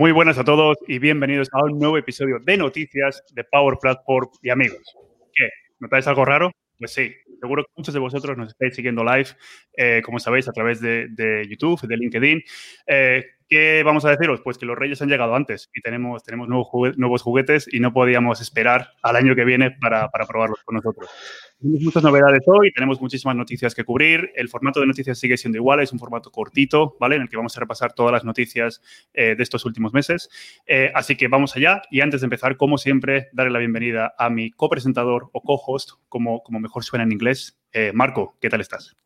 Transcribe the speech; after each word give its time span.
Muy 0.00 0.12
buenas 0.12 0.38
a 0.38 0.44
todos 0.44 0.78
y 0.88 0.98
bienvenidos 0.98 1.50
a 1.52 1.62
un 1.62 1.78
nuevo 1.78 1.98
episodio 1.98 2.38
de 2.40 2.56
noticias 2.56 3.22
de 3.34 3.44
Power 3.44 3.76
Platform 3.78 4.30
y 4.40 4.48
amigos. 4.48 4.96
¿Qué? 5.34 5.50
¿Notáis 5.78 6.06
algo 6.06 6.24
raro? 6.24 6.52
Pues 6.78 6.94
sí, 6.94 7.12
seguro 7.38 7.64
que 7.64 7.72
muchos 7.76 7.92
de 7.92 8.00
vosotros 8.00 8.34
nos 8.38 8.48
estáis 8.48 8.74
siguiendo 8.74 9.04
live, 9.04 9.28
eh, 9.76 10.00
como 10.02 10.18
sabéis, 10.18 10.48
a 10.48 10.52
través 10.52 10.80
de, 10.80 11.46
YouTube, 11.46 11.86
de 11.86 11.96
LinkedIn. 11.98 12.42
Eh, 12.86 13.24
¿Qué 13.50 13.82
vamos 13.82 14.04
a 14.04 14.10
deciros? 14.10 14.40
Pues 14.42 14.58
que 14.58 14.64
los 14.64 14.78
Reyes 14.78 15.02
han 15.02 15.08
llegado 15.08 15.34
antes 15.34 15.70
y 15.74 15.80
tenemos, 15.80 16.22
tenemos 16.22 16.46
nuevos, 16.46 17.22
juguetes, 17.22 17.66
y 17.68 17.80
no 17.80 17.92
podíamos 17.92 18.40
esperar 18.40 18.90
al 19.02 19.16
año 19.16 19.34
que 19.34 19.44
viene 19.44 19.72
para, 19.72 20.08
para 20.08 20.24
probarlos 20.24 20.60
con 20.64 20.76
nosotros. 20.76 21.10
Tenemos 21.58 21.82
muchas 21.82 22.04
novedades 22.04 22.42
hoy, 22.46 22.70
tenemos 22.72 23.00
muchísimas 23.00 23.34
noticias 23.34 23.74
que 23.74 23.82
cubrir. 23.82 24.30
El 24.36 24.48
formato 24.48 24.78
de 24.78 24.86
noticias 24.86 25.18
sigue 25.18 25.36
siendo 25.36 25.58
igual, 25.58 25.80
es 25.80 25.92
un 25.92 25.98
formato 25.98 26.30
cortito, 26.30 26.96
¿vale? 27.00 27.16
En 27.16 27.22
el 27.22 27.28
que 27.28 27.36
vamos 27.36 27.56
a 27.56 27.60
repasar 27.60 27.92
todas 27.92 28.12
las 28.12 28.24
noticias 28.24 28.80
eh, 29.14 29.34
de 29.34 29.42
estos 29.42 29.64
últimos 29.64 29.92
meses. 29.92 30.30
Eh, 30.64 30.92
así 30.94 31.16
que 31.16 31.26
vamos 31.26 31.56
allá 31.56 31.82
y 31.90 32.02
antes 32.02 32.20
de 32.20 32.26
empezar, 32.26 32.56
como 32.56 32.78
siempre, 32.78 33.30
darle 33.32 33.50
la 33.50 33.58
bienvenida 33.58 34.14
a 34.16 34.30
mi 34.30 34.52
copresentador 34.52 35.28
o 35.32 35.42
co-host, 35.42 35.90
como, 36.08 36.44
como 36.44 36.60
mejor 36.60 36.84
suena 36.84 37.02
en 37.02 37.10
inglés. 37.10 37.60
Eh, 37.72 37.90
Marco, 37.92 38.38
¿qué 38.40 38.48
tal 38.48 38.60
estás? 38.60 38.96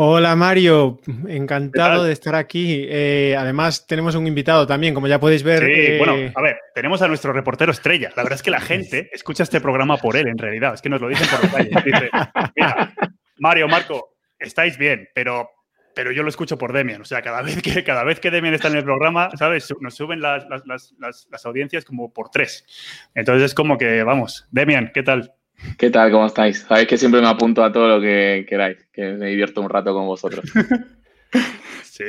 Hola 0.00 0.36
Mario, 0.36 1.00
encantado 1.26 2.04
de 2.04 2.12
estar 2.12 2.36
aquí. 2.36 2.86
Eh, 2.88 3.34
además, 3.36 3.84
tenemos 3.84 4.14
un 4.14 4.28
invitado 4.28 4.64
también, 4.64 4.94
como 4.94 5.08
ya 5.08 5.18
podéis 5.18 5.42
ver. 5.42 5.64
Sí, 5.64 5.98
bueno, 5.98 6.32
a 6.36 6.40
ver, 6.40 6.56
tenemos 6.72 7.02
a 7.02 7.08
nuestro 7.08 7.32
reportero 7.32 7.72
estrella. 7.72 8.12
La 8.14 8.22
verdad 8.22 8.36
es 8.36 8.44
que 8.44 8.52
la 8.52 8.60
gente 8.60 9.10
escucha 9.12 9.42
este 9.42 9.60
programa 9.60 9.96
por 9.96 10.16
él, 10.16 10.28
en 10.28 10.38
realidad. 10.38 10.74
Es 10.74 10.82
que 10.82 10.88
nos 10.88 11.00
lo 11.00 11.08
dicen 11.08 11.26
por 11.26 11.42
la 11.42 11.50
calle. 11.50 12.10
Mario, 13.38 13.66
Marco, 13.66 14.18
estáis 14.38 14.78
bien, 14.78 15.08
pero, 15.16 15.50
pero 15.96 16.12
yo 16.12 16.22
lo 16.22 16.28
escucho 16.28 16.56
por 16.56 16.72
Demian. 16.72 17.00
O 17.00 17.04
sea, 17.04 17.20
cada 17.20 17.42
vez 17.42 17.60
que, 17.60 17.82
cada 17.82 18.04
vez 18.04 18.20
que 18.20 18.30
Demian 18.30 18.54
está 18.54 18.68
en 18.68 18.76
el 18.76 18.84
programa, 18.84 19.30
¿sabes? 19.36 19.74
Nos 19.80 19.96
suben 19.96 20.20
las, 20.20 20.46
las, 20.64 20.94
las 21.28 21.44
audiencias 21.44 21.84
como 21.84 22.12
por 22.12 22.30
tres. 22.30 22.64
Entonces 23.16 23.46
es 23.46 23.54
como 23.54 23.76
que, 23.76 24.04
vamos, 24.04 24.46
Demian, 24.52 24.92
¿qué 24.94 25.02
tal? 25.02 25.34
¿Qué 25.76 25.90
tal? 25.90 26.10
¿Cómo 26.10 26.26
estáis? 26.26 26.60
Sabéis 26.60 26.88
que 26.88 26.98
siempre 26.98 27.20
me 27.20 27.28
apunto 27.28 27.62
a 27.62 27.72
todo 27.72 27.88
lo 27.88 28.00
que 28.00 28.46
queráis, 28.48 28.78
que 28.92 29.12
me 29.12 29.28
divierto 29.28 29.60
un 29.60 29.70
rato 29.70 29.92
con 29.92 30.06
vosotros. 30.06 30.44
Sí, 31.82 32.04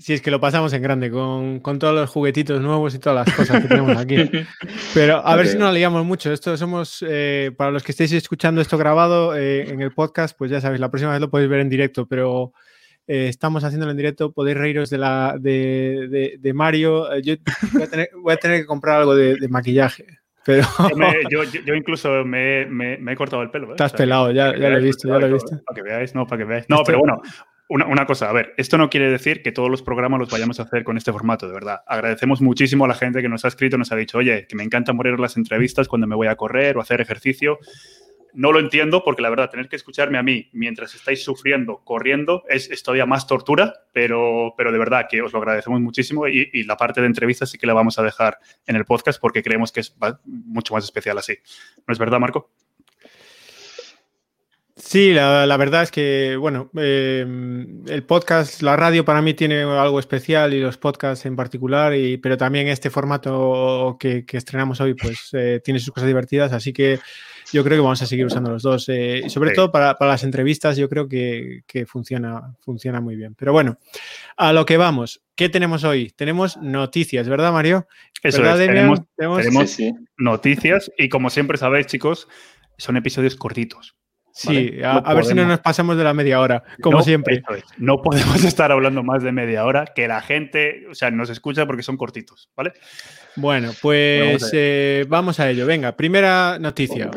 si, 0.00 0.14
es, 0.14 0.20
que 0.20 0.32
lo 0.32 0.40
pasamos 0.40 0.72
en 0.72 0.82
grande, 0.82 1.12
con, 1.12 1.60
todos 1.78 1.94
los 1.94 2.10
juguetitos 2.10 2.60
nuevos 2.60 2.92
y 2.92 2.98
todas 2.98 3.24
las 3.24 3.36
cosas 3.36 3.62
que 3.62 3.68
tenemos 3.68 3.96
aquí. 3.96 4.16
Pero 4.94 5.24
a 5.24 5.36
ver 5.36 5.46
si 5.46 5.56
no 5.56 5.66
la 5.66 5.72
liamos 5.72 6.04
mucho. 6.04 6.32
Esto 6.32 6.56
somos, 6.56 7.04
eh, 7.08 7.52
para 7.56 7.70
los 7.70 7.84
que 7.84 7.92
estéis 7.92 8.10
escuchando 8.12 8.60
esto 8.60 8.76
grabado 8.76 9.36
eh, 9.36 9.70
en 9.70 9.80
el 9.80 9.92
podcast, 9.92 10.36
pues 10.36 10.50
ya 10.50 10.60
sabéis, 10.60 10.80
la 10.80 10.90
próxima 10.90 11.12
vez 11.12 11.20
lo 11.20 11.30
podéis 11.30 11.48
ver 11.48 11.60
en 11.60 11.68
directo, 11.68 12.06
pero 12.06 12.52
eh, 13.06 13.28
estamos 13.28 13.62
haciéndolo 13.62 13.92
en 13.92 13.96
directo. 13.96 14.32
Podéis 14.32 14.56
reíros 14.56 14.90
de, 14.90 14.98
la, 14.98 15.36
de, 15.38 16.52
Mario. 16.52 17.16
Yo 17.20 17.36
voy 17.72 18.32
a, 18.34 18.36
tener, 18.36 18.60
que 18.60 18.66
comprar 18.66 18.98
algo 18.98 19.14
de 19.14 19.48
maquillaje. 19.48 20.18
Pero... 20.46 20.64
Yo, 21.28 21.74
incluso 21.74 22.24
me, 22.24 22.62
he 22.62 23.16
cortado 23.16 23.42
el 23.42 23.50
pelo. 23.50 23.68
¿eh? 23.68 23.72
Estás 23.72 23.92
pelado, 23.92 24.30
ya, 24.30 24.52
lo 24.52 24.78
he 24.78 24.80
visto, 24.80 25.08
ya 25.08 25.18
lo 25.18 25.26
he 25.26 25.32
visto. 25.32 25.60
Para 25.66 25.74
que 25.74 25.82
veáis, 25.82 26.14
no, 26.14 26.26
para 26.26 26.38
que 26.38 26.44
veáis. 26.44 26.66
No, 26.68 26.82
pero 26.84 27.00
bueno, 27.00 27.20
una, 27.68 28.06
cosa, 28.06 28.30
a 28.30 28.32
ver, 28.32 28.54
esto 28.56 28.78
no 28.78 28.88
quiere 28.88 29.10
decir 29.10 29.42
que 29.42 29.50
todos 29.50 29.68
los 29.68 29.82
programas 29.82 30.20
los 30.20 30.30
vayamos 30.30 30.60
a 30.60 30.62
hacer 30.62 30.84
con 30.84 30.96
este 30.96 31.12
formato, 31.12 31.48
de 31.48 31.52
verdad. 31.52 31.80
Agradecemos 31.86 32.40
muchísimo 32.40 32.84
a 32.84 32.88
la 32.88 32.94
gente 32.94 33.22
que 33.22 33.28
nos 33.28 33.44
ha 33.44 33.48
escrito, 33.48 33.76
nos 33.76 33.90
ha 33.90 33.96
dicho, 33.96 34.18
oye, 34.18 34.46
que 34.46 34.54
me 34.54 34.62
encanta 34.62 34.92
morir 34.92 35.18
las 35.18 35.36
entrevistas 35.36 35.88
cuando 35.88 36.06
me 36.06 36.14
voy 36.14 36.28
a 36.28 36.36
correr 36.36 36.76
o 36.76 36.80
hacer 36.80 37.00
ejercicio 37.00 37.58
no 38.36 38.52
lo 38.52 38.60
entiendo 38.60 39.02
porque 39.02 39.22
la 39.22 39.30
verdad, 39.30 39.50
tener 39.50 39.68
que 39.68 39.76
escucharme 39.76 40.18
a 40.18 40.22
mí 40.22 40.48
mientras 40.52 40.94
estáis 40.94 41.24
sufriendo, 41.24 41.80
corriendo, 41.84 42.44
es, 42.48 42.82
todavía 42.82 43.06
más 43.06 43.26
tortura, 43.26 43.72
pero, 43.92 44.54
pero 44.56 44.70
de 44.70 44.78
verdad 44.78 45.06
que 45.10 45.22
os 45.22 45.32
lo 45.32 45.38
agradecemos 45.38 45.80
muchísimo 45.80 46.28
y, 46.28 46.62
la 46.64 46.76
parte 46.76 47.00
de 47.00 47.06
entrevistas 47.06 47.50
sí 47.50 47.58
que 47.58 47.66
la 47.66 47.72
vamos 47.72 47.98
a 47.98 48.02
dejar 48.02 48.38
en 48.66 48.76
el 48.76 48.84
podcast 48.84 49.20
porque 49.20 49.42
creemos 49.42 49.72
que 49.72 49.80
es 49.80 49.96
mucho 50.24 50.74
más 50.74 50.84
especial 50.84 51.16
así. 51.16 51.38
¿No 51.86 51.92
es 51.92 51.98
verdad, 51.98 52.20
Marco? 52.20 52.50
Sí, 54.76 55.14
la, 55.14 55.56
verdad 55.56 55.84
es 55.84 55.90
que, 55.90 56.36
bueno, 56.36 56.70
em, 56.76 57.88
el 57.88 58.02
podcast, 58.02 58.60
la 58.60 58.76
radio 58.76 59.06
para 59.06 59.22
mí 59.22 59.32
tiene 59.32 59.62
algo 59.62 59.98
especial 59.98 60.52
y 60.52 60.60
los 60.60 60.76
podcasts 60.76 61.24
en 61.24 61.36
particular, 61.36 61.94
y, 61.94 62.18
pero 62.18 62.36
también 62.36 62.68
este 62.68 62.90
formato 62.90 63.96
que, 63.98 64.26
estrenamos 64.30 64.78
hoy, 64.82 64.92
pues 64.92 65.30
eh, 65.32 65.62
tiene 65.64 65.80
sus 65.80 65.94
cosas 65.94 66.08
divertidas, 66.08 66.52
así 66.52 66.74
que 66.74 67.00
yo 67.52 67.64
creo 67.64 67.78
que 67.78 67.82
vamos 67.82 68.02
a 68.02 68.06
seguir 68.06 68.26
usando 68.26 68.50
los 68.50 68.62
dos. 68.62 68.88
Eh, 68.88 69.22
y 69.24 69.30
sobre 69.30 69.52
todo 69.52 69.70
para, 69.70 69.96
las 70.00 70.24
entrevistas, 70.24 70.76
yo 70.76 70.88
creo 70.88 71.08
que, 71.08 71.62
funciona, 71.86 72.54
funciona 72.60 73.00
muy 73.00 73.16
bien. 73.16 73.34
Pero 73.34 73.52
bueno, 73.52 73.78
a 74.36 74.52
lo 74.52 74.66
que 74.66 74.76
vamos. 74.76 75.22
¿Qué 75.34 75.48
tenemos 75.48 75.84
hoy? 75.84 76.10
Tenemos 76.16 76.56
noticias, 76.56 77.28
¿verdad, 77.28 77.52
Mario? 77.52 77.86
Eso 78.22 78.44
es, 78.44 78.58
tenemos, 78.58 79.00
noticias 80.16 80.90
y 80.96 81.08
como 81.08 81.30
siempre 81.30 81.58
sabéis, 81.58 81.86
chicos, 81.86 82.28
son 82.78 82.96
episodios 82.96 83.36
cortitos. 83.36 83.94
Sí, 84.36 84.82
a, 84.84 85.14
ver 85.14 85.24
si 85.24 85.32
no 85.32 85.46
nos 85.46 85.60
pasamos 85.60 85.96
de 85.96 86.04
la 86.04 86.12
media 86.12 86.40
hora, 86.40 86.62
como 86.82 87.00
siempre. 87.00 87.42
No 87.78 88.02
podemos 88.02 88.44
estar 88.44 88.70
hablando 88.70 89.02
más 89.02 89.22
de 89.22 89.32
media 89.32 89.64
hora, 89.64 89.86
que 89.86 90.06
la 90.06 90.20
gente, 90.20 90.84
o 90.90 90.94
sea, 90.94 91.10
nos 91.10 91.30
escucha 91.30 91.64
porque 91.64 91.82
son 91.82 91.96
cortitos, 91.96 92.50
¿vale? 92.54 92.74
Bueno, 93.36 93.70
pues 93.80 94.50
eh, 94.52 95.06
vamos, 95.08 95.40
a 95.40 95.48
ello. 95.48 95.64
Venga, 95.64 95.96
primera 95.96 96.58
noticia. 96.58 97.10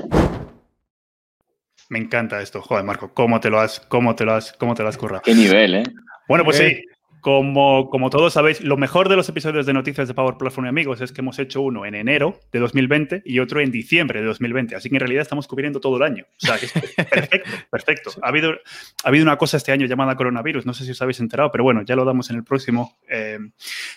Me 1.89 1.99
encanta 1.99 2.41
esto, 2.41 2.61
joder, 2.61 2.85
Marco, 2.85 3.13
cómo 3.13 3.41
te 3.41 3.49
lo 3.49 3.59
has, 3.59 3.81
cómo 3.81 4.15
te 4.15 4.23
lo 4.23 4.35
has, 4.35 4.53
cómo 4.53 4.73
te 4.73 4.83
lo 4.83 4.87
has 4.87 4.97
currado. 4.97 5.21
Qué 5.25 5.35
nivel, 5.35 5.75
¿eh? 5.75 5.83
Bueno, 6.25 6.45
pues 6.45 6.55
sí, 6.55 6.85
como, 7.21 7.89
como 7.89 8.09
todos 8.09 8.33
sabéis, 8.33 8.61
lo 8.61 8.77
mejor 8.77 9.09
de 9.09 9.15
los 9.15 9.27
episodios 9.29 9.65
de 9.65 9.73
Noticias 9.73 10.07
de 10.07 10.13
Power 10.13 10.35
Platform 10.37 10.65
y 10.65 10.69
Amigos 10.69 11.01
es 11.01 11.11
que 11.11 11.21
hemos 11.21 11.37
hecho 11.39 11.61
uno 11.61 11.85
en 11.85 11.95
enero 11.95 12.39
de 12.51 12.59
2020 12.59 13.23
y 13.25 13.39
otro 13.39 13.59
en 13.59 13.71
diciembre 13.71 14.21
de 14.21 14.27
2020. 14.27 14.75
Así 14.75 14.89
que 14.89 14.95
en 14.95 14.99
realidad 15.01 15.21
estamos 15.21 15.47
cubriendo 15.47 15.79
todo 15.79 15.97
el 15.97 16.03
año. 16.03 16.25
O 16.41 16.45
sea, 16.45 16.57
que 16.57 16.65
es 16.67 16.71
perfecto, 16.71 17.49
perfecto. 17.71 18.11
Ha 18.21 18.29
habido, 18.29 18.51
ha 18.51 19.07
habido 19.07 19.23
una 19.23 19.37
cosa 19.37 19.57
este 19.57 19.71
año 19.71 19.85
llamada 19.85 20.15
coronavirus, 20.15 20.65
no 20.65 20.73
sé 20.73 20.85
si 20.85 20.91
os 20.91 21.01
habéis 21.01 21.19
enterado, 21.19 21.51
pero 21.51 21.63
bueno, 21.63 21.81
ya 21.83 21.95
lo 21.95 22.05
damos 22.05 22.29
en 22.29 22.37
el 22.37 22.43
próximo. 22.43 22.97
Eh, 23.09 23.39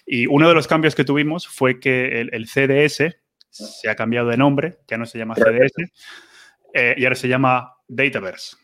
y 0.07 0.27
uno 0.27 0.49
de 0.49 0.55
los 0.55 0.67
cambios 0.67 0.95
que 0.95 1.05
tuvimos 1.05 1.47
fue 1.47 1.81
que 1.81 2.21
el, 2.21 2.47
CDS 2.47 3.17
se 3.51 3.91
ha 3.91 3.95
cambiado 3.95 4.29
de 4.29 4.37
nombre, 4.37 4.79
ya 4.89 4.99
no 4.99 5.07
se 5.07 5.19
llama 5.19 5.35
CDS, 5.35 5.91
eh, 6.75 6.95
y 6.97 7.05
ahora 7.05 7.17
se 7.17 7.29
llama 7.29 7.75
Dataverse. 7.87 8.62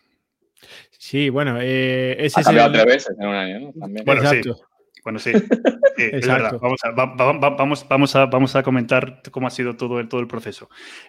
Sí, 0.99 1.31
bueno, 1.31 1.59
eh, 1.61 2.17
ese 2.19 2.41
ha 2.41 2.43
cambiado 2.45 2.73
tres 2.73 2.85
veces 2.85 3.17
en 3.19 3.27
un 3.27 3.35
año, 3.35 3.61
¿no? 3.61 3.73
También. 3.81 4.05
Bueno, 4.05 4.21
Exacto. 4.21 4.55
sí. 4.55 4.63
Bueno, 5.05 5.19
sí. 5.21 5.31
es 5.97 6.27
verdad. 6.27 6.59
Vamos 6.61 6.81
a, 6.85 6.91
vamos, 6.91 7.87
vamos, 7.89 8.17
a, 8.17 8.27
vamos 8.27 8.57
a 8.57 8.63
comentar 8.63 9.23
cómo 9.31 9.47
ha 9.47 9.51
sido 9.51 9.77
todo 9.77 10.01
el, 10.01 10.09
todo 10.09 10.21
el 10.21 10.27
proceso. 10.27 10.69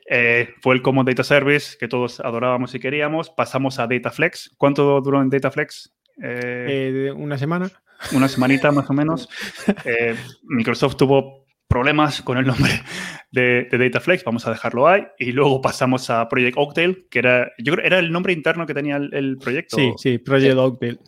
Eh, 0.10 0.54
fue 0.62 0.76
el 0.76 0.82
Common 0.82 1.06
Data 1.06 1.24
Service 1.24 1.76
que 1.78 1.88
todos 1.88 2.20
adorábamos 2.20 2.74
y 2.76 2.80
queríamos. 2.80 3.30
Pasamos 3.30 3.80
a 3.80 3.88
Dataflex. 3.88 4.52
¿Cuánto 4.58 5.02
duró 5.02 5.22
en 5.22 5.30
Dataflex? 5.30 5.92
Eh, 6.22 7.08
eh, 7.08 7.12
una 7.12 7.38
semana. 7.38 7.72
Una 8.14 8.30
semanita 8.30 8.72
más 8.72 8.90
o 8.90 8.94
menos. 8.94 9.28
Eh, 9.86 10.16
Microsoft 10.44 10.96
tuvo 10.96 11.39
problemas 11.70 12.22
con 12.24 12.38
el 12.38 12.46
nombre 12.46 12.72
de, 13.32 13.70
Dataflex, 13.72 14.26
vamos 14.26 14.46
a 14.46 14.52
dejarlo 14.52 14.88
ahí. 14.88 15.04
Y 15.18 15.32
luego 15.32 15.62
pasamos 15.62 16.10
a 16.10 16.28
Project 16.28 16.58
Oaktail, 16.58 17.06
que 17.10 17.20
era, 17.20 17.52
yo 17.58 17.74
creo, 17.74 17.86
era 17.86 18.00
el 18.00 18.12
nombre 18.12 18.34
interno 18.34 18.66
que 18.66 18.74
tenía 18.74 18.98
el, 18.98 19.38
proyecto. 19.38 19.78
Sí, 19.78 19.94
sí, 19.98 20.18
Project 20.18 20.58
Oaktail. 20.58 21.00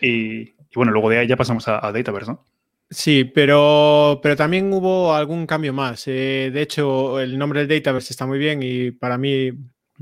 Y, 0.00 0.54
bueno, 0.74 0.92
luego 0.92 1.10
de 1.10 1.18
ahí 1.18 1.26
ya 1.26 1.36
pasamos 1.36 1.68
a, 1.68 1.92
Dataverse, 1.92 2.30
¿no? 2.30 2.44
Sí, 2.88 3.24
pero, 3.24 4.20
pero 4.22 4.36
también 4.36 4.72
hubo 4.72 5.14
algún 5.14 5.46
cambio 5.46 5.72
más. 5.72 6.06
Eh, 6.06 6.50
de 6.52 6.62
hecho, 6.62 7.20
el 7.20 7.36
nombre 7.38 7.66
del 7.66 7.78
Dataverse 7.78 8.12
está 8.12 8.26
muy 8.26 8.38
bien 8.38 8.60
y 8.62 8.90
para 8.90 9.18
mí 9.18 9.50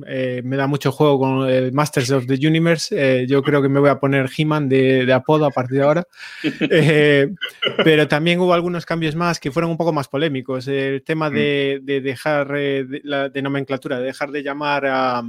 eh, 0.06 0.40
me 0.44 0.56
da 0.56 0.66
mucho 0.66 0.92
juego 0.92 1.18
con 1.18 1.48
el 1.48 1.72
Masters 1.72 2.10
of 2.10 2.26
the 2.26 2.34
Universe. 2.46 2.94
Eh, 2.96 3.26
yo 3.26 3.42
creo 3.42 3.60
que 3.60 3.68
me 3.68 3.80
voy 3.80 3.90
a 3.90 3.98
poner 3.98 4.30
He-Man 4.34 4.68
de, 4.68 5.12
apodo 5.12 5.46
a 5.46 5.50
partir 5.50 5.78
de 5.78 5.84
ahora. 5.84 6.04
Eh, 6.72 7.28
pero 7.84 8.06
también 8.06 8.38
hubo 8.40 8.54
algunos 8.54 8.86
cambios 8.86 9.14
más 9.14 9.40
que 9.40 9.50
fueron 9.50 9.70
un 9.70 9.76
poco 9.76 9.92
más 9.92 10.08
polémicos. 10.08 10.68
El 10.68 11.02
tema 11.02 11.28
de, 11.28 11.80
mm. 11.82 12.02
dejar 12.02 12.48
de, 12.48 13.00
la, 13.02 13.30
nomenclatura, 13.42 13.98
de 13.98 14.06
dejar 14.06 14.30
de 14.30 14.42
llamar 14.42 14.86
a, 14.86 15.22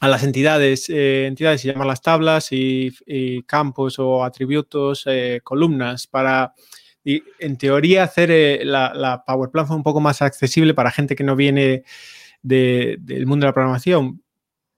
las 0.00 0.22
entidades, 0.22 0.88
entidades 0.88 1.64
y 1.64 1.68
llamar 1.68 1.86
las 1.86 2.00
tablas 2.00 2.48
y, 2.50 3.42
campos 3.46 3.98
o 3.98 4.24
atributos, 4.24 5.04
columnas 5.42 6.06
para 6.06 6.54
en 7.04 7.56
teoría 7.56 8.04
hacer 8.04 8.64
la, 8.64 8.92
la 8.94 9.24
Power 9.24 9.50
un 9.70 9.82
poco 9.82 10.00
más 10.00 10.22
accesible 10.22 10.74
para 10.74 10.90
gente 10.90 11.16
que 11.16 11.24
no 11.24 11.36
viene 11.36 11.84
del 12.46 13.26
mundo 13.26 13.44
de 13.44 13.48
la 13.48 13.54
programación. 13.54 14.22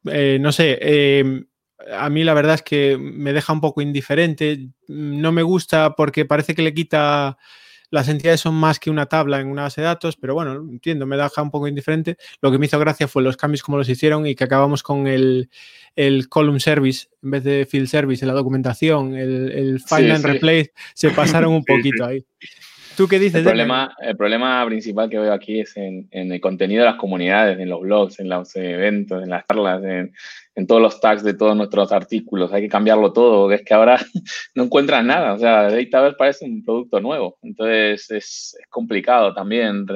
Eh, 0.04 0.38
no 0.40 0.52
sé, 0.52 0.78
eh, 0.80 1.44
a 1.92 2.08
mí 2.10 2.24
la 2.24 2.34
verdad 2.34 2.54
es 2.54 2.62
que 2.62 2.98
me 2.98 3.32
deja 3.32 3.52
un 3.52 3.60
poco 3.60 3.80
indiferente. 3.80 4.68
No 4.86 5.32
me 5.32 5.42
gusta 5.42 5.94
porque 5.94 6.24
parece 6.24 6.54
que 6.54 6.62
le 6.62 6.74
quita 6.74 7.38
las 7.90 8.08
entidades 8.08 8.40
son 8.40 8.54
más 8.54 8.78
que 8.78 8.90
una 8.90 9.06
tabla 9.06 9.40
en 9.40 9.48
una 9.48 9.62
base 9.62 9.80
de 9.80 9.86
datos, 9.86 10.16
pero 10.16 10.34
bueno, 10.34 10.52
entiendo, 10.56 11.06
me 11.06 11.16
deja 11.16 11.40
un 11.40 11.50
poco 11.50 11.68
indiferente. 11.68 12.18
Lo 12.42 12.50
que 12.50 12.58
me 12.58 12.66
hizo 12.66 12.78
gracia 12.78 13.08
fue 13.08 13.22
los 13.22 13.36
cambios 13.36 13.62
como 13.62 13.78
los 13.78 13.88
hicieron 13.88 14.26
y 14.26 14.34
que 14.34 14.44
acabamos 14.44 14.82
con 14.82 15.06
el, 15.06 15.48
el 15.96 16.28
column 16.28 16.60
service 16.60 17.08
en 17.22 17.30
vez 17.30 17.44
de 17.44 17.66
field 17.66 17.88
service 17.88 18.22
en 18.24 18.28
la 18.28 18.34
documentación, 18.34 19.16
el, 19.16 19.50
el 19.52 19.80
find 19.80 20.10
and 20.10 20.24
replace, 20.24 20.72
se 20.94 21.10
pasaron 21.10 21.54
un 21.54 21.64
poquito 21.66 22.04
ahí. 22.04 22.24
¿Tú 22.98 23.06
qué 23.06 23.20
dices? 23.20 23.36
El 23.36 23.44
problema, 23.44 23.94
el 24.00 24.16
problema 24.16 24.66
principal 24.66 25.08
que 25.08 25.20
veo 25.20 25.32
aquí 25.32 25.60
es 25.60 25.76
en, 25.76 26.08
el 26.10 26.40
contenido 26.40 26.80
de 26.82 26.90
las 26.90 26.98
comunidades, 26.98 27.56
en 27.56 27.68
los 27.68 27.80
blogs, 27.80 28.18
en 28.18 28.28
los 28.28 28.56
eventos, 28.56 29.22
en 29.22 29.30
las 29.30 29.46
charlas, 29.46 29.84
en, 29.84 30.66
todos 30.66 30.82
los 30.82 31.00
tags 31.00 31.22
de 31.22 31.34
todos 31.34 31.56
nuestros 31.56 31.92
artículos. 31.92 32.52
Hay 32.52 32.62
que 32.62 32.68
cambiarlo 32.68 33.12
todo, 33.12 33.52
es 33.52 33.62
que 33.62 33.72
ahora 33.72 34.00
no 34.56 34.64
encuentras 34.64 35.04
nada. 35.04 35.34
O 35.34 35.38
sea, 35.38 35.70
Dataverse 35.70 36.16
parece 36.18 36.44
un 36.44 36.64
producto 36.64 36.98
nuevo. 36.98 37.38
Entonces 37.40 38.10
es, 38.10 38.58
complicado 38.68 39.32
también 39.32 39.86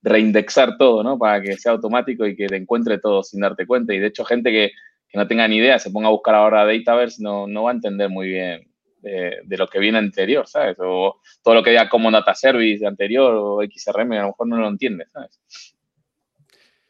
reindexar 0.00 0.76
todo, 0.78 1.02
¿no? 1.02 1.18
Para 1.18 1.42
que 1.42 1.56
sea 1.56 1.72
automático 1.72 2.24
y 2.28 2.36
que 2.36 2.46
te 2.46 2.54
encuentre 2.54 2.98
todo 2.98 3.24
sin 3.24 3.40
darte 3.40 3.66
cuenta. 3.66 3.92
Y 3.92 3.98
de 3.98 4.06
hecho, 4.06 4.24
gente 4.24 4.52
que, 4.52 4.70
no 5.14 5.26
tenga 5.26 5.48
ni 5.48 5.56
idea, 5.56 5.80
se 5.80 5.90
ponga 5.90 6.06
a 6.06 6.12
buscar 6.12 6.36
ahora 6.36 6.64
Dataverse, 6.64 7.20
no, 7.24 7.48
no 7.48 7.64
va 7.64 7.72
a 7.72 7.74
entender 7.74 8.08
muy 8.08 8.28
bien 8.28 8.71
de, 9.02 9.56
lo 9.56 9.68
que 9.68 9.78
viene 9.78 9.98
anterior, 9.98 10.46
¿sabes? 10.46 10.76
O 10.80 11.20
todo 11.42 11.54
lo 11.54 11.62
que 11.62 11.70
diga 11.70 11.88
como 11.88 12.10
Data 12.10 12.34
Service 12.34 12.86
anterior 12.86 13.34
o 13.34 13.60
XRM, 13.62 14.12
a 14.12 14.22
lo 14.22 14.26
mejor 14.28 14.46
no 14.46 14.56
lo 14.56 14.68
entiende, 14.68 15.06
¿sabes? 15.12 15.40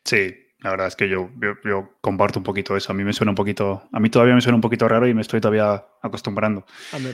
Sí, 0.04 0.41
la 0.62 0.70
verdad 0.70 0.86
es 0.86 0.96
que 0.96 1.08
yo, 1.08 1.28
yo, 1.64 1.90
comparto 2.00 2.38
un 2.38 2.44
poquito 2.44 2.76
eso. 2.76 2.92
A 2.92 2.94
mí 2.94 3.02
me 3.02 3.12
suena 3.12 3.32
un 3.32 3.36
poquito, 3.36 3.82
a 3.92 3.98
mí 3.98 4.10
todavía 4.10 4.34
me 4.34 4.40
suena 4.40 4.54
un 4.54 4.60
poquito 4.60 4.86
raro 4.86 5.08
y 5.08 5.14
me 5.14 5.20
estoy 5.20 5.40
todavía 5.40 5.84
acostumbrando. 6.00 6.64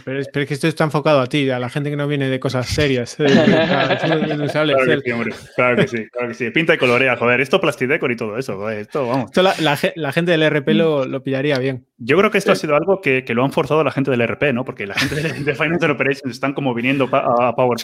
pero, 0.04 0.20
es, 0.20 0.28
que 0.28 0.54
esto 0.54 0.68
está 0.68 0.84
enfocado 0.84 1.20
a 1.20 1.26
ti, 1.26 1.48
a 1.48 1.58
la 1.58 1.70
gente 1.70 1.88
que 1.90 1.96
no 1.96 2.06
viene 2.06 2.28
de 2.28 2.40
cosas 2.40 2.68
serias. 2.68 3.16
claro, 3.16 3.96
que 3.98 5.00
sí, 5.02 5.10
hombre. 5.12 5.34
claro 5.56 5.76
que 5.76 5.88
sí, 5.88 6.06
claro 6.10 6.28
que 6.28 6.34
sí. 6.34 6.50
Pinta 6.50 6.74
y 6.74 6.78
colorea, 6.78 7.16
joder. 7.16 7.40
Esto 7.40 7.60
plastidecor 7.60 8.12
y 8.12 8.16
todo 8.16 8.36
eso, 8.36 8.68
Esto, 8.68 9.06
vamos. 9.06 9.30
la, 9.36 10.12
gente 10.12 10.30
del 10.30 10.50
RP 10.50 10.68
lo, 10.74 11.06
lo, 11.06 11.22
pillaría 11.22 11.58
bien. 11.58 11.86
Yo 11.96 12.18
creo 12.18 12.30
que 12.30 12.38
esto 12.38 12.52
ha 12.52 12.56
sido 12.56 12.76
algo 12.76 13.00
que, 13.00 13.24
que, 13.24 13.34
lo 13.34 13.44
han 13.44 13.52
forzado 13.52 13.82
la 13.82 13.92
gente 13.92 14.10
del 14.10 14.26
RP, 14.26 14.52
¿no? 14.52 14.64
Porque 14.64 14.86
la 14.86 14.94
gente 14.94 15.14
de, 15.16 15.32
de 15.32 15.54
Finance 15.54 15.86
Operations 15.86 16.34
están 16.34 16.52
como 16.52 16.74
viniendo 16.74 17.08
a, 17.12 17.54
Power, 17.54 17.78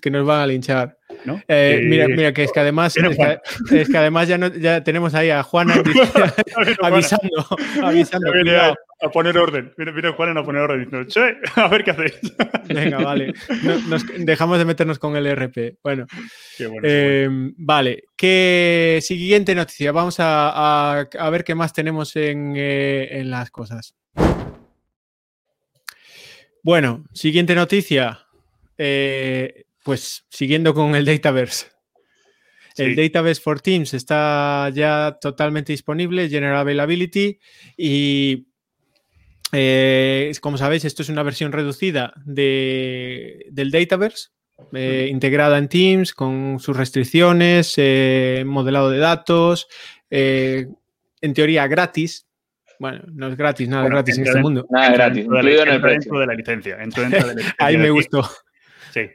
que, 0.00 0.10
nos 0.10 0.26
van 0.26 0.40
a 0.40 0.46
linchar. 0.46 0.96
Eh, 1.48 1.82
mira, 1.84 2.08
mira, 2.08 2.32
que 2.32 2.44
es 2.44 2.52
que 2.52 2.60
además, 2.60 2.96
es 2.96 3.88
que, 3.88 3.96
además 3.96 4.28
ya, 4.28 4.38
ya 4.54 4.82
tenemos 4.82 5.14
ahí 5.14 5.30
a 5.30 5.42
Juana 5.42 5.74
avisando, 6.82 7.46
avisando. 7.82 8.32
a, 9.00 9.10
poner 9.10 9.36
orden. 9.38 9.72
Viene, 9.76 10.10
Juan 10.10 10.36
a 10.36 10.44
poner 10.44 10.62
orden 10.62 10.84
diciendo, 10.84 11.08
che, 11.08 11.36
a 11.56 11.68
ver 11.68 11.84
qué 11.84 11.90
hacéis. 11.90 12.18
Venga, 12.68 12.98
vale. 12.98 13.32
nos 13.88 14.04
dejamos 14.18 14.58
de 14.58 14.64
meternos 14.64 14.98
con 14.98 15.16
el 15.16 15.26
RP. 15.26 15.78
Bueno, 15.82 16.06
em, 16.82 17.54
vale. 17.56 18.04
¿Qué 18.16 19.00
siguiente 19.02 19.54
noticia? 19.54 19.92
Vamos 19.92 20.16
a, 20.18 21.06
ver 21.30 21.44
qué 21.44 21.54
más 21.54 21.72
tenemos 21.72 22.14
en, 22.16 22.54
eh, 22.56 23.08
en 23.20 23.30
las 23.30 23.50
cosas. 23.50 23.94
Bueno, 26.62 27.04
siguiente 27.14 27.54
noticia. 27.54 28.26
Eh, 28.76 29.64
pues 29.90 30.24
siguiendo 30.28 30.72
con 30.72 30.94
el 30.94 31.04
Dataverse. 31.04 31.66
El 32.76 32.94
Database 32.94 33.40
for 33.40 33.60
Teams 33.60 33.92
está 33.92 34.70
ya 34.72 35.18
totalmente 35.20 35.72
disponible, 35.72 36.28
General 36.28 36.58
Availability, 36.58 37.40
y 37.76 38.46
eh, 39.50 40.30
como 40.40 40.58
sabéis, 40.58 40.84
esto 40.84 41.02
es 41.02 41.08
una 41.08 41.24
versión 41.24 41.50
reducida 41.50 42.12
de, 42.24 43.46
del 43.50 43.72
Dataverse, 43.72 44.28
eh, 44.74 45.08
integrada 45.10 45.58
en 45.58 45.68
Teams 45.68 46.14
con 46.14 46.60
sus 46.60 46.76
restricciones, 46.76 47.74
eh, 47.76 48.44
modelado 48.46 48.90
de 48.90 48.98
datos, 48.98 49.66
en 50.08 51.34
teoría 51.34 51.66
gratis. 51.66 52.28
Bueno, 52.78 53.02
no 53.08 53.26
es 53.26 53.36
gratis, 53.36 53.68
nada 53.68 53.86
es 53.86 53.90
gratis 53.90 54.18
en 54.18 54.26
este 54.28 54.40
mundo. 54.40 54.68
Nada 54.70 54.92
gratis, 54.92 55.24
incluido 55.24 55.64
en 55.64 55.68
el 55.68 55.80
precio. 55.80 56.12
Dentro 56.12 56.20
de 56.20 56.26
la 56.28 56.34
licencia. 56.34 56.78
Ahí 57.58 57.76
me 57.76 57.90
gustó. 57.90 58.22
Sí. 58.92 59.08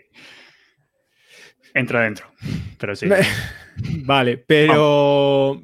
Entra 1.75 2.03
dentro, 2.03 2.31
pero 2.79 2.95
sí. 2.95 3.07
vale, 4.05 4.37
pero 4.37 5.61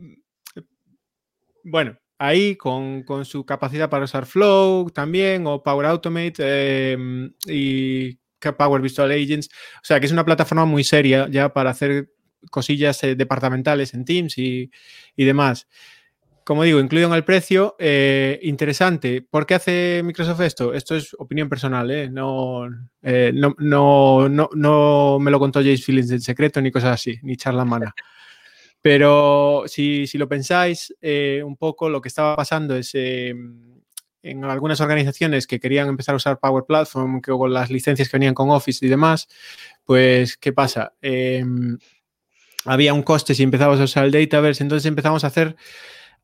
bueno, 1.63 1.97
ahí 2.19 2.57
con, 2.57 3.05
su 3.23 3.45
capacidad 3.45 3.89
para 3.89 4.03
usar 4.03 4.25
Flow 4.25 4.89
también 4.89 5.47
o 5.47 5.63
Power 5.63 5.85
Automate 5.85 6.91
em, 6.91 7.33
y 7.47 8.19
Power 8.57 8.81
Visual 8.81 9.09
Agents. 9.09 9.47
O 9.77 9.83
sea, 9.83 10.01
que 10.01 10.05
es 10.05 10.11
una 10.11 10.25
plataforma 10.25 10.65
muy 10.65 10.83
seria 10.83 11.29
ya 11.29 11.53
para 11.53 11.69
hacer 11.69 12.11
cosillas 12.49 13.01
eh, 13.05 13.15
departamentales 13.15 13.93
en 13.93 14.03
Teams 14.03 14.37
y, 14.37 14.69
y 15.15 15.23
demás 15.23 15.65
como 16.43 16.63
digo, 16.63 16.79
incluido 16.79 17.07
en 17.07 17.13
el 17.13 17.23
precio, 17.23 17.75
eh, 17.79 18.39
interesante. 18.43 19.21
¿Por 19.21 19.45
qué 19.45 19.55
hace 19.55 20.01
Microsoft 20.03 20.41
esto? 20.41 20.73
Esto 20.73 20.95
es 20.95 21.15
opinión 21.17 21.49
personal, 21.49 21.89
¿eh? 21.91 22.09
No, 22.09 22.67
eh, 23.01 23.31
no, 23.33 23.55
no, 23.59 24.29
no, 24.29 25.19
me 25.19 25.31
lo 25.31 25.39
contó 25.39 25.59
James 25.59 25.85
Phillips 25.85 26.11
en 26.11 26.21
secreto 26.21 26.61
ni 26.61 26.71
cosas 26.71 26.93
así, 26.93 27.19
ni 27.23 27.37
charla 27.37 27.65
mana. 27.65 27.93
Pero 28.81 29.63
si, 29.67 30.07
lo 30.13 30.27
pensáis 30.27 30.93
un 31.01 31.55
poco, 31.55 31.87
lo 31.87 32.01
que 32.01 32.09
estaba 32.09 32.35
pasando 32.35 32.75
es 32.75 32.95
en 34.23 34.43
algunas 34.45 34.81
organizaciones 34.81 35.47
que 35.47 35.59
querían 35.59 35.87
empezar 35.87 36.13
a 36.13 36.17
usar 36.17 36.39
Power 36.39 36.63
Platform, 36.67 37.21
que 37.21 37.31
con 37.31 37.53
las 37.53 37.69
licencias 37.69 38.09
que 38.09 38.17
venían 38.17 38.33
con 38.33 38.49
Office 38.49 38.85
y 38.85 38.89
demás, 38.89 39.27
pues, 39.85 40.37
¿qué 40.37 40.53
pasa? 40.53 40.93
Em, 41.01 41.77
había 42.65 42.93
un 42.93 43.03
coste 43.03 43.33
si 43.33 43.43
empezabas 43.43 43.79
a 43.79 43.83
usar 43.83 44.05
el 44.05 44.11
Dataverse, 44.11 44.63
entonces 44.63 44.85
empezamos 44.85 45.23
a 45.23 45.27
hacer 45.27 45.55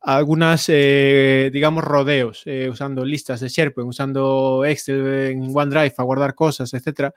algunas, 0.01 0.65
eh, 0.69 1.49
digamos, 1.51 1.83
rodeos, 1.83 2.43
eh, 2.45 2.69
usando 2.69 3.03
listas 3.03 3.39
de 3.39 3.49
SharePoint, 3.49 3.89
usando 3.89 4.63
Excel 4.65 5.05
en 5.31 5.51
OneDrive 5.55 5.91
para 5.91 6.05
guardar 6.05 6.35
cosas, 6.35 6.73
etcétera, 6.73 7.13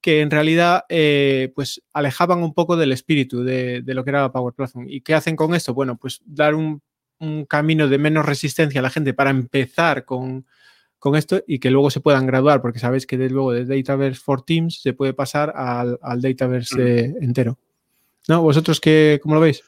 que 0.00 0.20
en 0.20 0.30
realidad 0.30 0.84
eh, 0.88 1.52
pues 1.54 1.82
alejaban 1.92 2.42
un 2.42 2.54
poco 2.54 2.76
del 2.76 2.92
espíritu 2.92 3.44
de, 3.44 3.82
lo 3.86 4.02
que 4.02 4.10
era 4.10 4.32
Power 4.32 4.54
Platform. 4.54 4.86
¿Y 4.88 5.02
qué 5.02 5.14
hacen 5.14 5.36
con 5.36 5.54
esto? 5.54 5.74
Bueno, 5.74 5.96
pues 5.96 6.20
dar 6.24 6.54
un, 6.54 6.82
camino 7.48 7.86
de 7.86 7.98
menos 7.98 8.26
resistencia 8.26 8.80
a 8.80 8.82
la 8.82 8.90
gente 8.90 9.14
para 9.14 9.30
empezar 9.30 10.04
con, 10.04 10.44
esto 11.14 11.40
y 11.46 11.60
que 11.60 11.70
luego 11.70 11.88
se 11.88 12.00
puedan 12.00 12.26
graduar, 12.26 12.60
porque 12.60 12.80
sabéis 12.80 13.06
que 13.06 13.16
desde 13.16 13.32
luego 13.32 13.52
de 13.52 13.64
Dataverse 13.64 14.20
for 14.20 14.42
Teams 14.42 14.82
se 14.82 14.92
puede 14.92 15.14
pasar 15.14 15.52
al, 15.54 16.00
al 16.02 16.20
Dataverse 16.20 17.14
entero. 17.20 17.60
¿No? 18.26 18.42
¿Vosotros 18.42 18.80
qué, 18.80 19.20
cómo 19.22 19.36
lo 19.36 19.40
veis? 19.40 19.62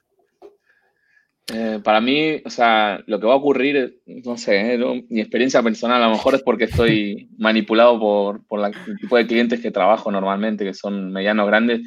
Eh, 1.52 1.78
para 1.84 2.00
mí, 2.00 2.40
o 2.44 2.48
sea, 2.48 3.02
lo 3.06 3.20
que 3.20 3.26
va 3.26 3.34
a 3.34 3.36
ocurrir, 3.36 4.00
no 4.06 4.38
sé, 4.38 4.74
eh, 4.74 5.04
mi 5.10 5.20
experiencia 5.20 5.62
personal 5.62 6.02
a 6.02 6.06
lo 6.06 6.12
mejor 6.12 6.34
es 6.34 6.42
porque 6.42 6.64
estoy 6.64 7.28
manipulado 7.38 7.98
por, 8.00 8.46
por 8.46 8.64
el 8.64 8.98
tipo 8.98 9.16
de 9.16 9.26
clientes 9.26 9.60
que 9.60 9.70
trabajo 9.70 10.10
normalmente, 10.10 10.64
que 10.64 10.72
son 10.72 11.12
medianos, 11.12 11.46
grandes. 11.46 11.82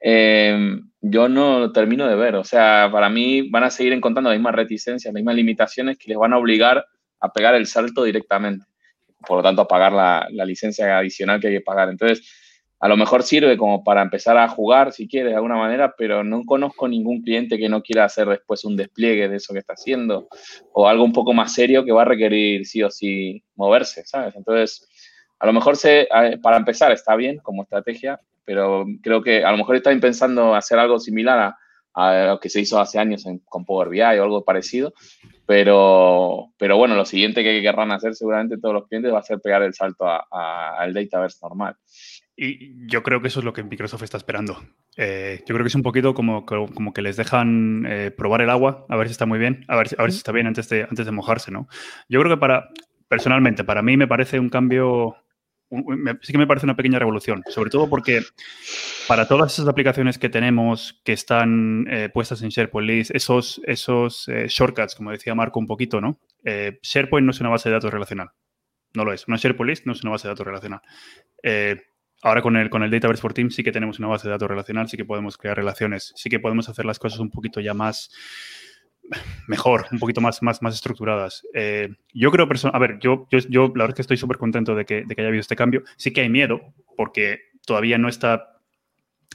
Eh, 0.00 0.80
yo 1.02 1.28
no 1.28 1.60
lo 1.60 1.72
termino 1.72 2.08
de 2.08 2.16
ver. 2.16 2.36
O 2.36 2.44
sea, 2.44 2.88
para 2.90 3.10
mí 3.10 3.50
van 3.50 3.64
a 3.64 3.70
seguir 3.70 3.92
encontrando 3.92 4.30
las 4.30 4.38
mismas 4.38 4.54
reticencias, 4.54 5.12
las 5.12 5.20
mismas 5.20 5.36
limitaciones 5.36 5.98
que 5.98 6.08
les 6.08 6.16
van 6.16 6.32
a 6.32 6.38
obligar 6.38 6.84
a 7.20 7.32
pegar 7.32 7.54
el 7.54 7.66
salto 7.66 8.04
directamente. 8.04 8.64
Por 9.26 9.38
lo 9.38 9.42
tanto, 9.42 9.62
a 9.62 9.68
pagar 9.68 9.92
la, 9.92 10.26
la 10.30 10.44
licencia 10.44 10.98
adicional 10.98 11.38
que 11.38 11.48
hay 11.48 11.54
que 11.54 11.60
pagar. 11.60 11.90
Entonces, 11.90 12.41
a 12.82 12.88
lo 12.88 12.96
mejor 12.96 13.22
sirve 13.22 13.56
como 13.56 13.84
para 13.84 14.02
empezar 14.02 14.36
a 14.36 14.48
jugar, 14.48 14.92
si 14.92 15.06
quieres, 15.06 15.30
de 15.30 15.36
alguna 15.36 15.54
manera, 15.54 15.94
pero 15.96 16.24
no 16.24 16.42
conozco 16.44 16.88
ningún 16.88 17.22
cliente 17.22 17.56
que 17.56 17.68
no 17.68 17.80
quiera 17.80 18.04
hacer 18.04 18.26
después 18.26 18.64
un 18.64 18.76
despliegue 18.76 19.28
de 19.28 19.36
eso 19.36 19.52
que 19.52 19.60
está 19.60 19.74
haciendo 19.74 20.26
o 20.72 20.88
algo 20.88 21.04
un 21.04 21.12
poco 21.12 21.32
más 21.32 21.54
serio 21.54 21.84
que 21.84 21.92
va 21.92 22.02
a 22.02 22.06
requerir 22.06 22.66
sí 22.66 22.82
o 22.82 22.90
sí 22.90 23.44
moverse, 23.54 24.04
¿sabes? 24.04 24.34
Entonces, 24.34 24.88
a 25.38 25.46
lo 25.46 25.52
mejor 25.52 25.78
para 26.42 26.56
empezar 26.56 26.90
está 26.90 27.14
bien 27.14 27.38
como 27.38 27.62
estrategia, 27.62 28.20
pero 28.44 28.84
creo 29.00 29.22
que 29.22 29.44
a 29.44 29.52
lo 29.52 29.58
mejor 29.58 29.76
están 29.76 30.00
pensando 30.00 30.52
hacer 30.52 30.80
algo 30.80 30.98
similar 30.98 31.54
a, 31.94 32.26
lo 32.26 32.40
que 32.40 32.48
se 32.48 32.62
hizo 32.62 32.80
hace 32.80 32.98
años 32.98 33.24
con 33.44 33.64
Power 33.64 33.90
BI 33.90 34.00
o 34.00 34.24
algo 34.24 34.44
parecido, 34.44 34.92
pero, 35.46 36.48
pero 36.58 36.76
bueno, 36.76 36.96
lo 36.96 37.04
siguiente 37.04 37.44
que 37.44 37.62
querrán 37.62 37.92
hacer 37.92 38.16
seguramente 38.16 38.58
todos 38.58 38.74
los 38.74 38.88
clientes 38.88 39.12
va 39.12 39.20
a 39.20 39.22
ser 39.22 39.38
pegar 39.40 39.62
el 39.62 39.72
salto 39.72 40.04
al 40.08 40.92
Dataverse 40.92 41.38
normal. 41.42 41.76
Y 42.34 42.86
yo 42.86 43.02
creo 43.02 43.20
que 43.20 43.28
eso 43.28 43.40
es 43.40 43.44
lo 43.44 43.52
que 43.52 43.62
Microsoft 43.62 44.02
está 44.02 44.16
esperando. 44.16 44.58
Eh, 44.96 45.42
yo 45.46 45.54
creo 45.54 45.64
que 45.64 45.68
es 45.68 45.74
un 45.74 45.82
poquito 45.82 46.14
como, 46.14 46.46
como 46.46 46.92
que 46.94 47.02
les 47.02 47.16
dejan 47.16 47.84
eh, 47.86 48.10
probar 48.10 48.40
el 48.40 48.50
agua, 48.50 48.86
a 48.88 48.96
ver 48.96 49.08
si 49.08 49.12
está 49.12 49.26
muy 49.26 49.38
bien, 49.38 49.64
a 49.68 49.76
ver, 49.76 49.88
a 49.98 50.02
ver 50.02 50.12
si 50.12 50.18
está 50.18 50.32
bien 50.32 50.46
antes 50.46 50.68
de, 50.68 50.84
antes 50.84 51.04
de 51.04 51.12
mojarse, 51.12 51.50
¿no? 51.50 51.68
Yo 52.08 52.20
creo 52.20 52.34
que 52.34 52.40
para, 52.40 52.70
personalmente, 53.08 53.64
para 53.64 53.82
mí 53.82 53.98
me 53.98 54.08
parece 54.08 54.38
un 54.38 54.48
cambio, 54.48 55.16
sí 56.22 56.32
que 56.32 56.38
me 56.38 56.46
parece 56.46 56.64
una 56.64 56.76
pequeña 56.76 56.98
revolución, 56.98 57.42
sobre 57.48 57.68
todo 57.68 57.90
porque 57.90 58.22
para 59.08 59.28
todas 59.28 59.52
esas 59.52 59.68
aplicaciones 59.68 60.18
que 60.18 60.30
tenemos 60.30 61.02
que 61.04 61.12
están 61.12 61.86
eh, 61.90 62.08
puestas 62.12 62.40
en 62.40 62.48
SharePoint 62.48 62.88
List, 62.88 63.10
esos, 63.14 63.60
esos 63.66 64.26
shortcuts, 64.26 64.94
como 64.94 65.10
decía 65.10 65.34
Marco 65.34 65.60
un 65.60 65.66
poquito, 65.66 66.00
¿no? 66.00 66.18
SharePoint 66.44 67.26
no 67.26 67.30
es 67.32 67.40
una 67.40 67.50
base 67.50 67.68
de 67.68 67.74
datos 67.74 67.92
relacional. 67.92 68.30
No 68.94 69.06
lo 69.06 69.12
es. 69.14 69.26
Una 69.26 69.38
SharePoint 69.38 69.70
List 69.70 69.86
no 69.86 69.92
es 69.92 70.02
una 70.02 70.10
base 70.10 70.28
de 70.28 70.32
datos 70.32 70.46
relacional. 70.46 70.82
Ahora 72.22 72.40
con 72.40 72.56
el, 72.56 72.70
con 72.70 72.82
el 72.82 72.90
Dataverse 72.90 73.20
for 73.20 73.34
Teams 73.34 73.54
sí 73.54 73.62
que 73.62 73.72
tenemos 73.72 73.98
una 73.98 74.08
base 74.08 74.28
de 74.28 74.32
datos 74.32 74.48
relacional, 74.48 74.88
sí 74.88 74.96
que 74.96 75.04
podemos 75.04 75.36
crear 75.36 75.56
relaciones, 75.56 76.12
sí 76.16 76.30
que 76.30 76.40
podemos 76.40 76.68
hacer 76.68 76.84
las 76.84 76.98
cosas 76.98 77.18
un 77.18 77.30
poquito 77.30 77.60
ya 77.60 77.74
más 77.74 78.10
mejor, 79.46 79.86
un 79.90 79.98
poquito 79.98 80.20
más, 80.20 80.42
más, 80.42 80.62
más 80.62 80.74
estructuradas. 80.74 81.42
Eh, 81.54 81.88
yo 82.14 82.30
creo, 82.30 82.48
a 82.72 82.78
ver, 82.78 82.98
yo, 83.00 83.26
yo, 83.30 83.62
la 83.74 83.84
verdad 83.84 83.90
es 83.90 83.94
que 83.94 84.02
estoy 84.02 84.16
súper 84.16 84.38
contento 84.38 84.74
de 84.74 84.84
que, 84.84 85.04
de 85.04 85.14
que 85.14 85.20
haya 85.20 85.28
habido 85.28 85.40
este 85.40 85.56
cambio. 85.56 85.82
Sí 85.96 86.12
que 86.12 86.22
hay 86.22 86.28
miedo, 86.28 86.60
porque 86.96 87.40
todavía 87.66 87.98
no 87.98 88.08
está 88.08 88.48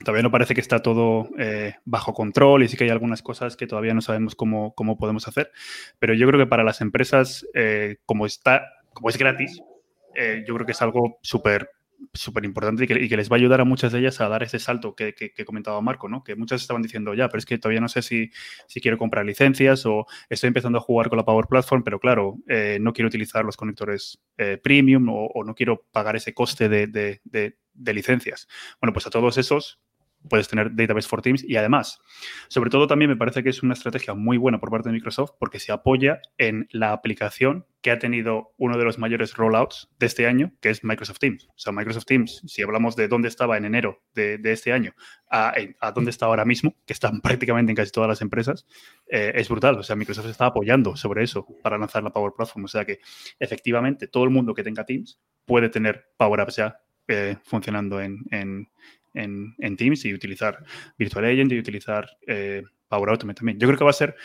todavía 0.04 0.22
no 0.22 0.30
parece 0.30 0.54
que 0.54 0.62
está 0.62 0.84
todo 0.84 1.28
eh, 1.40 1.74
bajo 1.84 2.14
control 2.14 2.62
y 2.62 2.68
sí 2.68 2.78
que 2.78 2.84
hay 2.84 2.92
algunas 2.92 3.24
cosas 3.24 3.58
que 3.58 3.66
todavía 3.66 3.96
no 3.96 4.02
sabemos 4.02 4.36
cómo, 4.36 4.76
cómo 4.76 4.96
podemos 4.96 5.28
hacer. 5.28 5.52
Pero 5.98 6.14
yo 6.14 6.28
creo 6.28 6.40
que 6.40 6.46
para 6.46 6.64
las 6.64 6.82
empresas, 6.82 7.48
eh, 7.56 7.98
como, 8.06 8.28
está, 8.28 8.74
como 8.94 9.10
es 9.10 9.18
gratis, 9.18 9.60
yo 10.48 10.56
creo 10.56 10.66
que 10.66 10.72
es 10.72 10.82
algo 10.82 11.20
súper 11.22 11.70
súper 12.14 12.46
importante 12.46 12.84
y 12.84 12.88
que, 13.10 13.18
les 13.18 13.32
va 13.32 13.36
a 13.36 13.40
ayudar 13.40 13.62
a 13.62 13.66
muchas 13.66 13.92
de 13.92 14.00
ellas 14.00 14.20
a 14.22 14.30
dar 14.30 14.44
ese 14.44 14.60
salto 14.60 14.96
que, 14.96 15.14
comentaba 15.46 15.82
Marco, 15.82 16.10
¿no? 16.10 16.24
Que 16.24 16.36
muchas 16.36 16.62
estaban 16.62 16.82
diciendo, 16.82 17.14
ya, 17.14 17.30
pero 17.30 17.40
es 17.40 17.46
que 17.46 17.58
todavía 17.58 17.82
no 17.82 17.90
sé 17.90 18.02
si, 18.02 18.32
si 18.68 18.82
quiero 18.82 18.98
comprar 18.98 19.26
licencias 19.26 19.86
o 19.86 20.06
estoy 20.30 20.48
empezando 20.50 20.78
a 20.78 20.82
jugar 20.82 21.10
con 21.10 21.18
la 21.18 21.26
Power 21.26 21.48
Platform, 21.48 21.84
pero 21.84 22.00
claro, 22.00 22.38
eh, 22.48 22.78
no 22.82 22.94
quiero 22.94 23.08
utilizar 23.08 23.46
los 23.46 23.58
conectores 23.58 24.20
eh, 24.38 24.58
premium 24.62 25.08
o, 25.10 25.44
no 25.44 25.56
quiero 25.56 25.86
pagar 25.92 26.16
ese 26.16 26.34
coste 26.34 26.70
de, 26.70 26.88
de, 26.88 27.22
de 27.78 27.94
licencias. 27.94 28.48
Bueno, 28.82 28.94
pues 28.94 29.08
a 29.08 29.10
todos 29.10 29.38
esos 29.38 29.80
puedes 30.28 30.48
tener 30.48 30.76
Database 30.76 31.08
for 31.08 31.22
Teams 31.22 31.44
y 31.44 31.56
además, 31.56 32.00
sobre 32.48 32.70
todo 32.70 32.88
también 32.88 33.10
me 33.10 33.18
parece 33.18 33.44
que 33.44 33.50
es 33.50 33.64
una 33.64 33.74
estrategia 33.74 34.14
muy 34.14 34.38
buena 34.38 34.60
por 34.60 34.70
parte 34.70 34.90
de 34.90 34.94
Microsoft 34.94 35.32
porque 35.40 35.60
se 35.60 35.72
apoya 35.72 36.20
en 36.38 36.68
la 36.72 36.92
aplicación 36.94 37.66
que 37.82 37.92
ha 37.92 38.00
tenido 38.00 38.54
uno 38.58 38.78
de 38.78 38.84
los 38.84 38.98
mayores 38.98 39.36
rollouts 39.36 39.90
de 40.00 40.08
este 40.08 40.28
año, 40.28 40.52
que 40.62 40.70
es 40.70 40.84
Microsoft 40.84 41.20
Teams. 41.20 41.48
O 41.50 41.58
sea, 41.58 41.72
Microsoft 41.72 42.06
Teams, 42.06 42.42
si 42.46 42.62
hablamos 42.62 42.96
de 42.96 43.08
dónde 43.08 43.28
estaba 43.28 43.58
en 43.58 43.66
enero 43.66 44.02
de, 44.14 44.40
este 44.44 44.74
año 44.74 44.94
a, 45.30 45.54
dónde 45.94 46.12
está 46.12 46.26
ahora 46.26 46.44
mismo, 46.44 46.76
que 46.86 46.94
están 46.94 47.22
prácticamente 47.22 47.72
en 47.72 47.76
casi 47.76 47.92
todas 47.92 48.10
las 48.10 48.22
empresas, 48.22 48.66
eh, 49.08 49.32
es 49.36 49.48
brutal. 49.48 49.78
O 49.78 49.84
sea, 49.84 49.96
Microsoft 49.96 50.28
está 50.28 50.48
apoyando 50.48 50.96
sobre 50.96 51.24
eso 51.24 51.48
para 51.62 51.78
lanzar 51.78 52.04
la 52.04 52.12
Power 52.12 52.34
Platform. 52.36 52.66
O 52.66 52.68
sea 52.68 52.84
que 52.84 53.00
efectivamente 53.40 54.08
todo 54.08 54.24
el 54.24 54.32
mundo 54.32 54.54
que 54.54 54.64
tenga 54.64 54.86
Teams 54.86 55.20
puede 55.46 55.70
tener 55.70 56.10
Power 56.18 56.42
Apps 56.42 56.58
ya 56.58 56.82
eh, 57.08 57.38
funcionando 57.44 58.02
en, 58.02 58.26
en, 58.32 58.68
Teams 59.78 60.06
y 60.06 60.14
utilizar 60.14 60.64
Virtual 60.98 61.26
Agent 61.26 61.52
y 61.52 61.60
utilizar 61.60 62.10
eh, 62.26 62.64
Power 62.88 63.10
Automate 63.10 63.38
también. 63.38 63.60
Yo 63.60 63.68
creo 63.68 63.78
que 63.78 63.84
va 63.84 63.90
a 63.90 63.94
ser 63.94 64.16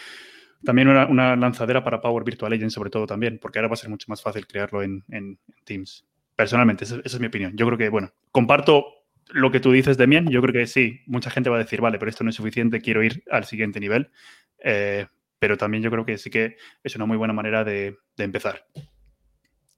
también 0.64 0.88
una, 0.88 1.36
lanzadera 1.36 1.82
para 1.82 2.00
Power 2.00 2.24
Virtual 2.24 2.52
Agent 2.52 2.70
sobre 2.70 2.90
todo 2.90 3.06
también, 3.06 3.38
porque 3.40 3.58
ahora 3.58 3.68
va 3.68 3.74
a 3.74 3.76
ser 3.76 3.90
mucho 3.90 4.06
más 4.08 4.22
fácil 4.22 4.46
crearlo 4.46 4.82
en, 4.82 5.38
Teams. 5.64 6.06
Personalmente, 6.36 6.84
esa, 6.84 7.00
es 7.04 7.20
mi 7.20 7.26
opinión. 7.26 7.56
Yo 7.56 7.66
creo 7.66 7.78
que, 7.78 7.88
bueno, 7.88 8.12
comparto 8.30 8.86
lo 9.30 9.50
que 9.50 9.60
tú 9.60 9.72
dices, 9.72 9.96
Demian. 9.96 10.28
Yo 10.28 10.40
creo 10.40 10.52
que 10.52 10.66
sí, 10.66 11.00
mucha 11.06 11.30
gente 11.30 11.50
va 11.50 11.56
a 11.56 11.60
decir, 11.60 11.80
vale, 11.80 11.98
pero 11.98 12.10
esto 12.10 12.24
no 12.24 12.30
es 12.30 12.36
suficiente, 12.36 12.80
quiero 12.80 13.02
ir 13.02 13.22
al 13.30 13.44
siguiente 13.44 13.80
nivel. 13.80 14.10
Eh, 14.58 15.06
pero 15.38 15.56
también 15.56 15.82
yo 15.82 15.90
creo 15.90 16.04
que 16.04 16.18
sí 16.18 16.30
que 16.30 16.56
es 16.84 16.96
una 16.96 17.06
muy 17.06 17.16
buena 17.16 17.32
manera 17.32 17.64
de 17.64 17.96
empezar, 18.16 18.66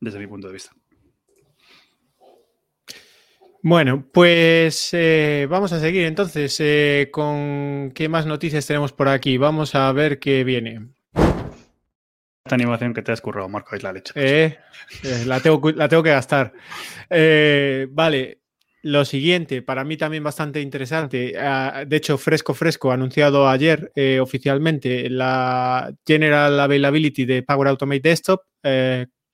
desde 0.01 0.19
mi 0.19 0.27
punto 0.27 0.47
de 0.47 0.53
vista. 0.53 0.73
Bueno, 3.67 4.07
pues 4.13 4.91
eh, 4.93 5.47
vamos 5.49 5.73
a 5.73 5.81
seguir 5.81 6.05
entonces 6.05 6.55
eh, 6.61 7.09
con 7.11 7.93
qué 7.95 8.11
más 8.11 8.27
noticias 8.27 8.67
tenemos 8.67 8.93
por 8.93 9.09
aquí. 9.09 9.39
Vamos 9.39 9.75
a 9.75 9.91
ver 9.93 10.19
qué 10.19 10.45
viene. 10.45 10.89
Esta 12.45 12.57
animación 12.57 12.93
que 12.93 13.01
te 13.01 13.13
has 13.13 13.23
currado, 13.23 13.49
Marco, 13.49 13.75
es 13.75 13.83
la 13.83 13.95
leche. 13.95 14.13
Eh, 14.17 14.59
la, 15.25 15.41
tengo, 15.41 15.71
la 15.71 15.89
tengo 15.89 16.03
que 16.03 16.11
gastar. 16.11 16.53
vale, 17.09 18.43
lo 18.83 19.07
siguiente, 19.07 19.63
para 19.63 19.83
mí 19.83 19.97
también 19.97 20.23
bastante 20.23 20.61
interesante, 20.61 21.33
ah, 21.39 21.87
de 21.87 21.97
hecho, 21.97 22.19
fresco, 22.19 22.53
fresco, 22.53 22.93
anunciado 22.93 23.49
ayer 23.49 23.91
oficialmente 24.21 25.09
la 25.09 25.91
General 26.07 26.61
Availability 26.61 27.25
de 27.25 27.43
Power 27.43 27.69
Automate 27.69 28.11
Desktop, 28.11 28.43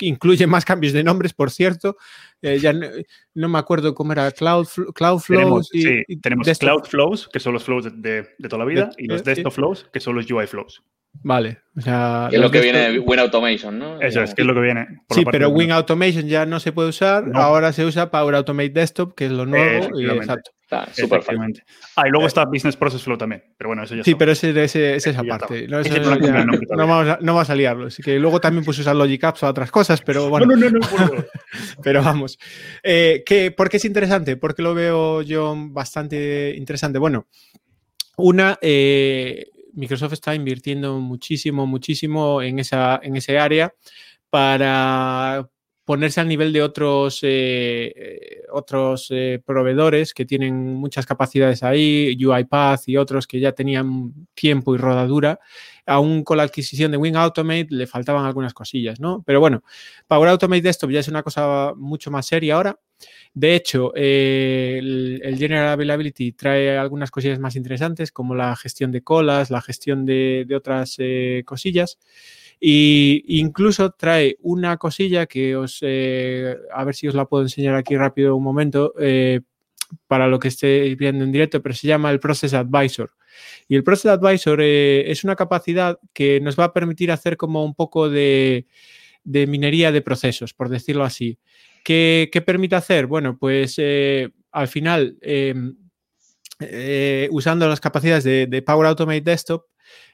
incluye 0.00 0.46
más 0.46 0.64
cambios 0.64 0.92
de 0.92 1.04
nombres, 1.04 1.32
por 1.32 1.50
cierto. 1.50 1.96
Eh, 2.42 2.58
ya 2.58 2.72
no, 2.72 3.48
me 3.48 3.58
acuerdo 3.58 3.94
cómo 3.94 4.12
era 4.12 4.30
Cloud, 4.32 4.66
Cloud 4.94 5.20
Flows. 5.20 5.68
Tenemos, 5.68 5.68
sí, 5.68 6.16
tenemos 6.20 6.58
Cloud 6.58 6.84
Flows, 6.84 7.28
que 7.32 7.40
son 7.40 7.54
los 7.54 7.64
flows 7.64 7.88
de, 7.92 8.28
toda 8.48 8.58
la 8.58 8.64
vida, 8.64 8.90
y 8.98 9.06
los 9.06 9.24
Desktop 9.24 9.52
Flows, 9.52 9.86
que 9.92 10.00
son 10.00 10.16
los 10.16 10.30
UI 10.30 10.46
Flows. 10.46 10.82
Vale, 11.22 11.58
o 11.76 11.80
sea... 11.80 12.28
Es 12.32 12.40
lo 12.40 12.50
que 12.50 12.60
viene 12.60 12.92
de 12.92 12.98
Win 12.98 13.18
Automation, 13.18 13.78
¿no? 13.78 14.00
Eso 14.00 14.22
es, 14.22 14.34
que 14.34 14.42
es 14.42 14.46
lo 14.46 14.54
que 14.54 14.60
viene. 14.60 14.86
sí, 15.10 15.24
pero 15.30 15.50
Win 15.50 15.72
Automation 15.72 16.26
ya 16.26 16.46
no 16.46 16.60
se 16.60 16.72
puede 16.72 16.88
usar, 16.88 17.24
ahora 17.34 17.72
se 17.72 17.84
usa 17.84 18.10
Power 18.10 18.34
Automate 18.36 18.70
Desktop, 18.70 19.14
que 19.14 19.26
es 19.26 19.32
lo 19.32 19.44
nuevo. 19.44 19.98
Y, 19.98 20.08
exacto. 20.08 20.52
súper 20.92 21.22
Ah, 21.96 22.04
y 22.06 22.10
luego 22.10 22.26
está 22.26 22.44
Business 22.46 22.76
Process 22.76 23.02
Flow 23.02 23.18
también, 23.18 23.42
pero 23.58 23.68
bueno, 23.68 23.82
eso 23.82 23.96
ya 23.96 24.04
Sí, 24.04 24.14
pero 24.14 24.32
ese, 24.32 24.50
ese, 24.62 24.94
es 24.94 25.06
esa 25.06 25.22
parte. 25.22 25.66
No, 25.68 25.80
no, 25.80 26.86
vamos 26.86 27.08
a, 27.08 27.18
no 27.20 27.34
vamos 27.34 27.50
a 27.50 27.54
liarlo. 27.54 27.88
Así 27.88 28.02
que 28.02 28.18
luego 28.18 28.40
también 28.40 28.64
puse 28.64 28.80
usar 28.80 28.96
Logic 28.96 29.22
Apps 29.24 29.42
o 29.42 29.48
otras 29.48 29.70
cosas, 29.70 30.00
pero 30.00 30.30
bueno. 30.30 30.46
No, 30.46 30.56
no, 30.56 30.70
no, 30.70 30.80
pero 31.82 32.02
vamos. 32.02 32.38
Eh, 32.82 33.22
¿qué, 33.26 33.50
¿Por 33.50 33.68
qué 33.68 33.76
es 33.76 33.84
interesante? 33.84 34.36
Porque 34.36 34.62
lo 34.62 34.74
veo 34.74 35.20
yo 35.22 35.54
bastante 35.56 36.54
interesante. 36.56 36.98
Bueno, 36.98 37.26
una, 38.16 38.58
eh, 38.60 39.49
Microsoft 39.74 40.14
está 40.14 40.34
invirtiendo 40.34 40.98
muchísimo, 40.98 41.66
muchísimo 41.66 42.42
en, 42.42 42.58
esa, 42.58 43.00
en 43.02 43.16
ese 43.16 43.38
área 43.38 43.74
para 44.30 45.48
ponerse 45.84 46.20
al 46.20 46.28
nivel 46.28 46.52
de 46.52 46.62
otros, 46.62 47.20
eh, 47.22 47.92
eh, 47.96 48.39
otros 48.52 49.08
eh, 49.10 49.40
proveedores 49.44 50.14
que 50.14 50.24
tienen 50.24 50.74
muchas 50.74 51.06
capacidades 51.06 51.62
ahí, 51.62 52.16
UiPath 52.18 52.88
y 52.88 52.96
otros 52.96 53.26
que 53.26 53.40
ya 53.40 53.52
tenían 53.52 54.26
tiempo 54.34 54.74
y 54.74 54.78
rodadura. 54.78 55.40
Aún 55.86 56.22
con 56.22 56.36
la 56.36 56.44
adquisición 56.44 56.92
de 56.92 56.96
Wing 56.98 57.16
Automate 57.16 57.68
le 57.70 57.86
faltaban 57.86 58.24
algunas 58.24 58.54
cosillas, 58.54 59.00
¿no? 59.00 59.22
Pero 59.26 59.40
bueno, 59.40 59.62
Power 60.06 60.28
Automate 60.28 60.62
Desktop 60.62 60.90
ya 60.90 61.00
es 61.00 61.08
una 61.08 61.22
cosa 61.22 61.72
mucho 61.76 62.10
más 62.10 62.26
seria 62.26 62.54
ahora. 62.54 62.78
De 63.32 63.54
hecho, 63.54 63.92
el, 63.94 65.36
General 65.38 65.68
Availability 65.68 66.32
trae 66.32 66.76
algunas 66.76 67.10
cosillas 67.10 67.38
más 67.38 67.56
interesantes, 67.56 68.12
como 68.12 68.34
la 68.34 68.54
gestión 68.56 68.90
de 68.92 69.02
colas, 69.02 69.50
la 69.50 69.62
gestión 69.62 70.04
de, 70.04 70.46
otras 70.54 70.96
eh, 70.98 71.42
cosillas. 71.46 71.98
Y 72.60 73.24
incluso 73.40 73.90
trae 73.92 74.36
una 74.42 74.76
cosilla 74.76 75.24
que 75.24 75.56
os, 75.56 75.78
eh, 75.80 76.54
a 76.74 76.84
ver 76.84 76.94
si 76.94 77.08
os 77.08 77.14
la 77.14 77.24
puedo 77.24 77.42
enseñar 77.42 77.74
aquí 77.74 77.96
rápido 77.96 78.36
un 78.36 78.44
momento, 78.44 78.92
eh, 78.98 79.40
para 80.06 80.28
lo 80.28 80.38
que 80.38 80.48
estéis 80.48 80.96
viendo 80.96 81.24
en 81.24 81.32
directo, 81.32 81.62
pero 81.62 81.74
se 81.74 81.88
llama 81.88 82.10
el 82.10 82.20
Process 82.20 82.54
Advisor. 82.54 83.10
Y 83.66 83.76
el 83.76 83.82
Process 83.84 84.12
Advisor 84.12 84.60
es 84.60 85.24
una 85.24 85.36
capacidad 85.36 85.98
que 86.12 86.40
nos 86.40 86.58
va 86.58 86.64
a 86.64 86.72
permitir 86.72 87.10
hacer 87.10 87.36
como 87.36 87.64
un 87.64 87.74
poco 87.74 88.08
de, 88.10 88.66
minería 89.24 89.90
de 89.90 90.02
procesos, 90.02 90.52
por 90.52 90.68
decirlo 90.68 91.04
así. 91.04 91.38
¿Qué, 91.82 92.42
permite 92.44 92.76
hacer? 92.76 93.06
Bueno, 93.06 93.38
pues 93.38 93.76
eh, 93.78 94.28
al 94.52 94.68
final, 94.68 95.16
eh, 96.62 97.28
usando 97.30 97.66
las 97.68 97.80
capacidades 97.80 98.24
de, 98.24 98.62
Power 98.62 98.86
Automate 98.86 99.22
Desktop, 99.22 99.64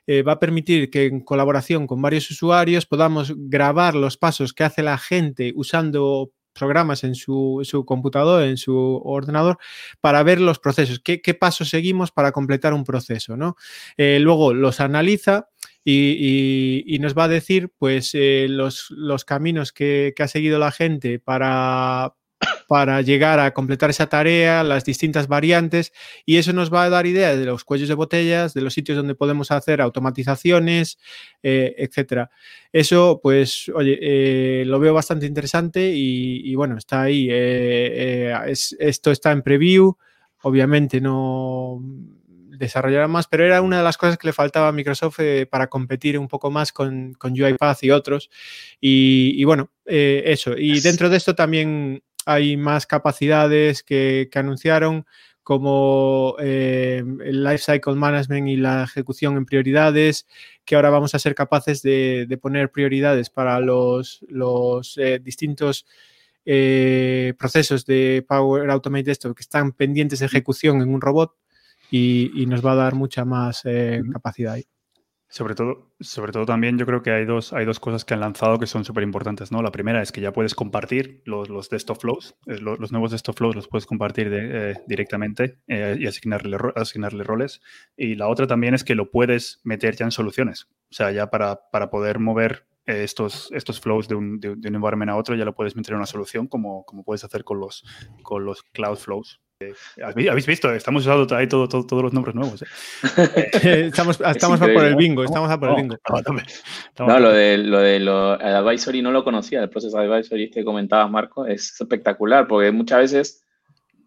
eh, 0.06 0.22
va 0.22 0.32
a 0.32 0.38
permitir 0.38 0.90
que 0.90 1.06
en 1.06 1.20
colaboración 1.20 1.86
con 1.86 2.00
varios 2.02 2.30
usuarios 2.30 2.86
podamos 2.86 3.32
grabar 3.36 3.94
los 3.94 4.16
pasos 4.16 4.52
que 4.52 4.64
hace 4.64 4.82
la 4.82 4.98
gente 4.98 5.52
usando 5.54 6.32
programas 6.52 7.04
en 7.04 7.14
su, 7.14 7.62
computador, 7.86 8.42
en 8.44 8.56
su 8.56 9.02
ordenador, 9.04 9.58
para 10.00 10.22
ver 10.22 10.40
los 10.40 10.58
procesos, 10.58 11.00
qué, 11.00 11.18
pasos 11.34 11.68
seguimos 11.68 12.12
para 12.12 12.32
completar 12.32 12.72
un 12.72 12.82
proceso. 12.82 13.36
¿no? 13.36 13.56
luego 13.98 14.54
los 14.54 14.80
analiza 14.80 15.48
y, 15.86 16.98
nos 17.00 17.14
va 17.14 17.24
a 17.24 17.28
decir 17.28 17.70
pues 17.78 18.10
eh, 18.14 18.46
los, 18.48 19.24
caminos 19.24 19.72
que, 19.72 20.12
ha 20.18 20.28
seguido 20.28 20.58
la 20.58 20.72
gente 20.72 21.20
para, 21.20 22.14
para 22.68 23.00
llegar 23.02 23.38
a 23.38 23.52
completar 23.52 23.90
esa 23.90 24.08
tarea, 24.08 24.62
las 24.62 24.84
distintas 24.84 25.28
variantes, 25.28 25.92
y 26.24 26.36
eso 26.36 26.52
nos 26.52 26.72
va 26.72 26.84
a 26.84 26.90
dar 26.90 27.06
idea 27.06 27.36
de 27.36 27.44
los 27.44 27.64
cuellos 27.64 27.88
de 27.88 27.94
botellas, 27.94 28.54
de 28.54 28.60
los 28.60 28.74
sitios 28.74 28.96
donde 28.96 29.14
podemos 29.14 29.50
hacer 29.50 29.80
automatizaciones, 29.80 30.98
eh, 31.42 31.74
etcétera. 31.78 32.30
Eso, 32.72 33.20
pues, 33.22 33.70
oye, 33.74 33.98
eh, 34.00 34.64
lo 34.66 34.78
veo 34.78 34.94
bastante 34.94 35.26
interesante 35.26 35.92
y, 35.94 36.54
bueno, 36.54 36.76
está 36.76 37.02
ahí. 37.02 37.28
esto 37.30 39.10
está 39.10 39.32
en 39.32 39.42
preview, 39.42 39.96
obviamente 40.42 41.00
no 41.00 41.80
desarrollar 42.58 43.08
más, 43.08 43.26
pero 43.26 43.44
era 43.44 43.60
una 43.62 43.78
de 43.78 43.84
las 43.84 43.96
cosas 43.96 44.18
que 44.18 44.26
le 44.26 44.32
faltaba 44.32 44.68
a 44.68 44.72
Microsoft 44.72 45.20
eh, 45.20 45.46
para 45.46 45.68
competir 45.68 46.18
un 46.18 46.28
poco 46.28 46.50
más 46.50 46.72
con, 46.72 47.14
con 47.14 47.32
UiPath 47.32 47.82
y 47.82 47.90
otros. 47.90 48.30
Y, 48.80 49.42
bueno, 49.44 49.70
eh, 49.84 50.22
eso. 50.26 50.56
Y 50.56 50.80
dentro 50.80 51.08
de 51.08 51.16
esto 51.16 51.34
también 51.34 52.02
hay 52.26 52.56
más 52.58 52.86
capacidades 52.86 53.82
que, 53.82 54.28
anunciaron, 54.34 55.06
como 55.42 56.36
eh, 56.40 57.02
el 57.24 57.44
Lifecycle 57.44 57.94
Management 57.94 58.48
y 58.48 58.56
la 58.56 58.84
ejecución 58.84 59.36
en 59.36 59.46
prioridades, 59.46 60.26
que 60.64 60.76
ahora 60.76 60.90
vamos 60.90 61.14
a 61.14 61.18
ser 61.18 61.34
capaces 61.34 61.80
de, 61.82 62.38
poner 62.42 62.70
prioridades 62.70 63.30
para 63.30 63.60
los, 63.60 64.24
los 64.28 64.98
distintos 65.22 65.86
eh, 66.48 67.34
procesos 67.36 67.84
de 67.86 68.24
Power 68.26 68.70
Automate 68.70 69.02
Desktop 69.02 69.34
que 69.34 69.42
están 69.42 69.72
pendientes 69.72 70.20
de 70.20 70.26
ejecución 70.26 70.80
en 70.80 70.94
un 70.94 71.00
robot 71.00 71.34
y, 71.90 72.46
nos 72.46 72.64
va 72.64 72.72
a 72.72 72.76
dar 72.76 72.94
mucha 72.94 73.24
más 73.24 73.62
eh, 73.64 74.00
capacidad 74.12 74.54
ahí. 74.54 74.64
Sobre 75.28 75.54
todo, 75.54 75.92
sobre 75.98 76.30
todo 76.30 76.46
también 76.46 76.78
yo 76.78 76.86
creo 76.86 77.02
que 77.02 77.10
hay 77.10 77.24
dos, 77.24 77.52
hay 77.52 77.64
dos 77.64 77.80
cosas 77.80 78.04
que 78.04 78.14
han 78.14 78.20
lanzado 78.20 78.58
que 78.58 78.66
son 78.66 78.84
súper 78.84 79.02
importantes, 79.02 79.50
¿no? 79.50 79.60
La 79.60 79.72
primera 79.72 80.00
es 80.00 80.12
que 80.12 80.20
ya 80.20 80.32
puedes 80.32 80.54
compartir 80.54 81.22
los, 81.24 81.48
los 81.48 81.68
desktop 81.68 82.00
flows, 82.00 82.36
eh, 82.46 82.58
los, 82.60 82.92
nuevos 82.92 83.10
desktop 83.10 83.36
flows 83.36 83.56
los 83.56 83.68
puedes 83.68 83.86
compartir 83.86 84.30
directamente 84.86 85.58
y 85.66 86.06
asignarle, 86.06 86.56
asignarle 86.76 87.24
roles. 87.24 87.60
Y 87.96 88.14
la 88.14 88.28
otra 88.28 88.46
también 88.46 88.74
es 88.74 88.84
que 88.84 88.94
lo 88.94 89.10
puedes 89.10 89.60
meter 89.64 89.96
ya 89.96 90.04
en 90.04 90.12
soluciones, 90.12 90.68
o 90.90 90.94
sea, 90.94 91.10
ya 91.10 91.28
para, 91.28 91.60
para 91.70 91.90
poder 91.90 92.20
mover 92.20 92.66
estos, 92.86 93.50
estos 93.52 93.80
flows 93.80 94.08
de 94.08 94.14
un, 94.14 94.38
de, 94.40 94.50
un, 94.50 94.74
environment 94.74 95.10
a 95.10 95.16
otro 95.16 95.34
ya 95.34 95.44
lo 95.44 95.54
puedes 95.54 95.74
meter 95.74 95.92
en 95.92 95.98
una 95.98 96.06
solución 96.06 96.46
como, 96.46 96.84
como 96.84 97.02
puedes 97.02 97.24
hacer 97.24 97.44
con 97.44 97.58
los, 97.58 97.84
con 98.22 98.44
los 98.44 98.62
cloud 98.62 98.96
flows. 98.96 99.40
¿Habéis 100.02 100.46
visto? 100.46 100.70
Estamos 100.74 101.06
usando 101.06 101.34
ahí 101.34 101.46
todo, 101.46 101.66
todos 101.66 102.02
los 102.02 102.12
nombres 102.12 102.34
nuevos. 102.34 102.62
¿eh? 102.62 102.66
estamos 103.86 104.20
estamos 104.20 104.60
a 104.60 104.66
por 104.66 104.84
el 104.84 104.96
bingo, 104.96 105.24
estamos 105.24 105.50
a 105.50 105.58
por 105.58 105.70
el 105.70 105.76
bingo. 105.76 105.96
No, 106.98 107.18
lo 107.18 107.30
de, 107.32 107.56
lo 107.56 107.78
de 107.78 107.98
lo, 108.00 108.38
el 108.38 108.54
advisory 108.54 109.00
no 109.00 109.10
lo 109.10 109.24
conocía, 109.24 109.62
el 109.62 109.70
proceso 109.70 109.98
advisory 109.98 110.50
que 110.50 110.62
comentabas, 110.62 111.10
Marco, 111.10 111.46
es 111.46 111.80
espectacular 111.80 112.46
porque 112.46 112.70
muchas 112.70 112.98
veces 112.98 113.45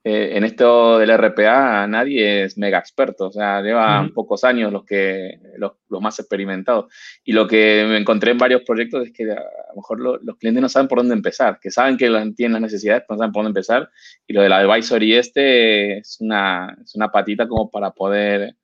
eh, 0.04 0.38
en 0.38 0.46
esto 0.46 0.98
del 0.98 1.12
RPA 1.18 1.86
nadie 1.86 2.46
es 2.46 2.58
mega 2.58 2.80
experto, 2.80 3.28
o 3.28 3.32
sea, 3.32 3.62
llevan 3.62 4.14
pocos 4.14 4.44
años 4.46 4.72
los, 4.72 4.86
que, 4.86 5.40
los, 5.58 5.74
más 6.02 6.20
experimentados. 6.20 6.92
Y 7.24 7.34
lo 7.34 7.48
que 7.48 7.86
me 7.88 7.98
encontré 7.98 8.32
en 8.32 8.38
varios 8.38 8.62
proyectos 8.62 9.08
es 9.08 9.14
que 9.14 9.30
a 9.32 9.36
lo 9.36 9.76
mejor 9.76 10.00
los 10.00 10.38
clientes 10.38 10.62
no 10.62 10.70
saben 10.70 10.88
por 10.88 11.00
dónde 11.00 11.16
empezar, 11.16 11.60
que 11.60 11.70
saben 11.70 11.98
que 11.98 12.08
tienen 12.36 12.54
las 12.54 12.62
necesidades, 12.62 13.04
pero 13.08 13.16
no 13.16 13.20
saben 13.20 13.34
por 13.34 13.44
dónde 13.44 13.60
empezar. 13.60 13.90
Y 14.26 14.34
lo 14.34 14.42
del 14.42 14.54
advisory 14.54 15.16
este 15.16 15.98
es 15.98 16.18
una, 16.22 16.78
es 16.82 16.96
una 16.96 17.10
patita 17.10 17.48
como 17.48 17.70
para 17.70 17.92
poder 17.92 18.56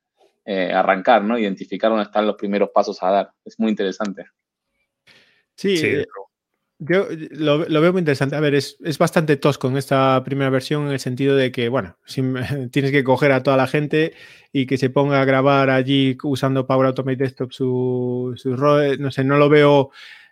eh, 0.44 0.72
arrancar, 0.72 1.22
¿no? 1.22 1.38
Identificar 1.38 1.90
dónde 1.90 2.04
están 2.04 2.26
los 2.26 2.36
primeros 2.36 2.70
pasos 2.70 3.02
a 3.02 3.10
dar. 3.10 3.32
Es 3.44 3.58
muy 3.58 3.70
interesante. 3.70 4.24
Sí, 5.54 5.76
sí. 5.76 6.04
Eh, 6.78 6.84
yo 6.88 7.08
lo, 7.30 7.80
veo 7.80 7.92
muy 7.92 8.00
interesante. 8.00 8.36
A 8.36 8.40
ver, 8.40 8.54
es, 8.54 8.76
bastante 8.98 9.36
tosco 9.36 9.68
en 9.68 9.76
esta 9.76 10.22
primera 10.24 10.50
versión 10.50 10.86
en 10.86 10.92
el 10.92 11.00
sentido 11.00 11.36
de 11.36 11.52
que, 11.52 11.68
bueno, 11.68 11.96
tienes 12.70 12.92
que 12.92 13.04
coger 13.04 13.32
a 13.32 13.42
toda 13.42 13.56
la 13.56 13.66
gente 13.66 14.14
y 14.52 14.66
que 14.66 14.78
se 14.78 14.90
ponga 14.90 15.20
a 15.20 15.24
grabar 15.24 15.70
allí 15.70 16.16
usando 16.22 16.66
Power 16.66 16.86
Automate 16.88 17.16
Desktop 17.24 17.52
sus 17.52 18.40
su 18.40 18.54
No 18.98 19.10
sé, 19.10 19.24
no 19.24 19.36
lo 19.38 19.48
veo 19.48 19.90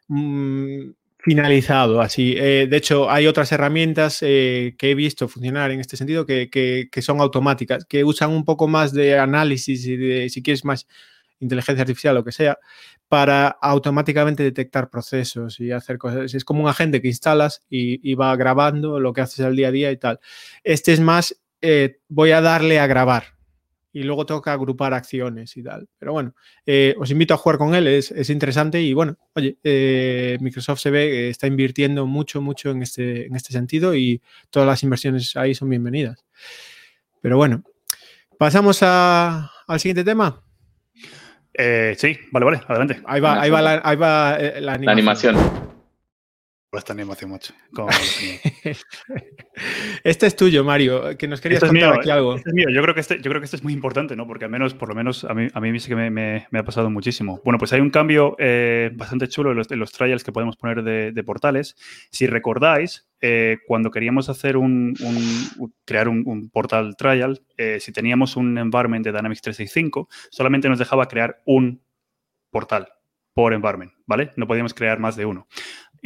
mm, 0.09 0.91
finalizado 1.19 2.01
así. 2.01 2.35
Eh, 2.37 2.67
de 2.69 2.77
hecho, 2.77 3.11
hay 3.11 3.27
otras 3.27 3.51
herramientas 3.53 4.19
eh, 4.23 4.75
que 4.79 4.91
he 4.91 4.95
visto 4.95 5.29
funcionar 5.29 5.71
en 5.71 5.81
este 5.81 5.97
sentido 5.97 6.27
que, 6.27 6.51
que, 6.51 7.03
son 7.03 7.21
automáticas, 7.21 7.85
que 7.87 8.05
usan 8.05 8.31
un 8.31 8.45
poco 8.45 8.69
más 8.69 8.93
de 8.93 9.19
análisis 9.19 9.87
y 9.87 9.97
de, 9.97 10.29
si 10.31 10.43
quieres, 10.43 10.65
más 10.65 10.87
inteligencia 11.41 11.83
artificial, 11.83 12.15
lo 12.15 12.25
que 12.25 12.33
sea, 12.33 12.59
para 13.09 13.49
automáticamente 13.49 14.43
detectar 14.43 14.91
procesos 14.91 15.61
y 15.61 15.71
hacer 15.73 15.99
cosas. 15.99 16.35
Es 16.35 16.45
como 16.45 16.63
un 16.63 16.69
agente 16.69 17.01
que 17.01 17.09
instalas 17.09 17.63
y, 17.69 18.15
va 18.15 18.35
grabando 18.37 19.01
lo 19.01 19.13
que 19.13 19.21
haces 19.21 19.45
al 19.45 19.57
día 19.57 19.69
a 19.69 19.73
día 19.73 19.91
y 19.93 19.97
tal. 19.97 20.21
Este 20.63 20.93
es 20.93 21.01
más, 21.01 21.41
eh, 21.61 21.99
voy 22.09 22.31
a 22.33 22.41
darle 22.41 22.79
a 22.81 22.87
grabar 22.87 23.35
y 23.93 24.03
luego 24.03 24.27
toca 24.27 24.53
agrupar 24.53 24.93
acciones 24.93 25.57
y 25.57 25.63
tal. 25.63 25.89
Pero 25.99 26.13
bueno, 26.13 26.35
eh, 26.67 26.97
os 26.99 27.11
invito 27.11 27.33
a 27.33 27.37
jugar 27.37 27.59
con 27.59 27.75
él, 27.75 27.87
es, 27.87 28.29
interesante 28.29 28.83
y 28.83 28.93
bueno, 28.93 29.17
oye, 29.35 29.57
eh, 29.63 30.37
Microsoft 30.41 30.81
se 30.81 30.91
ve 30.91 31.09
que 31.09 31.31
está 31.31 31.47
invirtiendo 31.47 32.05
mucho, 32.05 32.43
mucho 32.43 32.73
en 32.73 32.83
este, 32.83 33.27
en 33.27 33.37
este 33.37 33.53
sentido 33.53 33.95
y 33.95 34.21
todas 34.51 34.67
las 34.67 34.83
inversiones 34.83 35.37
ahí 35.37 35.55
son 35.55 35.71
bienvenidas. 35.71 36.25
Pero 37.21 37.37
bueno, 37.37 37.63
pasamos 38.37 38.83
al 38.83 39.49
siguiente 39.79 40.05
tema. 40.05 40.44
Eh, 41.55 41.95
sí, 41.97 42.19
vale, 42.33 42.45
vale, 42.45 42.61
adelante. 42.67 43.01
Ahí 43.07 43.21
va, 43.21 43.41
ahí 43.41 43.51
va, 43.51 43.63
la, 43.63 43.81
ahí 43.85 43.97
va 43.97 44.37
eh, 44.39 44.61
la 44.61 44.73
animación. 44.73 44.87
La 44.87 44.93
animación. 44.93 45.64
Esta 46.77 46.93
animación, 46.93 47.31
macho. 47.31 47.55
este 50.05 50.27
es 50.27 50.37
tuyo, 50.37 50.65
Mario, 50.65 51.17
que 51.17 51.29
nos 51.29 51.41
querías 51.41 51.63
este 51.63 51.69
contar 51.69 51.99
aquí 52.01 52.11
algo. 52.11 52.37
Este 52.37 52.51
es 52.51 52.55
mío. 52.55 52.69
Yo 52.71 52.83
creo 52.83 52.95
que 52.95 53.01
este, 53.01 53.17
yo 53.17 53.31
creo 53.31 53.41
que 53.41 53.45
este 53.45 53.57
es 53.57 53.63
muy 53.63 53.73
importante, 53.73 54.17
¿no? 54.17 54.27
Porque 54.27 54.45
al 54.45 54.51
menos, 54.51 54.75
por 54.75 54.89
lo 54.89 54.95
menos, 54.95 55.25
a 55.25 55.35
mí, 55.35 55.49
a 55.53 55.61
mí 55.61 55.81
sí 55.81 55.89
que 55.89 55.97
me, 55.97 56.11
me, 56.11 56.59
ha 56.59 56.65
pasado 56.65 56.91
muchísimo. 56.91 57.41
Bueno, 57.45 57.59
pues 57.59 57.73
hay 57.73 57.81
un 57.81 57.91
cambio 57.91 58.37
eh, 58.39 58.91
bastante 58.95 59.29
chulo 59.29 59.53
en 59.53 59.59
los, 59.59 59.71
los, 59.71 59.93
trials 59.93 60.25
que 60.25 60.33
podemos 60.33 60.57
poner 60.57 60.83
de, 60.83 61.13
de 61.13 61.25
portales. 61.25 61.77
Si 62.11 62.27
recordáis, 62.27 63.07
eh, 63.27 63.61
cuando 63.67 63.91
queríamos 63.91 64.29
hacer 64.29 64.59
un, 64.59 64.95
crear 65.87 66.09
un, 66.09 66.51
portal 66.51 66.95
trial, 66.95 67.41
eh, 67.57 67.79
si 67.81 67.91
teníamos 67.91 68.37
un 68.37 68.59
environment 68.59 69.03
de 69.03 69.13
Dynamics 69.13 69.41
365, 69.41 70.11
solamente 70.31 70.69
nos 70.69 70.79
dejaba 70.79 71.09
crear 71.09 71.41
un 71.47 71.81
portal 72.51 72.89
por 73.33 73.55
environment, 73.55 73.93
¿vale? 74.05 74.31
No 74.37 74.47
podíamos 74.47 74.75
crear 74.75 74.99
más 74.99 75.17
de 75.17 75.25
uno. 75.25 75.49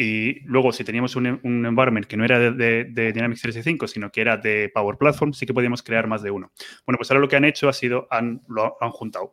Y 0.01 0.43
luego, 0.45 0.71
si 0.71 0.85
teníamos 0.85 1.17
un, 1.17 1.27
environment 1.27 2.07
que 2.07 2.17
no 2.17 2.25
era 2.25 2.39
de, 2.39 2.85
Dynamics 2.85 3.43
365, 3.43 3.89
sino 3.89 4.13
que 4.13 4.21
era 4.21 4.37
de 4.37 4.71
Power 4.73 4.97
Platform, 4.97 5.33
sí 5.33 5.45
que 5.45 5.53
podíamos 5.53 5.83
crear 5.83 6.07
más 6.07 6.23
de 6.23 6.31
uno. 6.31 6.53
Bueno, 6.87 6.99
pues 6.99 7.11
ahora 7.11 7.21
lo 7.21 7.27
que 7.27 7.35
han 7.35 7.45
hecho 7.45 7.69
ha 7.69 7.73
sido, 7.73 8.07
han, 8.09 8.41
lo 8.47 8.77
han 8.81 8.93
juntado. 8.93 9.33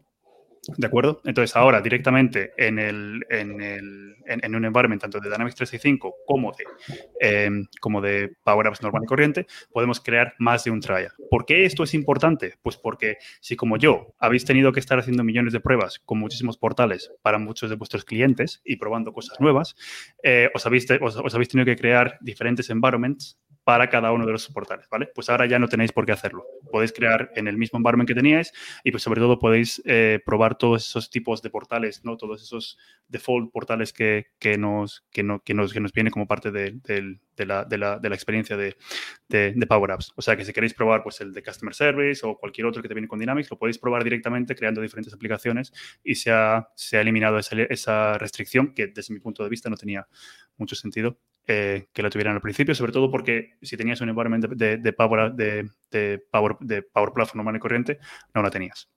¿De 0.77 0.87
acuerdo? 0.87 1.21
Entonces, 1.25 1.55
ahora 1.55 1.81
directamente 1.81 2.53
en, 2.57 2.79
el, 2.79 3.25
en, 3.29 3.61
el, 3.61 4.15
en, 4.25 4.55
un 4.55 4.65
environment 4.65 5.01
tanto 5.01 5.19
de 5.19 5.29
Dynamics 5.29 5.55
365 5.55 6.15
como 6.25 6.51
de, 6.53 6.65
em, 7.19 7.65
como 7.79 8.01
de 8.01 8.35
Power 8.43 8.67
Apps 8.67 8.81
normal 8.81 9.03
y 9.03 9.07
corriente, 9.07 9.45
podemos 9.71 9.99
crear 9.99 10.33
más 10.39 10.63
de 10.63 10.71
un 10.71 10.79
trial. 10.79 11.11
¿Por 11.29 11.45
qué 11.45 11.65
esto 11.65 11.83
es 11.83 11.93
importante? 11.93 12.55
Pues 12.61 12.77
porque 12.77 13.17
si 13.41 13.55
como 13.55 13.77
yo 13.77 14.15
habéis 14.19 14.45
tenido 14.45 14.71
que 14.71 14.79
estar 14.79 14.97
haciendo 14.97 15.23
millones 15.23 15.53
de 15.53 15.59
pruebas 15.59 15.99
con 15.99 16.19
muchísimos 16.19 16.57
portales 16.57 17.11
para 17.21 17.37
muchos 17.37 17.69
de 17.69 17.75
vuestros 17.75 18.05
clientes 18.05 18.61
y 18.65 18.77
probando 18.77 19.13
cosas 19.13 19.39
nuevas, 19.39 19.75
eh, 20.23 20.49
os, 20.53 20.65
habéis, 20.65 20.87
os 21.01 21.35
habéis 21.35 21.49
tenido 21.49 21.65
que 21.65 21.75
crear 21.75 22.17
diferentes 22.21 22.69
environments 22.69 23.37
para 23.65 23.89
cada 23.89 24.11
uno 24.11 24.25
de 24.25 24.31
los 24.31 24.47
portales, 24.49 24.87
¿vale? 24.89 25.09
Pues 25.13 25.27
ahora 25.29 25.47
ya 25.47 25.57
no 25.57 25.67
tenéis 25.67 25.91
por 25.91 26.05
qué 26.05 26.11
hacerlo. 26.11 26.45
Podéis 26.71 26.93
crear 26.93 27.31
en 27.35 27.47
el 27.47 27.57
mismo 27.57 27.77
environment 27.77 28.07
que 28.07 28.13
teníais 28.13 28.53
y 28.83 28.91
pues 28.91 29.01
sobre 29.01 29.19
todo 29.19 29.39
podéis 29.39 29.81
eh, 29.85 30.19
probar 30.23 30.54
todos 30.57 30.87
esos 30.87 31.09
tipos 31.09 31.41
de 31.41 31.49
portales, 31.49 32.03
¿no? 32.03 32.17
Todos 32.17 32.41
esos 32.41 32.77
default 33.07 33.51
portales 33.51 33.93
que, 33.93 34.27
que 34.39 34.57
nos, 34.57 35.05
que, 35.11 35.23
no, 35.23 35.41
que, 35.43 35.53
nos, 35.53 35.73
que 35.73 35.79
nos 35.79 35.93
viene 35.93 36.11
como 36.11 36.27
parte 36.27 36.51
de, 36.51 36.79
la, 37.37 37.65
de, 37.65 37.77
la, 37.77 37.99
de 37.99 38.09
la, 38.09 38.15
experiencia 38.15 38.57
de, 38.57 38.75
de, 39.27 39.67
Power 39.67 39.91
Apps. 39.91 40.13
O 40.15 40.21
sea 40.21 40.35
que 40.35 40.45
si 40.45 40.53
queréis 40.53 40.73
probar 40.73 41.03
pues 41.03 41.21
el 41.21 41.33
de 41.33 41.43
Customer 41.43 41.73
Service 41.73 42.25
o 42.25 42.37
cualquier 42.37 42.67
otro 42.67 42.81
que 42.81 42.87
te 42.87 42.93
viene 42.93 43.07
con 43.07 43.19
Dynamics, 43.19 43.49
lo 43.51 43.57
podéis 43.57 43.77
probar 43.77 44.03
directamente 44.03 44.55
creando 44.55 44.81
diferentes 44.81 45.13
aplicaciones 45.13 45.73
y 46.03 46.15
se 46.15 46.31
ha, 46.31 46.69
se 46.75 46.97
ha 46.97 47.01
eliminado 47.01 47.37
esa, 47.37 47.55
esa 47.63 48.17
restricción 48.17 48.73
que 48.73 48.87
desde 48.87 49.13
mi 49.13 49.19
punto 49.19 49.43
de 49.43 49.49
vista 49.49 49.69
no 49.69 49.77
tenía 49.77 50.07
mucho 50.57 50.75
sentido 50.75 51.19
eh, 51.47 51.89
que 51.93 52.01
la 52.01 52.09
tuvieran 52.09 52.33
al 52.33 52.41
principio, 52.41 52.73
sobre 52.73 52.91
todo 52.91 53.11
porque 53.11 53.57
si 53.61 53.77
tenías 53.77 54.01
un 54.01 54.09
environment 54.09 54.45
de, 54.45 54.93
Power, 54.93 55.33
de, 55.33 55.69
Power, 56.31 56.57
de 56.59 56.81
Power 56.81 57.11
Platform 57.13 57.37
normal 57.37 57.57
y 57.57 57.59
corriente, 57.59 57.99
no 58.33 58.41
la 58.41 58.49
tenías. 58.49 58.89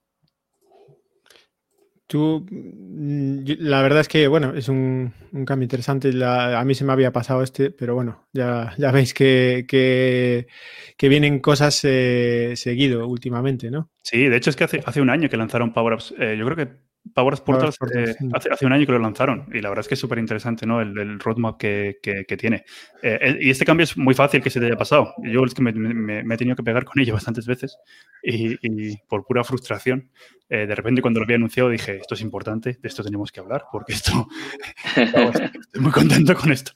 Tú, 2.09 2.47
mm, 2.51 3.40
la 3.59 3.83
verdad 3.83 4.01
es 4.01 4.09
que, 4.09 4.29
bueno, 4.29 4.55
es 4.55 4.71
un, 4.71 5.12
cambio 5.47 5.64
interesante. 5.64 6.11
a 6.25 6.64
mí 6.64 6.75
se 6.75 6.85
me 6.85 6.92
había 6.92 7.12
pasado 7.12 7.42
este, 7.42 7.71
pero 7.71 7.94
bueno, 7.94 8.27
ya, 8.33 8.75
ya 8.79 8.90
veis 8.90 9.12
que, 9.12 9.66
que, 9.68 11.09
vienen 11.09 11.40
cosas 11.40 11.85
eh, 11.85 12.55
seguido 12.57 13.07
últimamente, 13.07 13.71
¿no? 13.71 13.90
Sí, 14.03 14.25
de 14.25 14.38
hecho 14.38 14.49
es 14.49 14.57
que 14.57 14.64
hace, 14.64 14.83
hace 14.87 15.03
un 15.03 15.11
año 15.11 15.29
que 15.29 15.37
lanzaron 15.37 15.75
Power 15.75 15.92
Apps. 15.92 16.14
Eh, 16.18 16.37
yo 16.38 16.47
creo 16.47 16.57
que 16.57 16.68
Power 17.14 17.35
Portals, 17.44 17.77
eh, 17.94 18.14
hace, 18.35 18.66
un 18.66 18.73
año 18.73 18.87
que 18.87 18.92
lo 18.92 18.99
lanzaron 18.99 19.47
y 19.53 19.61
la 19.61 19.68
verdad 19.68 19.81
es 19.81 19.88
que 19.88 19.94
es 19.94 20.01
súper 20.01 20.18
interesante 20.18 20.66
¿no? 20.66 20.81
el, 20.81 21.18
roadmap 21.21 21.59
que, 21.59 21.97
tiene. 22.38 22.64
Eh, 23.03 23.38
y 23.40 23.51
este 23.51 23.64
cambio 23.64 23.85
es 23.85 23.97
muy 23.97 24.14
fácil 24.14 24.42
que 24.42 24.51
se 24.51 24.61
te 24.61 24.66
haya 24.66 24.77
pasado. 24.77 25.14
Yo 25.23 25.44
es 25.44 25.55
que 25.55 25.62
me, 25.62 26.35
he 26.35 26.37
tenido 26.37 26.57
que 26.57 26.62
pegar 26.62 26.85
con 26.85 27.01
ello 27.01 27.14
bastantes 27.14 27.47
veces 27.47 27.77
y, 28.23 28.97
por 29.09 29.25
pura 29.25 29.44
frustración, 29.44 30.11
eh, 30.49 30.66
de 30.66 30.75
repente 30.75 31.03
cuando 31.03 31.21
lo 31.21 31.25
había 31.25 31.37
anunciado 31.37 31.71
dije, 31.71 31.97
esto 31.97 32.14
es 32.14 32.21
importante, 32.21 32.79
de 32.81 32.88
esto 32.88 33.03
tenemos 33.03 33.33
que 33.33 33.40
hablar 33.40 33.64
porque 33.71 33.92
esto, 33.92 34.29
estoy 34.97 35.81
muy 35.81 35.92
contento 35.92 36.35
con 36.35 36.53
esto. 36.53 36.73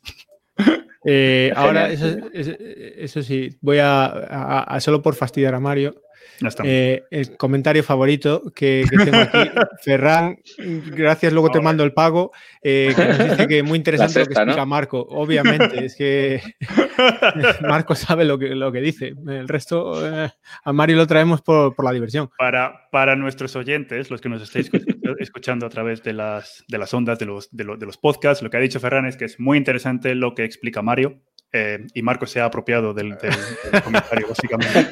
ahora, 1.54 1.90
eso, 1.90 3.22
sí, 3.22 3.56
voy 3.60 3.78
a, 3.80 4.76
solo 4.80 5.02
por 5.02 5.14
fastidiar 5.14 5.54
a 5.54 5.60
Mario, 5.60 5.94
eh, 6.64 7.04
el 7.10 7.36
comentario 7.36 7.82
favorito 7.82 8.42
que, 8.54 8.84
tengo 8.90 9.18
aquí, 9.18 9.50
Ferran, 9.82 10.38
gracias, 10.86 11.32
luego 11.32 11.50
te 11.50 11.60
mando 11.60 11.84
el 11.84 11.92
pago, 11.92 12.32
eh, 12.62 12.92
que 12.94 13.04
nos 13.04 13.18
dice 13.18 13.46
que 13.46 13.62
muy 13.62 13.78
interesante 13.78 14.20
lo 14.20 14.26
que 14.26 14.32
explica 14.32 14.64
Marco. 14.64 15.06
Obviamente, 15.10 15.84
es 15.84 15.96
que 15.96 16.42
Marco 17.62 17.94
sabe 17.94 18.24
lo 18.24 18.38
que, 18.38 18.54
lo 18.54 18.72
que 18.72 18.80
dice. 18.80 19.14
El 19.26 19.48
resto, 19.48 20.24
eh, 20.24 20.30
a 20.64 20.72
Mario 20.72 20.96
lo 20.96 21.06
traemos 21.06 21.42
por, 21.42 21.82
la 21.82 21.92
diversión. 21.92 22.30
Para, 22.38 22.88
para 22.90 23.16
nuestros 23.16 23.54
oyentes, 23.56 24.10
los 24.10 24.20
que 24.20 24.28
nos 24.28 24.42
estéis 24.42 24.70
escuchando 25.18 25.66
a 25.66 25.68
través 25.68 26.02
de 26.02 26.12
las, 26.12 26.64
de 26.68 26.78
las 26.78 26.92
ondas 26.94 27.18
de 27.18 27.26
los, 27.26 27.50
de, 27.50 27.64
los, 27.64 27.78
de 27.78 27.86
los 27.86 27.96
podcasts, 27.96 28.42
lo 28.42 28.50
que 28.50 28.56
ha 28.56 28.60
dicho 28.60 28.80
Ferran 28.80 29.06
es 29.06 29.16
que 29.16 29.24
es 29.24 29.38
muy 29.40 29.58
interesante 29.58 30.14
lo 30.14 30.34
que 30.34 30.44
explica 30.44 30.82
Mario 30.82 31.22
eh, 31.54 31.86
y 31.92 32.00
Marco 32.00 32.26
se 32.26 32.40
ha 32.40 32.46
apropiado 32.46 32.94
del, 32.94 33.16
comentario, 33.84 34.26
básicamente. 34.28 34.86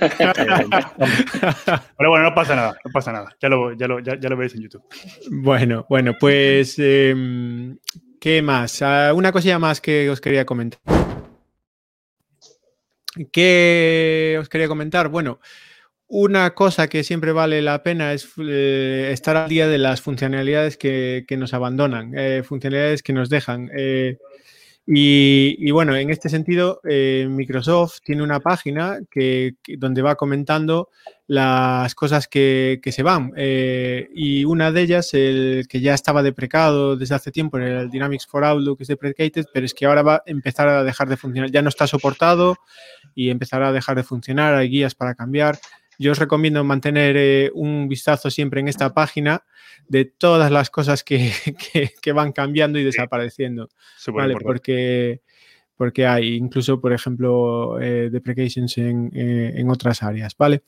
pero 1.96 2.10
bueno, 2.10 2.24
no 2.24 2.34
pasa 2.34 2.54
nada, 2.54 2.78
no 2.84 2.92
pasa 2.92 3.12
nada. 3.12 3.34
Ya 3.40 3.48
lo, 3.48 3.72
ya 3.72 3.88
lo, 3.88 4.00
ya, 4.00 4.16
lo 4.16 4.36
veis 4.36 4.54
en 4.54 4.62
YouTube. 4.62 4.84
Bueno, 5.30 5.86
bueno, 5.88 6.14
pues, 6.20 6.78
em, 6.78 7.78
¿qué 8.20 8.42
más? 8.42 8.82
Ah, 8.82 9.14
una 9.14 9.32
cosilla 9.32 9.58
más 9.58 9.80
que 9.80 10.10
os 10.10 10.20
quería 10.20 10.44
comentar. 10.44 10.80
¿Qué 13.32 14.36
os 14.38 14.48
quería 14.50 14.68
comentar? 14.68 15.08
Bueno, 15.08 15.40
una 16.10 16.54
cosa 16.54 16.88
que 16.88 17.04
siempre 17.04 17.30
vale 17.30 17.62
la 17.62 17.84
pena 17.84 18.12
es 18.12 18.28
eh, 18.36 19.10
estar 19.12 19.36
al 19.36 19.48
día 19.48 19.68
de 19.68 19.78
las 19.78 20.00
funcionalidades 20.00 20.76
que, 20.76 21.24
nos 21.38 21.54
abandonan, 21.54 22.12
eh, 22.16 22.42
funcionalidades 22.44 23.04
que 23.04 23.12
nos 23.12 23.30
dejan. 23.30 23.70
Eh, 23.76 24.18
y, 24.92 25.70
bueno, 25.70 25.94
en 25.94 26.10
este 26.10 26.28
sentido, 26.28 26.80
Microsoft 26.82 27.98
tiene 28.02 28.24
una 28.24 28.40
página 28.40 28.98
que, 29.08 29.52
donde 29.78 30.02
va 30.02 30.16
comentando 30.16 30.88
las 31.28 31.94
cosas 31.94 32.26
que, 32.26 32.80
se 32.84 33.02
van. 33.04 33.32
y 33.36 34.44
una 34.44 34.72
de 34.72 34.80
ellas, 34.80 35.14
el 35.14 35.66
que 35.68 35.80
ya 35.80 35.94
estaba 35.94 36.24
deprecado 36.24 36.96
desde 36.96 37.14
hace 37.14 37.30
tiempo 37.30 37.58
el 37.58 37.88
Dynamics 37.88 38.26
for 38.26 38.42
Outlook, 38.42 38.80
es 38.80 38.88
deprecated, 38.88 39.46
pero 39.54 39.64
es 39.64 39.74
que 39.74 39.86
ahora 39.86 40.02
va 40.02 40.14
a 40.16 40.22
empezar 40.26 40.66
a 40.66 40.82
dejar 40.82 41.08
de 41.08 41.16
funcionar. 41.16 41.52
Ya 41.52 41.62
no 41.62 41.68
está 41.68 41.86
soportado 41.86 42.56
y 43.14 43.30
empezará 43.30 43.68
a 43.68 43.72
dejar 43.72 43.94
de 43.94 44.02
funcionar. 44.02 44.54
Hay 44.54 44.70
guías 44.70 44.96
para 44.96 45.14
cambiar. 45.14 45.60
Yo 46.00 46.12
os 46.12 46.18
recomiendo 46.18 46.64
mantener 46.64 47.14
eh, 47.18 47.50
un 47.52 47.86
vistazo 47.86 48.30
siempre 48.30 48.60
en 48.60 48.68
esta 48.68 48.94
página 48.94 49.44
de 49.86 50.06
todas 50.06 50.50
las 50.50 50.70
cosas 50.70 51.04
que, 51.04 51.30
van 52.14 52.32
cambiando 52.32 52.78
y 52.78 52.84
desapareciendo. 52.84 53.68
¿vale? 54.10 54.34
Porque, 54.42 55.20
porque 55.76 56.06
hay 56.06 56.36
incluso, 56.36 56.80
por 56.80 56.94
ejemplo, 56.94 57.78
eh, 57.82 58.08
deprecations 58.10 58.78
en, 58.78 59.10
eh, 59.14 59.52
en, 59.56 59.68
otras 59.68 60.02
áreas, 60.02 60.34
¿vale? 60.38 60.62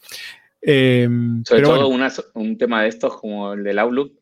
Em, 0.60 1.42
Sobre 1.46 1.62
todo 1.62 1.88
un 2.34 2.58
tema 2.58 2.82
de 2.82 2.88
estos 2.90 3.16
como 3.16 3.54
el 3.54 3.64
del 3.64 3.78
Outlook, 3.78 4.12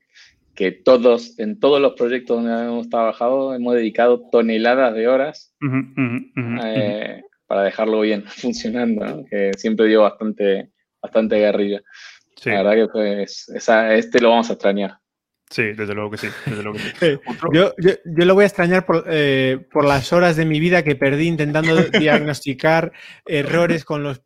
que 0.54 0.70
todos, 0.70 1.36
en 1.40 1.58
todos 1.58 1.80
los 1.80 1.94
proyectos 1.94 2.36
donde 2.36 2.66
hemos 2.66 2.88
trabajado, 2.88 3.52
hemos 3.52 3.74
dedicado 3.74 4.28
toneladas 4.30 4.94
de 4.94 5.08
horas 5.08 5.56
para 7.48 7.64
dejarlo 7.64 8.02
bien 8.02 8.22
funcionando, 8.28 9.24
que 9.28 9.50
siempre 9.58 9.88
dio 9.88 10.02
bastante 10.02 10.70
bastante 11.02 11.36
guerrilla. 11.36 11.82
La 12.44 12.62
verdad 12.62 12.86
que 12.86 12.88
pues, 12.88 13.48
este 13.54 14.20
lo 14.20 14.30
vamos 14.30 14.50
a 14.50 14.54
extrañar. 14.54 14.98
Sí, 15.50 15.72
desde 15.72 15.94
luego 15.94 16.12
que 16.12 16.18
sí. 16.18 16.28
yo, 17.52 17.72
lo 18.04 18.34
voy 18.34 18.44
a 18.44 18.46
extrañar 18.46 18.86
eh, 19.06 19.58
por, 19.72 19.84
las 19.84 20.12
horas 20.12 20.36
de 20.36 20.44
mi 20.46 20.60
vida 20.60 20.84
que 20.84 20.94
perdí 20.94 21.26
intentando 21.26 21.74
diagnosticar 21.98 22.92
errores 23.26 23.84
con 23.84 24.04
los 24.04 24.22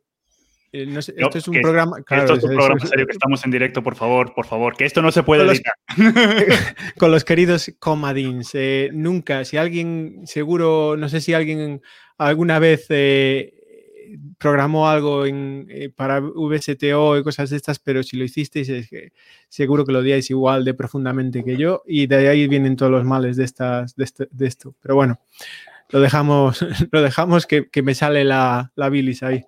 eh, 0.71 0.99
esto 1.17 1.37
es 1.37 1.47
un 1.47 1.61
programa. 1.61 1.97
esto 1.99 2.33
es 2.33 2.43
un 2.43 2.55
programa 2.55 2.85
serio 2.85 3.07
que 3.07 3.13
estamos 3.13 3.45
en 3.45 3.51
directo, 3.51 3.81
por 3.81 3.95
favor, 3.95 4.33
por 4.33 4.45
favor, 4.45 4.75
que 4.75 4.83
esto 4.83 5.01
no 5.01 5.11
se 5.11 5.23
puede 5.23 5.45
con 5.45 5.55
editar. 5.55 5.73
con 6.97 7.11
los 7.11 7.23
queridos 7.23 7.71
comadins. 7.79 8.51
Eh, 8.53 8.89
nunca, 8.91 9.45
si 9.45 9.55
alguien, 9.55 10.23
seguro, 10.25 10.97
no 10.97 11.07
sé 11.07 11.21
si 11.21 11.33
alguien 11.33 11.81
alguna 12.17 12.59
vez 12.59 12.87
programó 14.37 14.87
algo 14.87 15.25
en, 15.25 15.67
eh, 15.69 15.89
para 15.89 16.19
VSTO 16.19 17.17
y 17.17 17.23
cosas 17.23 17.49
de 17.49 17.57
estas, 17.57 17.79
pero 17.79 18.03
si 18.03 18.17
lo 18.17 18.23
hicisteis, 18.23 18.69
es 18.69 18.89
que 18.89 19.11
seguro 19.49 19.85
que 19.85 19.91
lo 19.91 19.99
odiáis 19.99 20.29
igual 20.29 20.65
de 20.65 20.73
profundamente 20.73 21.43
que 21.43 21.57
yo 21.57 21.83
y 21.85 22.07
de 22.07 22.29
ahí 22.29 22.47
vienen 22.47 22.75
todos 22.75 22.91
los 22.91 23.05
males 23.05 23.37
de, 23.37 23.45
estas, 23.45 23.95
de, 23.95 24.03
este, 24.03 24.27
esto. 24.39 24.75
Pero 24.81 24.95
bueno, 24.95 25.19
lo 25.89 25.99
dejamos, 25.99 26.59
lo 26.91 27.01
dejamos 27.01 27.45
que, 27.47 27.69
me 27.83 27.95
sale 27.95 28.23
la, 28.23 28.71
la 28.75 28.89
bilis 28.89 29.23
ahí. 29.23 29.45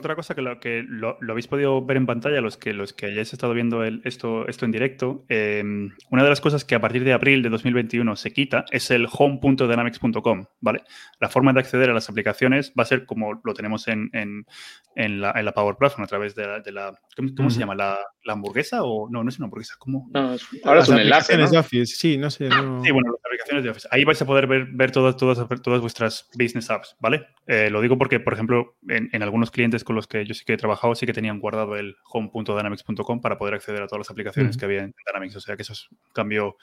Otra 0.00 0.16
cosa 0.16 0.34
que, 0.34 0.40
lo, 0.40 0.58
que 0.60 0.82
lo, 0.88 1.18
habéis 1.28 1.46
podido 1.46 1.84
ver 1.84 1.98
en 1.98 2.06
pantalla, 2.06 2.40
los 2.40 2.56
que, 2.56 2.72
los 2.72 2.94
que 2.94 3.04
hayáis 3.04 3.34
estado 3.34 3.52
viendo 3.52 3.84
esto, 3.84 4.48
esto 4.48 4.64
en 4.64 4.72
directo, 4.72 5.26
em, 5.28 5.90
una 6.08 6.22
de 6.22 6.30
las 6.30 6.40
cosas 6.40 6.64
que 6.64 6.74
a 6.74 6.80
partir 6.80 7.04
de 7.04 7.12
abril 7.12 7.42
de 7.42 7.50
2021 7.50 8.16
se 8.16 8.32
quita 8.32 8.64
es 8.70 8.90
el 8.90 9.06
home.dynamics.com, 9.12 10.46
¿vale? 10.62 10.84
La 11.20 11.28
forma 11.28 11.52
de 11.52 11.60
acceder 11.60 11.90
a 11.90 11.92
las 11.92 12.08
aplicaciones 12.08 12.72
va 12.78 12.84
a 12.84 12.86
ser 12.86 13.04
como 13.04 13.42
lo 13.44 13.52
tenemos 13.52 13.88
en, 13.88 14.08
en, 14.14 15.20
la, 15.20 15.32
en 15.36 15.44
la, 15.44 15.52
Power 15.52 15.76
Platform 15.76 16.04
a 16.04 16.06
través 16.06 16.34
de 16.34 16.46
la... 16.46 16.60
De 16.60 16.72
la 16.72 16.98
¿Cómo, 17.36 17.50
se 17.50 17.58
llama? 17.60 17.74
¿La, 17.74 17.98
¿La, 18.24 18.32
hamburguesa 18.32 18.82
o...? 18.82 19.06
No, 19.10 19.22
no 19.22 19.28
es 19.28 19.36
una 19.36 19.48
hamburguesa, 19.48 19.74
¿cómo? 19.78 20.08
No, 20.14 20.34
ahora 20.64 20.80
es 20.80 20.88
un 20.88 20.98
enlace, 20.98 21.36
de 21.36 21.58
Office, 21.58 21.94
sí, 21.94 22.16
no 22.16 22.30
sé. 22.30 22.48
Sí, 22.48 22.90
bueno, 22.90 23.12
las 23.12 23.26
aplicaciones 23.26 23.64
de 23.64 23.70
Office. 23.70 23.88
Ahí 23.90 24.04
vais 24.04 24.22
a 24.22 24.24
poder 24.24 24.46
ver, 24.46 24.64
ver 24.72 24.92
todas, 24.92 25.18
todas, 25.18 25.46
todas 25.60 25.80
vuestras 25.82 26.30
business 26.38 26.70
apps, 26.70 26.96
¿vale? 27.00 27.26
Eh, 27.46 27.68
lo 27.68 27.82
digo 27.82 27.98
porque, 27.98 28.18
por 28.18 28.32
ejemplo, 28.32 28.78
en, 28.88 29.10
en 29.12 29.22
algunos 29.22 29.50
clientes 29.50 29.84
con 29.90 29.96
los 29.96 30.06
que 30.06 30.24
yo 30.24 30.34
sí 30.34 30.44
que 30.44 30.52
he 30.52 30.56
trabajado, 30.56 30.94
sí 30.94 31.04
que 31.04 31.12
tenían 31.12 31.40
guardado 31.40 31.74
el 31.74 31.96
home.dynamics.com 32.04 33.20
para 33.20 33.36
poder 33.36 33.54
acceder 33.54 33.82
a 33.82 33.88
todas 33.88 33.98
las 33.98 34.10
aplicaciones 34.10 34.56
que 34.56 34.64
había 34.64 34.84
en 34.84 34.94
Dynamics. 35.04 35.34
O 35.34 35.40
sea 35.40 35.56
que 35.56 35.62
eso 35.62 35.72
es 35.72 35.90
un 35.90 35.98
cambio 36.12 36.56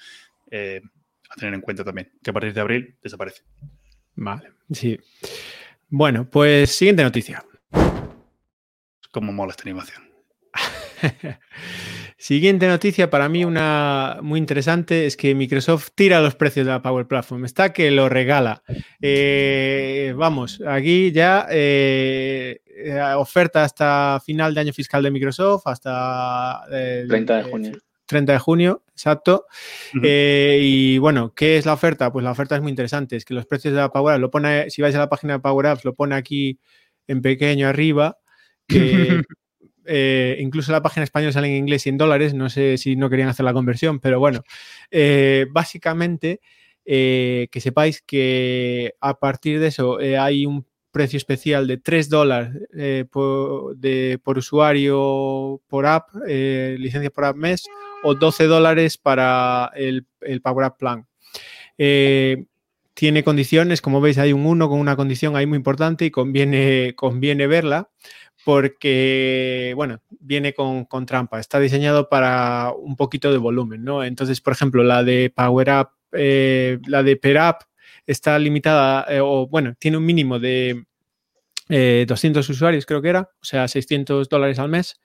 eh, 0.50 0.80
a 1.30 1.36
tener 1.36 1.54
en 1.54 1.60
cuenta 1.60 1.84
también, 1.84 2.10
que 2.24 2.30
a 2.30 2.34
partir 2.34 2.54
de 2.54 2.62
abril 2.62 2.96
desaparece. 3.04 3.44
Vale, 4.16 4.54
sí. 4.72 4.98
Bueno, 5.90 6.30
pues 6.30 6.74
siguiente 6.74 7.04
noticia. 7.04 7.44
Como 9.12 9.34
mola 9.34 9.52
esta 9.52 9.64
animación. 9.64 10.10
Siguiente 12.20 12.68
noticia, 12.68 13.12
para 13.12 13.30
mí 13.30 13.46
una 13.46 14.18
muy 14.24 14.40
interesante, 14.40 15.06
es 15.06 15.16
que 15.16 15.36
Microsoft 15.36 15.90
tira 15.94 16.20
los 16.20 16.34
precios 16.34 16.66
de 16.66 16.72
la 16.72 16.82
Power 16.82 17.08
Platform. 17.08 17.46
Está 17.46 17.72
que 17.74 17.92
lo 17.92 18.10
regala. 18.10 18.64
Eh, 19.00 20.14
vamos, 20.18 20.60
aquí 20.68 21.12
ya 21.12 21.46
eh, 21.52 22.60
oferta 23.18 23.64
hasta 23.64 24.20
final 24.26 24.56
de 24.56 24.62
año 24.62 24.74
fiscal 24.74 25.04
de 25.04 25.12
Microsoft, 25.12 25.68
hasta... 25.68 26.64
30 27.08 27.36
de 27.36 27.44
junio. 27.44 27.78
30 28.08 28.34
de 28.34 28.40
junio, 28.40 28.84
exacto. 28.92 29.46
Eh, 30.02 30.60
y 30.62 30.98
bueno, 30.98 31.34
¿qué 31.36 31.58
es 31.58 31.66
la 31.66 31.74
oferta? 31.74 32.12
Pues 32.12 32.24
la 32.24 32.32
oferta 32.32 32.56
es 32.56 32.62
muy 32.62 32.72
interesante. 32.72 33.16
Es 33.16 33.26
que 33.26 33.36
los 33.36 33.46
precios 33.46 33.74
de 33.74 33.80
la 33.80 33.92
Power 33.92 34.16
Apps, 34.16 34.22
lo 34.22 34.32
pone, 34.32 34.70
si 34.72 34.82
vais 34.82 34.96
a 34.96 35.00
la 35.00 35.10
página 35.10 35.34
de 35.34 35.40
Power 35.40 35.68
Apps, 35.68 35.86
lo 35.86 35.94
pone 35.94 36.16
aquí 36.16 36.60
en 37.06 37.22
pequeño 37.22 37.68
arriba, 37.68 38.18
que 38.68 39.22
Eh, 39.88 40.38
incluso 40.40 40.72
la 40.72 40.82
página 40.82 41.06
española 41.06 41.32
sale 41.32 41.48
en 41.48 41.56
inglés 41.56 41.86
y 41.86 41.90
en 41.90 41.98
dólares, 41.98 42.34
no 42.34 42.50
sé 42.50 42.78
si 42.78 42.96
no 42.96 43.10
querían 43.10 43.30
hacer 43.30 43.46
la 43.46 43.54
conversión, 43.54 44.00
pero 44.00 44.20
bueno, 44.20 44.44
eh, 44.92 45.48
básicamente 45.52 46.42
eh, 46.86 47.48
que 47.52 47.62
sepáis 47.62 48.02
que 48.02 48.96
a 49.00 49.18
partir 49.18 49.60
de 49.60 49.68
eso 49.68 49.98
hay 50.20 50.46
un 50.46 50.66
precio 50.92 51.18
especial 51.18 51.68
de 51.68 51.78
3 51.78 52.10
dólares 52.10 52.54
por, 53.12 54.38
usuario 54.38 55.62
por 55.68 55.86
app, 55.86 56.10
licencia 56.26 57.10
por 57.10 57.26
app 57.26 57.36
mes, 57.36 57.66
o 58.04 58.16
12 58.16 58.46
dólares 58.46 58.98
para 58.98 59.72
el, 59.76 60.06
el 60.22 60.42
Power 60.42 60.66
App 60.66 60.80
Plan. 60.80 61.08
Tiene 62.98 63.24
condiciones, 63.24 63.82
como 63.82 64.02
veis 64.02 64.18
hay 64.18 64.34
un 64.34 64.48
1 64.48 64.70
con 64.70 64.80
una 64.80 64.96
condición 64.96 65.36
ahí 65.36 65.46
muy 65.46 65.58
importante 65.58 66.06
y 66.06 66.10
conviene, 66.10 66.94
conviene 66.96 67.46
verla 67.46 67.92
porque, 68.48 69.74
bueno, 69.76 70.02
viene 70.22 70.54
con, 70.54 70.88
trampa. 71.06 71.38
Está 71.38 71.60
diseñado 71.60 72.08
para 72.08 72.72
un 72.78 72.96
poquito 72.96 73.30
de 73.30 73.38
volumen, 73.38 73.84
¿no? 73.84 74.06
Entonces, 74.06 74.40
por 74.40 74.54
ejemplo, 74.54 74.86
la 74.86 75.04
de 75.04 75.34
Power 75.36 75.70
Up, 75.70 75.90
eh, 76.14 76.80
la 76.88 77.04
de 77.04 77.18
Per 77.18 77.36
Up 77.36 77.58
está 78.06 78.40
limitada, 78.40 79.06
eh, 79.10 79.20
o 79.20 79.48
bueno, 79.48 79.76
tiene 79.78 79.98
un 79.98 80.06
mínimo 80.06 80.40
de 80.40 80.86
200 81.68 82.48
eh, 82.48 82.52
usuarios, 82.54 82.86
creo 82.86 83.02
que 83.02 83.10
era, 83.10 83.30
o 83.42 83.44
sea, 83.44 83.68
600 83.68 84.30
dólares 84.30 84.60
al 84.60 84.70
mes, 84.70 85.02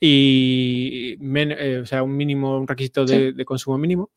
y, 0.00 1.18
o 1.82 1.84
sea, 1.84 2.02
un 2.02 2.16
mínimo, 2.16 2.56
un 2.56 2.66
requisito 2.66 3.04
de, 3.04 3.44
consumo 3.44 3.76
mínimo. 3.76 4.10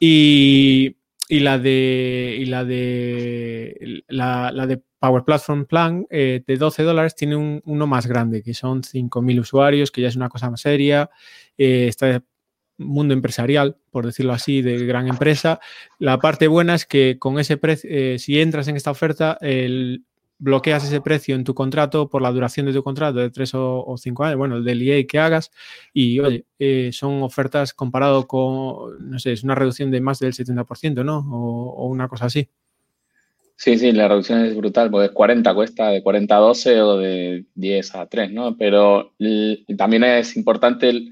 Y, 0.00 0.96
la 1.28 1.60
de, 1.60 2.38
y 2.40 2.46
la 2.46 2.64
de, 2.64 4.02
la, 4.08 4.50
la 4.50 4.66
de 4.66 4.82
Power 5.00 5.24
Platform 5.24 5.64
Plan 5.64 6.06
eh, 6.10 6.44
de 6.46 6.56
12 6.56 6.82
dólares 6.82 7.16
tiene 7.16 7.34
un, 7.34 7.62
uno 7.64 7.86
más 7.86 8.06
grande, 8.06 8.42
que 8.42 8.54
son 8.54 8.82
5.000 8.82 9.40
usuarios, 9.40 9.90
que 9.90 10.02
ya 10.02 10.08
es 10.08 10.16
una 10.16 10.28
cosa 10.28 10.50
más 10.50 10.60
seria. 10.60 11.10
Eh, 11.56 11.86
está 11.88 12.22
mundo 12.76 13.14
empresarial, 13.14 13.76
por 13.90 14.06
decirlo 14.06 14.32
así, 14.32 14.62
de 14.62 14.86
gran 14.86 15.08
empresa. 15.08 15.58
La 15.98 16.18
parte 16.18 16.48
buena 16.48 16.74
es 16.74 16.86
que 16.86 17.18
con 17.18 17.38
ese 17.38 17.56
precio, 17.56 17.90
eh, 17.90 18.18
si 18.18 18.40
entras 18.40 18.68
en 18.68 18.76
esta 18.76 18.90
oferta, 18.90 19.38
el, 19.40 20.04
bloqueas 20.38 20.84
ese 20.84 21.00
precio 21.00 21.34
en 21.34 21.44
tu 21.44 21.54
contrato 21.54 22.08
por 22.08 22.22
la 22.22 22.30
duración 22.30 22.66
de 22.66 22.72
tu 22.72 22.82
contrato 22.82 23.18
de 23.18 23.30
3 23.30 23.50
o 23.54 23.94
5 23.98 24.24
años, 24.24 24.38
bueno, 24.38 24.56
el 24.56 24.64
del 24.64 24.82
EA 24.82 25.06
que 25.06 25.18
hagas, 25.18 25.50
y 25.92 26.20
oye, 26.20 26.44
son 26.92 27.22
ofertas 27.22 27.74
comparado 27.74 28.26
con, 28.26 29.10
no 29.10 29.18
sé, 29.18 29.32
es 29.32 29.44
una 29.44 29.54
reducción 29.54 29.90
de 29.90 30.00
más 30.00 30.18
del 30.18 30.32
70%, 30.32 31.04
¿no? 31.04 31.18
o 31.18 31.86
una 31.86 32.08
cosa 32.08 32.26
así. 32.26 32.48
Sí, 33.62 33.76
sí, 33.76 33.92
la 33.92 34.08
reducción 34.08 34.42
es 34.46 34.56
brutal, 34.56 34.90
porque 34.90 35.12
40 35.12 35.54
cuesta 35.54 35.90
de 35.90 36.02
40 36.02 36.34
a 36.34 36.38
12 36.38 36.80
o 36.80 36.96
de 36.96 37.44
10 37.54 37.94
a 37.94 38.06
3, 38.06 38.32
¿no? 38.32 38.56
Pero 38.56 39.12
también 39.76 40.02
es 40.04 40.34
importante 40.34 40.88
el, 40.88 41.10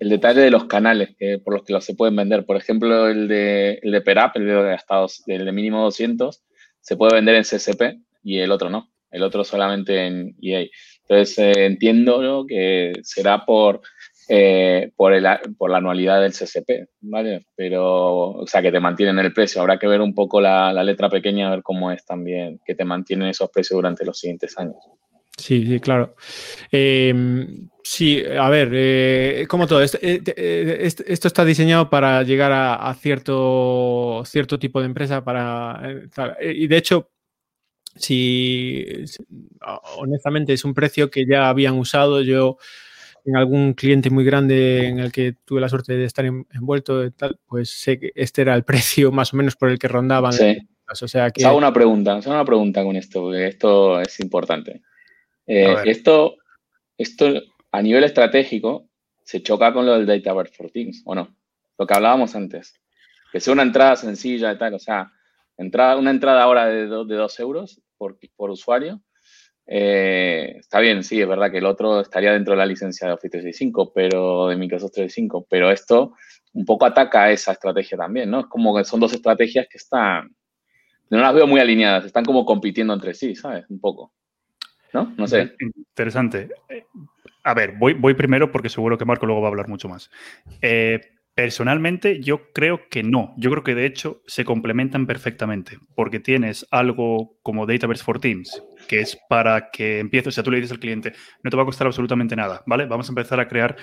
detalle 0.00 0.40
de 0.40 0.50
los 0.50 0.64
canales 0.64 1.10
por 1.44 1.54
los 1.54 1.62
que 1.62 1.72
los 1.72 1.84
se 1.84 1.94
pueden 1.94 2.16
vender. 2.16 2.44
Por 2.44 2.56
ejemplo, 2.56 3.08
el 3.08 3.28
de, 3.28 3.78
el 3.80 3.92
de 3.92 4.00
PERAP, 4.00 4.36
el 4.38 4.46
de, 4.46 4.72
hasta 4.74 5.06
el 5.28 5.44
de 5.44 5.52
mínimo 5.52 5.84
200, 5.84 6.42
se 6.80 6.96
puede 6.96 7.14
vender 7.14 7.36
en 7.36 7.44
CCP, 7.44 8.00
y 8.24 8.38
el 8.38 8.50
otro 8.50 8.70
no. 8.70 8.90
El 9.12 9.22
otro 9.22 9.44
solamente 9.44 10.04
en 10.04 10.36
EA. 10.42 10.66
Entonces 11.02 11.38
eh, 11.38 11.66
entiendo 11.66 12.44
que 12.48 12.92
será 13.04 13.44
por, 13.44 13.82
eh, 14.28 14.92
por, 14.96 15.12
el, 15.12 15.26
por 15.56 15.70
la 15.70 15.78
anualidad 15.78 16.20
del 16.20 16.32
CCP, 16.32 16.88
¿vale? 17.00 17.46
Pero, 17.54 18.30
o 18.30 18.46
sea, 18.46 18.62
que 18.62 18.72
te 18.72 18.80
mantienen 18.80 19.18
el 19.18 19.32
precio. 19.32 19.60
Habrá 19.60 19.78
que 19.78 19.86
ver 19.86 20.00
un 20.00 20.14
poco 20.14 20.40
la, 20.40 20.72
la 20.72 20.84
letra 20.84 21.08
pequeña, 21.08 21.48
a 21.48 21.50
ver 21.50 21.62
cómo 21.62 21.90
es 21.90 22.04
también, 22.04 22.60
que 22.64 22.74
te 22.74 22.84
mantienen 22.84 23.28
esos 23.28 23.50
precios 23.50 23.76
durante 23.76 24.04
los 24.04 24.18
siguientes 24.18 24.56
años. 24.58 24.76
Sí, 25.36 25.66
sí, 25.66 25.80
claro. 25.80 26.14
Em, 26.70 27.68
sí, 27.82 28.22
a 28.24 28.48
ver, 28.48 28.70
eh, 28.72 29.46
como 29.48 29.66
todo, 29.66 29.82
esto, 29.82 29.98
eh, 30.00 30.22
eh, 30.36 30.78
esto, 30.80 31.28
está 31.28 31.44
diseñado 31.44 31.90
para 31.90 32.22
llegar 32.22 32.52
a, 32.52 32.94
cierto, 32.94 34.22
cierto 34.26 34.58
tipo 34.58 34.80
de 34.80 34.86
empresa 34.86 35.24
para, 35.24 35.82
y 36.40 36.66
de 36.68 36.76
hecho, 36.76 37.10
si 37.96 39.04
honestamente 39.98 40.52
es 40.52 40.64
un 40.64 40.74
precio 40.74 41.10
que 41.10 41.26
ya 41.26 41.48
habían 41.48 41.78
usado 41.78 42.22
yo 42.22 42.58
en 43.24 43.36
algún 43.36 43.72
cliente 43.72 44.10
muy 44.10 44.24
grande 44.24 44.86
en 44.86 44.98
el 44.98 45.10
que 45.10 45.34
tuve 45.44 45.60
la 45.60 45.68
suerte 45.68 45.96
de 45.96 46.04
estar 46.04 46.24
envuelto, 46.24 47.10
tal, 47.12 47.38
pues 47.46 47.70
sé 47.70 47.98
que 47.98 48.12
este 48.14 48.42
era 48.42 48.54
el 48.54 48.64
precio 48.64 49.12
más 49.12 49.32
o 49.32 49.36
menos 49.36 49.56
por 49.56 49.70
el 49.70 49.78
que 49.78 49.88
rondaban. 49.88 50.32
Sí. 50.32 50.58
O 50.86 51.08
sea 51.08 51.30
que... 51.30 51.44
Hago 51.44 51.56
una 51.56 51.72
pregunta, 51.72 52.16
hago 52.16 52.30
una 52.30 52.44
pregunta 52.44 52.84
con 52.84 52.96
esto, 52.96 53.22
porque 53.22 53.46
esto 53.46 54.00
es 54.00 54.20
importante. 54.20 54.82
Eh, 55.46 55.74
esto, 55.86 56.36
esto 56.98 57.26
a 57.72 57.82
nivel 57.82 58.04
estratégico 58.04 58.88
se 59.24 59.42
choca 59.42 59.72
con 59.72 59.86
lo 59.86 59.98
del 59.98 60.06
Dataverse 60.06 60.54
for 60.54 60.70
Teams, 60.70 61.02
¿o 61.06 61.14
no? 61.14 61.34
Lo 61.78 61.86
que 61.86 61.94
hablábamos 61.94 62.36
antes. 62.36 62.74
Que 63.32 63.40
sea 63.40 63.54
una 63.54 63.62
entrada 63.62 63.96
sencilla 63.96 64.52
y 64.52 64.58
tal, 64.58 64.74
o 64.74 64.78
sea, 64.78 65.10
entrada, 65.56 65.96
una 65.96 66.10
entrada 66.10 66.42
ahora 66.42 66.66
de, 66.66 66.86
de 66.86 66.86
2 66.86 67.40
euros 67.40 67.80
por, 67.96 68.18
por 68.36 68.50
usuario. 68.50 69.00
Eh, 69.66 70.56
está 70.58 70.80
bien, 70.80 71.02
sí, 71.02 71.20
es 71.20 71.28
verdad 71.28 71.50
que 71.50 71.58
el 71.58 71.66
otro 71.66 72.00
estaría 72.00 72.32
dentro 72.32 72.52
de 72.52 72.58
la 72.58 72.66
licencia 72.66 73.08
de 73.08 73.14
Office 73.14 73.30
365, 73.30 73.92
pero 73.94 74.48
de 74.48 74.56
Microsoft 74.56 74.92
365, 74.92 75.46
pero 75.48 75.70
esto 75.70 76.14
un 76.52 76.64
poco 76.64 76.86
ataca 76.86 77.30
esa 77.30 77.52
estrategia 77.52 77.98
también, 77.98 78.30
¿no? 78.30 78.40
Es 78.40 78.46
como 78.46 78.76
que 78.76 78.84
son 78.84 79.00
dos 79.00 79.12
estrategias 79.12 79.66
que 79.68 79.78
están, 79.78 80.34
no 81.10 81.18
las 81.18 81.34
veo 81.34 81.46
muy 81.46 81.60
alineadas, 81.60 82.04
están 82.04 82.24
como 82.24 82.44
compitiendo 82.44 82.94
entre 82.94 83.14
sí, 83.14 83.34
¿sabes? 83.34 83.64
Un 83.68 83.80
poco. 83.80 84.12
¿no? 84.94 85.12
No 85.16 85.26
sé. 85.26 85.54
Interesante. 85.58 86.48
A 87.42 87.52
ver, 87.52 87.72
voy, 87.76 87.94
voy 87.94 88.14
primero 88.14 88.50
porque 88.50 88.68
seguro 88.68 88.96
que 88.96 89.04
Marco 89.04 89.26
luego 89.26 89.42
va 89.42 89.48
a 89.48 89.50
hablar 89.50 89.68
mucho 89.68 89.88
más. 89.88 90.10
Eh, 90.62 91.00
personalmente, 91.34 92.20
yo 92.20 92.52
creo 92.52 92.88
que 92.88 93.02
no. 93.02 93.34
Yo 93.36 93.50
creo 93.50 93.64
que 93.64 93.74
de 93.74 93.86
hecho 93.86 94.22
se 94.26 94.44
complementan 94.44 95.06
perfectamente 95.06 95.78
porque 95.94 96.20
tienes 96.20 96.66
algo 96.70 97.36
como 97.42 97.66
Dataverse 97.66 98.04
for 98.04 98.20
Teams, 98.20 98.62
que 98.88 99.00
es 99.00 99.18
para 99.28 99.70
que 99.70 99.98
empieces, 99.98 100.28
o 100.28 100.32
sea, 100.32 100.44
tú 100.44 100.50
le 100.50 100.58
dices 100.58 100.72
al 100.72 100.78
cliente, 100.78 101.12
no 101.42 101.50
te 101.50 101.56
va 101.56 101.64
a 101.64 101.66
costar 101.66 101.86
absolutamente 101.86 102.36
nada, 102.36 102.62
¿vale? 102.66 102.86
Vamos 102.86 103.08
a 103.08 103.12
empezar 103.12 103.40
a 103.40 103.48
crear, 103.48 103.76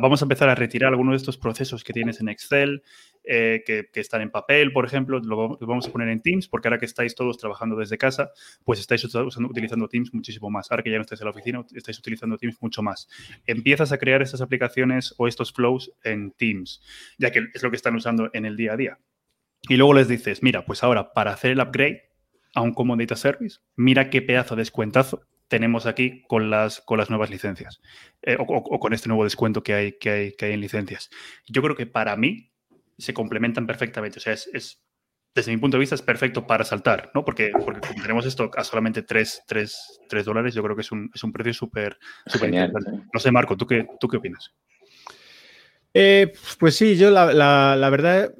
vamos 0.00 0.20
a 0.20 0.24
empezar 0.24 0.48
a 0.48 0.54
retirar 0.56 0.90
algunos 0.90 1.12
de 1.12 1.18
estos 1.18 1.38
procesos 1.38 1.84
que 1.84 1.92
tienes 1.92 2.20
en 2.20 2.28
Excel, 2.28 2.82
eh, 3.28 3.64
que, 3.66 3.88
están 4.00 4.22
en 4.22 4.30
papel, 4.30 4.72
por 4.72 4.86
ejemplo, 4.86 5.18
lo, 5.18 5.58
vamos 5.58 5.88
a 5.88 5.90
poner 5.90 6.08
en 6.08 6.22
Teams, 6.22 6.46
porque 6.46 6.68
ahora 6.68 6.78
que 6.78 6.86
estáis 6.86 7.14
todos 7.16 7.36
trabajando 7.38 7.74
desde 7.74 7.98
casa, 7.98 8.30
pues 8.64 8.78
estáis 8.78 9.04
utilizando 9.04 9.88
Teams 9.88 10.14
muchísimo 10.14 10.48
más. 10.48 10.70
Ahora 10.70 10.84
que 10.84 10.90
ya 10.90 10.96
no 10.96 11.02
estáis 11.02 11.20
en 11.20 11.24
la 11.24 11.30
oficina, 11.32 11.64
estáis 11.74 11.98
utilizando 11.98 12.38
Teams 12.38 12.56
mucho 12.60 12.82
más. 12.82 13.08
Empiezas 13.44 13.90
a 13.90 13.98
crear 13.98 14.22
estas 14.22 14.40
aplicaciones 14.40 15.12
o 15.18 15.26
estos 15.26 15.52
flows 15.52 15.92
en 16.04 16.30
Teams, 16.32 16.80
ya 17.18 17.32
que 17.32 17.46
es 17.52 17.62
lo 17.62 17.70
que 17.70 17.76
están 17.76 17.96
usando 17.96 18.30
en 18.32 18.46
el 18.46 18.56
día 18.56 18.74
a 18.74 18.76
día. 18.76 18.98
Y 19.68 19.76
luego 19.76 19.94
les 19.94 20.06
dices, 20.06 20.42
mira, 20.42 20.64
pues 20.64 20.84
ahora 20.84 21.12
para 21.12 21.32
hacer 21.32 21.50
el 21.50 21.60
upgrade 21.60 22.02
a 22.54 22.60
un 22.60 22.72
Common 22.72 22.98
Data 22.98 23.16
Service, 23.16 23.58
mira 23.74 24.08
qué 24.08 24.22
pedazo 24.22 24.54
de 24.54 24.60
descuentazo 24.60 25.26
tenemos 25.48 25.86
aquí 25.86 26.22
con 26.28 26.50
las, 26.50 26.80
con 26.80 26.98
las 26.98 27.10
nuevas 27.10 27.30
licencias 27.30 27.80
eh, 28.22 28.36
o, 28.38 28.80
con 28.80 28.92
este 28.92 29.08
nuevo 29.08 29.24
descuento 29.24 29.62
que 29.62 29.74
hay, 29.74 29.92
que, 29.98 30.10
hay, 30.10 30.32
que 30.32 30.46
hay 30.46 30.52
en 30.52 30.60
licencias. 30.60 31.10
Yo 31.46 31.62
creo 31.62 31.76
que 31.76 31.86
para 31.86 32.16
mí 32.16 32.52
se 32.98 33.14
complementan 33.14 33.66
perfectamente. 33.66 34.18
O 34.18 34.22
sea, 34.22 34.32
es, 34.32 34.80
desde 35.34 35.52
mi 35.52 35.58
punto 35.58 35.76
de 35.76 35.80
vista 35.80 35.94
es 35.94 36.02
perfecto 36.02 36.46
para 36.46 36.64
saltar, 36.64 37.10
¿no? 37.14 37.24
Porque, 37.24 37.52
porque 37.52 37.80
como 37.80 38.00
tenemos 38.00 38.26
esto 38.26 38.50
a 38.56 38.64
solamente 38.64 39.02
3, 39.02 39.44
dólares, 40.24 40.54
yo 40.54 40.62
creo 40.62 40.74
que 40.74 40.82
es 40.82 40.92
un, 40.92 41.10
es 41.14 41.22
un 41.22 41.32
precio 41.32 41.52
súper 41.52 41.98
Genial. 42.26 42.72
No 43.12 43.20
sé, 43.20 43.30
Marco, 43.30 43.56
¿tú 43.56 43.66
qué, 43.66 43.86
tú 44.00 44.08
qué 44.08 44.16
opinas? 44.16 44.54
Eh, 45.92 46.32
pues 46.58 46.76
sí, 46.76 46.96
yo 46.96 47.10
la, 47.10 47.32
la, 47.32 47.76
la 47.76 47.90
verdad 47.90 48.32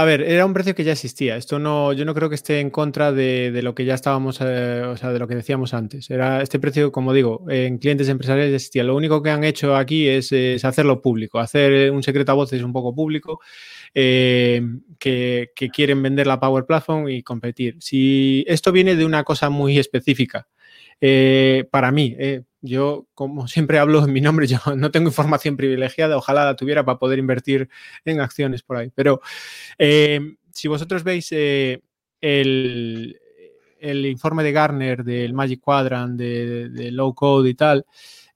a 0.00 0.04
ver, 0.04 0.22
era 0.22 0.46
un 0.46 0.54
precio 0.54 0.74
que 0.74 0.84
ya 0.84 0.92
existía. 0.92 1.36
Esto 1.36 1.58
no, 1.58 1.92
yo 1.92 2.04
no 2.04 2.14
creo 2.14 2.28
que 2.28 2.36
esté 2.36 2.60
en 2.60 2.70
contra 2.70 3.10
de, 3.10 3.50
lo 3.62 3.74
que 3.74 3.84
ya 3.84 3.94
estábamos, 3.94 4.38
eh, 4.40 4.82
o 4.86 4.96
sea, 4.96 5.12
de 5.12 5.18
lo 5.18 5.26
que 5.26 5.34
decíamos 5.34 5.74
antes. 5.74 6.08
Era 6.08 6.40
este 6.40 6.60
precio, 6.60 6.92
como 6.92 7.12
digo, 7.12 7.44
en 7.48 7.78
clientes 7.78 8.08
empresariales 8.08 8.52
ya 8.52 8.56
existía. 8.56 8.84
Lo 8.84 8.94
único 8.94 9.22
que 9.22 9.30
han 9.30 9.42
hecho 9.42 9.74
aquí 9.74 10.06
es, 10.06 10.32
hacerlo 10.64 11.02
público, 11.02 11.40
hacer 11.40 11.90
un 11.90 12.04
secreto 12.04 12.30
a 12.30 12.36
voces 12.36 12.62
un 12.62 12.72
poco 12.72 12.94
público, 12.94 13.40
eh, 13.92 14.62
que, 15.00 15.50
quieren 15.72 16.00
vender 16.00 16.28
la 16.28 16.38
Power 16.38 16.64
Platform 16.64 17.08
y 17.08 17.22
competir. 17.24 17.76
Si 17.80 18.44
esto 18.46 18.70
viene 18.70 18.94
de 18.94 19.04
una 19.04 19.24
cosa 19.24 19.50
muy 19.50 19.78
específica, 19.78 20.46
eh, 21.00 21.66
para 21.72 21.90
mí, 21.90 22.16
yo, 22.60 23.06
como 23.14 23.48
siempre 23.48 23.78
hablo 23.78 24.04
en 24.04 24.12
mi 24.12 24.20
nombre, 24.20 24.46
yo 24.48 24.58
no 24.76 24.90
tengo 24.90 25.08
información 25.08 25.56
privilegiada, 25.56 26.16
ojalá 26.16 26.44
la 26.44 26.56
tuviera 26.56 26.84
para 26.84 26.98
poder 26.98 27.18
invertir 27.18 27.68
en 28.04 28.20
acciones 28.20 28.62
por 28.62 28.76
ahí. 28.76 28.90
Pero 28.94 29.20
eh, 29.78 30.20
si 30.52 30.68
vosotros 30.68 31.04
veis 31.04 31.30
el, 31.32 33.16
informe 33.80 34.42
de 34.42 34.52
Garner 34.52 35.04
del 35.04 35.32
Magic 35.34 35.60
Quadrant, 35.60 36.18
de, 36.18 36.90
Low 36.92 37.14
Code 37.14 37.50
y 37.50 37.54
tal, 37.54 37.86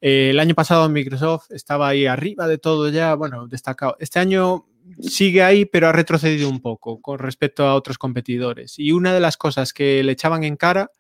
el 0.01 0.39
año 0.41 0.55
pasado 0.55 0.89
Microsoft 0.89 1.51
estaba 1.53 1.89
ahí 1.89 2.07
arriba 2.07 2.49
de 2.49 2.59
todo 2.59 2.89
ya, 2.89 3.15
bueno, 3.15 3.47
destacado. 3.47 3.97
Este 4.01 4.19
año 4.19 4.67
sigue 5.01 5.43
ahí, 5.43 5.65
pero 5.65 5.89
ha 5.89 5.93
retrocedido 5.93 6.49
un 6.49 6.61
poco 6.61 7.01
con 7.01 7.19
respecto 7.19 7.65
a 7.65 7.75
otros 7.75 7.99
competidores. 7.99 8.79
Y 8.79 8.93
una 8.93 9.15
de 9.15 9.21
las 9.21 9.37
cosas 9.37 9.73
que 9.73 10.03
le 10.03 10.13
echaban 10.13 10.45
en 10.45 10.57
cara 10.57 10.91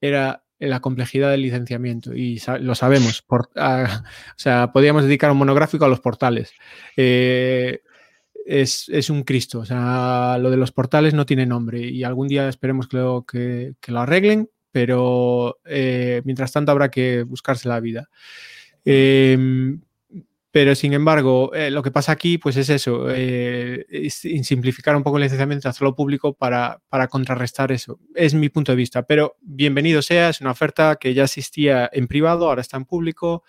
era 0.00 0.44
la 0.68 0.80
complejidad 0.80 1.30
del 1.30 1.42
licenciamiento 1.42 2.14
y 2.14 2.40
lo 2.60 2.74
sabemos. 2.74 3.22
Por, 3.22 3.50
o 3.56 4.36
sea, 4.36 4.72
podríamos 4.72 5.04
dedicar 5.04 5.30
un 5.30 5.38
monográfico 5.38 5.84
a 5.84 5.88
los 5.88 6.00
portales. 6.00 6.52
Eh, 6.96 7.80
es, 8.46 9.10
un 9.10 9.22
Cristo. 9.22 9.60
O 9.60 9.64
sea, 9.64 10.38
lo 10.40 10.50
de 10.50 10.56
los 10.56 10.72
portales 10.72 11.14
no 11.14 11.26
tiene 11.26 11.46
nombre 11.46 11.80
y 11.80 12.04
algún 12.04 12.28
día 12.28 12.48
esperemos 12.48 12.88
que 12.88 12.96
lo, 12.96 13.24
que, 13.24 13.74
lo 13.86 14.00
arreglen, 14.00 14.50
pero 14.70 15.58
eh, 15.64 16.22
mientras 16.24 16.52
tanto 16.52 16.72
habrá 16.72 16.90
que 16.90 17.22
buscarse 17.22 17.68
la 17.68 17.80
vida. 17.80 18.08
Em, 18.84 19.80
pero 20.52 20.74
sin 20.74 20.92
embargo, 20.92 21.54
eh, 21.54 21.70
lo 21.70 21.82
que 21.82 21.90
pasa 21.90 22.12
aquí, 22.12 22.36
pues 22.36 22.58
es 22.58 22.68
eso, 22.68 23.06
eh, 23.08 23.86
simplificar 24.10 24.94
un 24.94 25.02
poco 25.02 25.16
el 25.16 25.22
licenciamiento, 25.22 25.66
hacerlo 25.66 25.94
público 25.94 26.34
para, 26.34 26.82
contrarrestar 27.10 27.72
eso. 27.72 27.98
Es 28.14 28.34
mi 28.34 28.50
punto 28.50 28.70
de 28.72 28.76
vista, 28.76 29.02
pero 29.04 29.38
bienvenido 29.40 30.02
sea, 30.02 30.28
es 30.28 30.42
una 30.42 30.50
oferta 30.50 30.96
que 30.96 31.14
ya 31.14 31.24
existía 31.24 31.88
en 31.90 32.06
privado, 32.06 32.48
ahora 32.48 32.60
está 32.60 32.76
en 32.76 32.84
público 32.84 33.44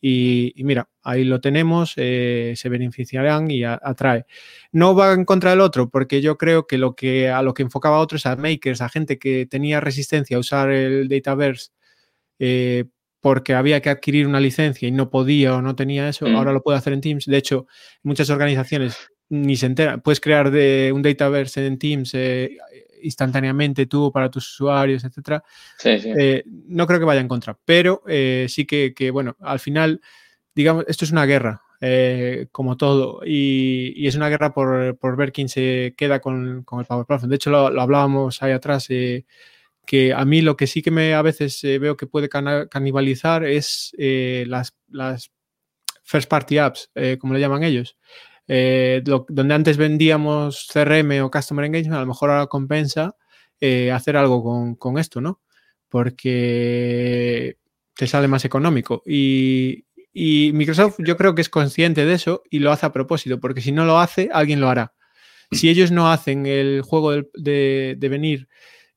y, 0.00 0.54
mira, 0.58 0.88
ahí 1.02 1.24
lo 1.24 1.40
tenemos, 1.40 1.94
eh, 1.96 2.54
se 2.56 2.68
beneficiarán 2.68 3.50
y 3.50 3.64
atrae. 3.64 4.24
No 4.70 4.94
va 4.94 5.12
en 5.12 5.24
contra 5.24 5.50
del 5.50 5.60
otro, 5.60 5.90
porque 5.90 6.20
yo 6.20 6.38
creo 6.38 6.68
que, 6.68 6.78
lo 6.78 6.94
que 6.94 7.30
a 7.30 7.42
lo 7.42 7.52
que 7.54 7.62
enfocaba 7.64 7.96
a 7.96 8.00
otros, 8.00 8.26
a 8.26 8.36
makers, 8.36 8.80
a 8.80 8.88
gente 8.88 9.18
que 9.18 9.46
tenía 9.46 9.80
resistencia 9.80 10.36
a 10.36 10.40
usar 10.40 10.70
el 10.70 11.08
Dataverse, 11.08 11.70
porque 13.24 13.54
había 13.54 13.80
que 13.80 13.88
adquirir 13.88 14.26
una 14.26 14.38
licencia 14.38 14.86
y 14.86 14.90
no 14.90 15.08
podía 15.08 15.54
o 15.54 15.62
no 15.62 15.74
tenía 15.74 16.10
eso, 16.10 16.26
mm. 16.26 16.36
ahora 16.36 16.52
lo 16.52 16.62
puede 16.62 16.76
hacer 16.76 16.92
en 16.92 17.00
Teams. 17.00 17.24
De 17.24 17.38
hecho, 17.38 17.66
muchas 18.02 18.28
organizaciones 18.28 18.98
ni 19.30 19.56
se 19.56 19.64
enteran. 19.64 20.02
Puedes 20.02 20.20
crear 20.20 20.50
de 20.50 20.92
un 20.94 21.00
Dataverse 21.00 21.66
en 21.66 21.78
Teams 21.78 22.12
eh, 22.12 22.58
instantáneamente 23.02 23.86
tú 23.86 24.12
para 24.12 24.30
tus 24.30 24.46
usuarios, 24.52 25.04
etcétera. 25.04 25.42
Eh, 25.84 26.42
no 26.44 26.86
creo 26.86 26.98
que 26.98 27.06
vaya 27.06 27.22
en 27.22 27.28
contra, 27.28 27.56
pero 27.64 28.02
eh, 28.06 28.44
sí 28.50 28.66
que, 28.66 29.10
bueno, 29.10 29.38
al 29.40 29.58
final, 29.58 30.02
digamos, 30.54 30.84
esto 30.86 31.06
es 31.06 31.10
una 31.10 31.24
guerra. 31.24 31.62
como 32.52 32.76
todo, 32.76 33.22
y, 33.24 34.06
es 34.06 34.16
una 34.16 34.28
guerra 34.28 34.52
por, 34.52 35.16
ver 35.16 35.32
quién 35.32 35.48
se 35.48 35.94
queda 35.96 36.20
con, 36.20 36.58
el 36.58 36.84
Power 36.84 37.06
Platform. 37.06 37.30
De 37.30 37.36
hecho, 37.36 37.48
lo, 37.48 37.70
lo 37.70 37.80
hablábamos 37.80 38.42
ahí 38.42 38.52
atrás 38.52 38.86
que 39.84 40.12
a 40.12 40.24
mí 40.24 40.40
lo 40.40 40.56
que 40.56 40.66
sí 40.66 40.82
que 40.82 40.90
me 40.90 41.14
a 41.14 41.22
veces 41.22 41.62
eh, 41.64 41.78
veo 41.78 41.96
que 41.96 42.06
puede 42.06 42.28
canibalizar 42.28 43.44
es 43.44 43.94
eh, 43.98 44.44
las, 44.48 44.74
first 46.02 46.28
party 46.28 46.58
apps, 46.58 46.90
eh, 46.94 47.16
como 47.18 47.34
le 47.34 47.40
llaman 47.40 47.62
ellos. 47.62 47.96
donde 48.46 49.54
antes 49.54 49.76
vendíamos 49.76 50.68
CRM 50.72 51.22
o 51.22 51.30
Customer 51.30 51.64
Engagement, 51.64 51.96
a 51.96 52.00
lo 52.00 52.06
mejor 52.06 52.30
ahora 52.30 52.46
compensa 52.46 53.16
hacer 53.92 54.16
algo 54.18 54.76
con, 54.78 54.98
esto, 54.98 55.22
¿no? 55.22 55.40
Porque 55.88 57.56
te 57.96 58.06
sale 58.06 58.28
más 58.28 58.44
económico. 58.44 59.02
Y, 59.06 59.84
Microsoft 60.52 60.96
yo 60.98 61.16
creo 61.16 61.34
que 61.34 61.40
es 61.40 61.48
consciente 61.48 62.04
de 62.04 62.14
eso 62.14 62.42
y 62.50 62.58
lo 62.60 62.70
hace 62.70 62.86
a 62.86 62.92
propósito, 62.92 63.40
porque 63.40 63.62
si 63.62 63.72
no 63.72 63.84
lo 63.84 63.98
hace, 63.98 64.28
alguien 64.32 64.60
lo 64.60 64.68
hará. 64.68 64.94
Si 65.50 65.70
ellos 65.70 65.90
no 65.90 66.10
hacen 66.10 66.46
el 66.46 66.82
juego 66.82 67.12
de 67.12 67.96
venir 67.98 68.48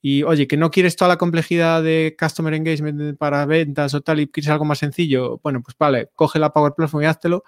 y 0.09 0.23
oye, 0.23 0.47
que 0.47 0.55
no 0.55 0.71
quieres 0.71 0.95
toda 0.95 1.09
la 1.09 1.17
complejidad 1.17 1.83
de 1.83 2.15
Customer 2.17 2.53
Engagement 2.53 3.17
para 3.17 3.45
ventas 3.45 3.93
o 3.93 3.99
tal 3.99 4.21
y 4.21 4.27
quieres 4.27 4.49
algo 4.49 4.63
más 4.63 4.79
sencillo, 4.79 5.41
bueno, 5.43 5.61
pues 5.61 5.75
vale, 5.77 6.09
coge 6.15 6.39
la 6.39 6.53
Power 6.53 6.71
Platform 6.77 7.03
y 7.03 7.07
háztelo 7.07 7.43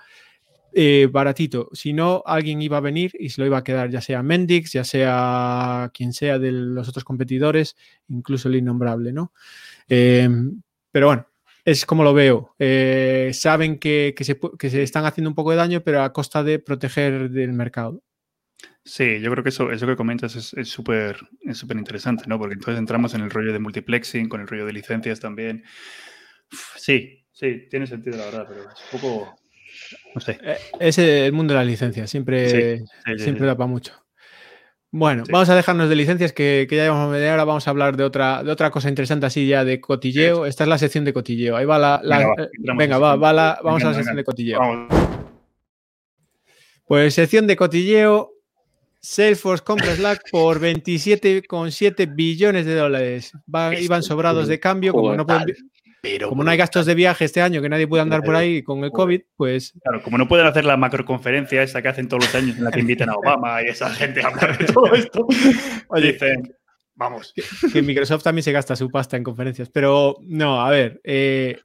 eh, 0.73 1.07
baratito. 1.09 1.69
Si 1.71 1.93
no, 1.93 2.21
alguien 2.25 2.61
iba 2.61 2.75
a 2.75 2.81
venir 2.81 3.13
y 3.17 3.29
se 3.29 3.39
lo 3.39 3.47
iba 3.47 3.59
a 3.59 3.63
quedar, 3.63 3.89
ya 3.89 4.01
sea 4.01 4.23
Mendix, 4.23 4.73
ya 4.73 4.83
sea 4.83 5.89
quien 5.93 6.11
sea 6.11 6.37
de 6.37 6.51
los 6.51 6.89
otros 6.89 7.05
competidores, 7.05 7.77
incluso 8.09 8.49
el 8.49 8.57
innombrable, 8.57 9.13
¿no? 9.13 9.31
Em, 9.87 10.61
pero 10.91 11.07
bueno, 11.07 11.27
es 11.63 11.85
como 11.85 12.03
lo 12.03 12.13
veo. 12.13 12.55
Eh, 12.59 13.31
saben 13.33 13.79
que, 13.79 14.13
se, 14.19 14.83
están 14.83 15.05
haciendo 15.05 15.29
un 15.29 15.35
poco 15.35 15.51
de 15.51 15.57
daño, 15.57 15.81
pero 15.81 16.03
a 16.03 16.11
costa 16.11 16.43
de 16.43 16.59
proteger 16.59 17.29
del 17.29 17.53
mercado. 17.53 18.03
Sí, 18.89 19.19
yo 19.21 19.29
creo 19.29 19.43
que 19.43 19.49
eso, 19.49 19.71
eso 19.71 19.85
que 19.85 19.95
comentas 19.95 20.35
es 20.35 20.67
súper 20.67 21.15
es 21.45 21.59
súper 21.59 21.77
interesante, 21.77 22.23
¿no? 22.25 22.39
Porque 22.39 22.55
entonces 22.55 22.79
entramos 22.79 23.13
en 23.13 23.21
el 23.21 23.29
rollo 23.29 23.53
de 23.53 23.59
multiplexing, 23.59 24.27
con 24.27 24.41
el 24.41 24.47
rollo 24.47 24.65
de 24.65 24.73
licencias 24.73 25.19
también. 25.19 25.63
Sí, 26.75 27.23
sí, 27.31 27.67
tiene 27.69 27.85
sentido 27.85 28.17
la 28.17 28.25
verdad, 28.25 28.45
pero 28.49 28.61
es 28.61 28.91
un 28.91 28.99
poco, 28.99 29.35
no 30.15 30.19
sé. 30.19 30.39
Eh, 30.41 30.57
es 30.79 30.97
el 30.97 31.31
mundo 31.33 31.53
de 31.53 31.59
las 31.59 31.67
licencias, 31.67 32.09
siempre, 32.09 32.83
siempre 33.15 33.45
da 33.45 33.55
para 33.55 33.67
mucho. 33.67 33.93
Bueno, 34.89 35.23
vamos 35.31 35.47
a 35.49 35.55
dejarnos 35.55 35.87
de 35.87 35.95
licencias 35.95 36.33
que, 36.33 36.67
ya 36.67 36.77
llevamos 36.77 37.09
a 37.09 37.11
media 37.11 37.31
hora. 37.31 37.43
Vamos 37.43 37.67
a 37.67 37.69
hablar 37.69 37.95
de 37.95 38.03
otra, 38.03 38.43
de 38.43 38.49
otra 38.49 38.71
cosa 38.71 38.89
interesante 38.89 39.27
así 39.27 39.45
ya 39.45 39.63
de 39.63 39.79
cotilleo. 39.79 40.47
Esta 40.47 40.63
es 40.63 40.67
la 40.67 40.79
sección 40.79 41.05
de 41.05 41.13
cotilleo. 41.13 41.55
Ahí 41.55 41.65
va 41.65 41.77
la. 41.77 42.01
venga, 42.75 42.97
va, 42.97 43.15
va, 43.17 43.33
la, 43.33 43.59
vamos 43.63 43.83
a 43.83 43.89
la 43.89 43.93
sección 43.93 44.15
de 44.15 44.23
cotilleo. 44.23 44.59
Pues 46.85 47.13
sección 47.13 47.45
de 47.45 47.55
cotilleo. 47.55 48.38
Salesforce 49.01 49.63
compra 49.63 49.95
Slack 49.95 50.29
por 50.31 50.59
27,7 50.59 52.13
billones 52.13 52.65
de 52.65 52.75
dólares. 52.75 53.31
iban 53.79 54.03
sobrados 54.03 54.47
de 54.47 54.59
cambio, 54.59 54.93
como 54.93 55.15
no 55.15 55.25
pueden, 55.25 55.55
pero 56.01 56.29
como 56.29 56.43
no 56.43 56.51
hay 56.51 56.57
gastos 56.57 56.85
de 56.85 56.95
viaje 56.95 57.25
este 57.25 57.41
año, 57.41 57.61
que 57.61 57.69
nadie 57.69 57.87
puede 57.87 58.01
andar 58.01 58.23
por 58.23 58.35
ahí 58.35 58.63
con 58.63 58.83
el 58.83 58.91
COVID, 58.91 59.21
pues. 59.35 59.73
Claro, 59.83 60.01
como 60.01 60.17
no 60.17 60.27
pueden 60.27 60.47
hacer 60.47 60.65
la 60.65 60.77
macroconferencia 60.77 61.61
esa 61.61 61.81
que 61.81 61.89
hacen 61.89 62.07
todos 62.07 62.25
los 62.25 62.35
años 62.35 62.57
en 62.57 62.63
la 62.63 62.71
que 62.71 62.79
invitan 62.79 63.09
a 63.09 63.15
Obama 63.15 63.61
y 63.63 63.67
esa 63.67 63.89
gente 63.89 64.21
a 64.21 64.27
hablar 64.27 64.57
de 64.57 64.65
todo 64.65 64.93
esto, 64.93 65.27
Oye, 65.89 66.13
dicen, 66.13 66.55
vamos. 66.95 67.33
Que, 67.73 67.81
Microsoft 67.81 68.23
también 68.23 68.43
se 68.43 68.51
gasta 68.51 68.75
su 68.75 68.89
pasta 68.89 69.17
en 69.17 69.23
conferencias, 69.23 69.69
pero 69.69 70.15
no, 70.21 70.61
a 70.61 70.69
ver, 70.69 71.01
eh, 71.03 71.59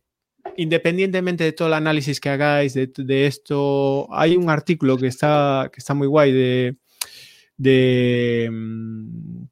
independientemente 0.56 1.44
de 1.44 1.52
todo 1.52 1.68
el 1.68 1.74
análisis 1.74 2.18
que 2.18 2.30
hagáis 2.30 2.74
de, 2.74 3.26
esto, 3.26 4.08
hay 4.12 4.36
un 4.36 4.50
artículo 4.50 4.96
que 4.96 5.06
está, 5.06 5.70
que 5.72 5.78
está 5.78 5.94
muy 5.94 6.08
guay 6.08 6.32
de. 6.32 6.76
De 7.56 8.48
mm, 8.50 9.44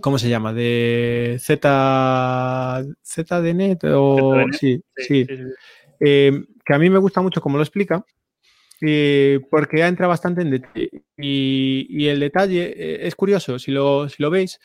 ¿Cómo 0.00 0.18
se 0.18 0.28
llama? 0.28 0.52
De 0.52 1.36
Z, 1.40 2.84
ZDNet 3.04 3.84
o 3.84 4.46
sí, 4.52 4.82
sí. 4.96 5.26
Em, 5.98 6.46
que 6.64 6.74
a 6.74 6.78
mí 6.78 6.88
me 6.88 6.98
gusta 6.98 7.20
mucho 7.20 7.40
cómo 7.40 7.56
lo 7.56 7.62
explica, 7.62 8.04
eh, 8.80 9.40
porque 9.50 9.84
entra 9.84 10.06
bastante 10.06 10.42
en 10.42 10.50
detalle. 10.50 10.90
Y, 11.18 12.06
el 12.06 12.20
detalle 12.20 12.72
eh, 12.76 13.06
es 13.06 13.14
curioso, 13.14 13.58
si 13.58 13.70
lo, 13.70 14.08
si 14.08 14.22
lo 14.22 14.30
veis, 14.30 14.60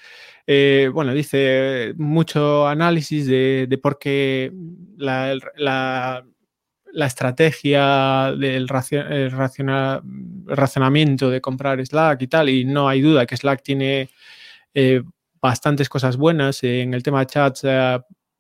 eh, 0.48 0.90
bueno, 0.94 1.14
dice 1.14 1.94
mucho 1.98 2.68
análisis 2.68 3.28
de, 3.28 3.80
por 3.82 4.00
qué 4.00 4.54
la, 4.98 5.38
la, 5.58 6.26
estrategia 6.98 8.34
del 8.38 8.68
racionamiento 10.48 11.30
de 11.30 11.42
comprar 11.42 11.86
Slack 11.86 12.22
y 12.22 12.28
tal, 12.28 12.50
y 12.50 12.66
no 12.66 12.88
hay 12.88 13.02
duda 13.02 13.26
que 13.26 13.36
Slack 13.36 13.62
tiene 13.62 14.10
bastantes 15.42 15.90
cosas 15.90 16.18
buenas. 16.18 16.64
En 16.64 16.94
el 16.94 17.04
tema 17.04 17.20
de 17.20 17.26
chats, 17.28 17.62
eh, 17.64 18.00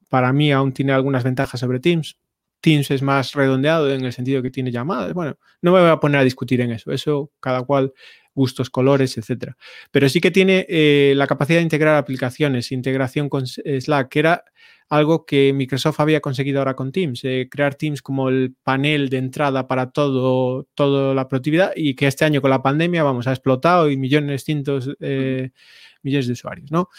para 0.09 0.33
mí 0.33 0.51
aún 0.51 0.73
tiene 0.73 0.91
algunas 0.93 1.23
ventajas 1.23 1.59
sobre 1.59 1.79
Teams. 1.79 2.17
Teams 2.61 2.89
es 2.89 3.01
más 3.01 3.33
redondeado 3.33 3.91
en 3.91 4.03
el 4.05 4.13
sentido 4.13 4.41
que 4.41 4.49
tiene 4.49 4.71
llamadas. 4.71 5.13
Bueno, 5.13 5.37
no 5.61 5.71
me 5.71 5.81
voy 5.81 5.89
a 5.89 5.99
poner 5.99 6.21
a 6.21 6.23
discutir 6.23 6.61
en 6.61 6.71
eso. 6.71 6.91
Eso 6.91 7.31
cada 7.39 7.61
cual 7.63 7.93
gustos, 8.35 8.69
colores, 8.69 9.17
etcétera. 9.17 9.57
Pero 9.91 10.07
sí 10.09 10.21
que 10.21 10.29
tiene 10.29 10.65
eh, 10.69 11.13
la 11.15 11.25
capacidad 11.25 11.57
de 11.57 11.63
integrar 11.63 11.95
aplicaciones, 11.95 12.71
integración 12.71 13.29
con 13.29 13.47
Slack, 13.47 14.09
que 14.09 14.19
era 14.19 14.43
algo 14.87 15.25
que 15.25 15.51
Microsoft 15.53 15.99
había 15.99 16.21
conseguido 16.21 16.59
ahora 16.59 16.75
con 16.75 16.91
Teams, 16.91 17.23
eh, 17.23 17.47
crear 17.49 17.73
Teams 17.73 18.03
como 18.03 18.29
el 18.29 18.53
panel 18.61 19.09
de 19.09 19.17
entrada 19.17 19.67
para 19.67 19.89
todo, 19.89 20.67
toda 20.75 21.15
la 21.15 21.27
productividad 21.27 21.71
y 21.75 21.95
que 21.95 22.05
este 22.05 22.25
año 22.25 22.41
con 22.41 22.51
la 22.51 22.61
pandemia, 22.61 23.01
vamos, 23.01 23.25
ha 23.25 23.31
explotado 23.31 23.89
y 23.89 23.97
millones, 23.97 24.43
cientos, 24.43 24.91
millones 24.99 26.27
de 26.27 26.33
usuarios, 26.33 26.71
¿no? 26.71 26.89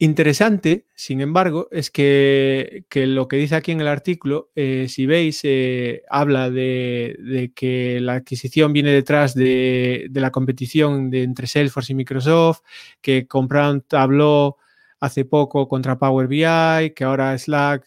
Eh, 0.00 0.04
interesante, 0.04 0.86
sin 0.94 1.20
embargo, 1.20 1.68
es 1.70 1.90
que, 1.90 2.84
lo 2.94 3.28
que 3.28 3.36
dice 3.36 3.56
aquí 3.56 3.72
en 3.72 3.80
el 3.80 3.88
artículo, 3.88 4.50
eh, 4.54 4.86
si 4.88 5.06
veis, 5.06 5.40
eh, 5.44 6.02
habla 6.08 6.50
de, 6.50 7.52
que 7.54 8.00
la 8.00 8.14
adquisición 8.14 8.72
viene 8.72 8.90
detrás 8.92 9.34
de, 9.34 10.08
la 10.12 10.30
competición 10.30 11.10
de, 11.10 11.22
entre 11.22 11.46
Salesforce 11.46 11.92
y 11.92 11.96
Microsoft, 11.96 12.60
que 13.00 13.26
compraron 13.26 13.82
Tableau 13.82 14.56
hace 15.00 15.24
poco 15.24 15.68
contra 15.68 15.98
Power 15.98 16.26
BI, 16.28 16.92
que 16.94 17.04
ahora 17.04 17.36
Slack 17.38 17.84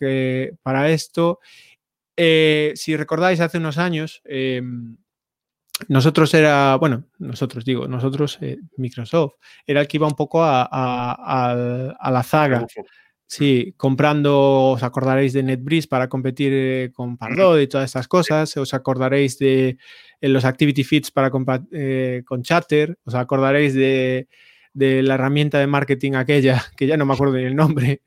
para 0.63 0.89
esto. 0.89 1.39
si 2.17 2.95
recordáis, 2.97 3.39
hace 3.39 3.57
unos 3.57 3.77
años 3.77 4.21
nosotros 5.87 6.33
era, 6.33 6.75
bueno, 6.75 7.05
nosotros 7.19 7.65
digo, 7.65 7.87
nosotros, 7.87 8.37
eh, 8.41 8.57
Microsoft, 8.77 9.33
era 9.65 9.81
el 9.81 9.87
que 9.87 9.97
iba 9.97 10.07
un 10.07 10.15
poco 10.15 10.41
a, 10.43 11.97
la 12.11 12.23
zaga. 12.23 12.65
Sí, 13.25 13.73
comprando, 13.77 14.71
os 14.71 14.83
acordaréis 14.83 15.31
de 15.31 15.43
NetBreeze 15.43 15.87
para 15.87 16.09
competir 16.09 16.51
eh, 16.53 16.91
con 16.93 17.15
Pardot 17.15 17.61
y 17.61 17.67
todas 17.67 17.85
estas 17.85 18.09
cosas, 18.09 18.57
os 18.57 18.73
acordaréis 18.73 19.39
de 19.39 19.77
eh, 20.19 20.27
los 20.27 20.43
Activity 20.43 20.83
Feeds 20.83 21.11
para 21.11 21.29
con 21.29 22.43
Chatter, 22.43 22.97
os 23.05 23.15
acordaréis 23.15 23.73
de, 23.73 24.27
la 24.73 25.13
herramienta 25.13 25.59
de 25.59 25.67
marketing 25.67 26.13
aquella, 26.13 26.61
que 26.75 26.87
ya 26.87 26.97
no 26.97 27.05
me 27.05 27.13
acuerdo 27.13 27.37
el 27.37 27.55
nombre, 27.55 28.01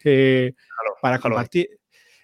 para 1.00 1.18
compartir. 1.18 1.68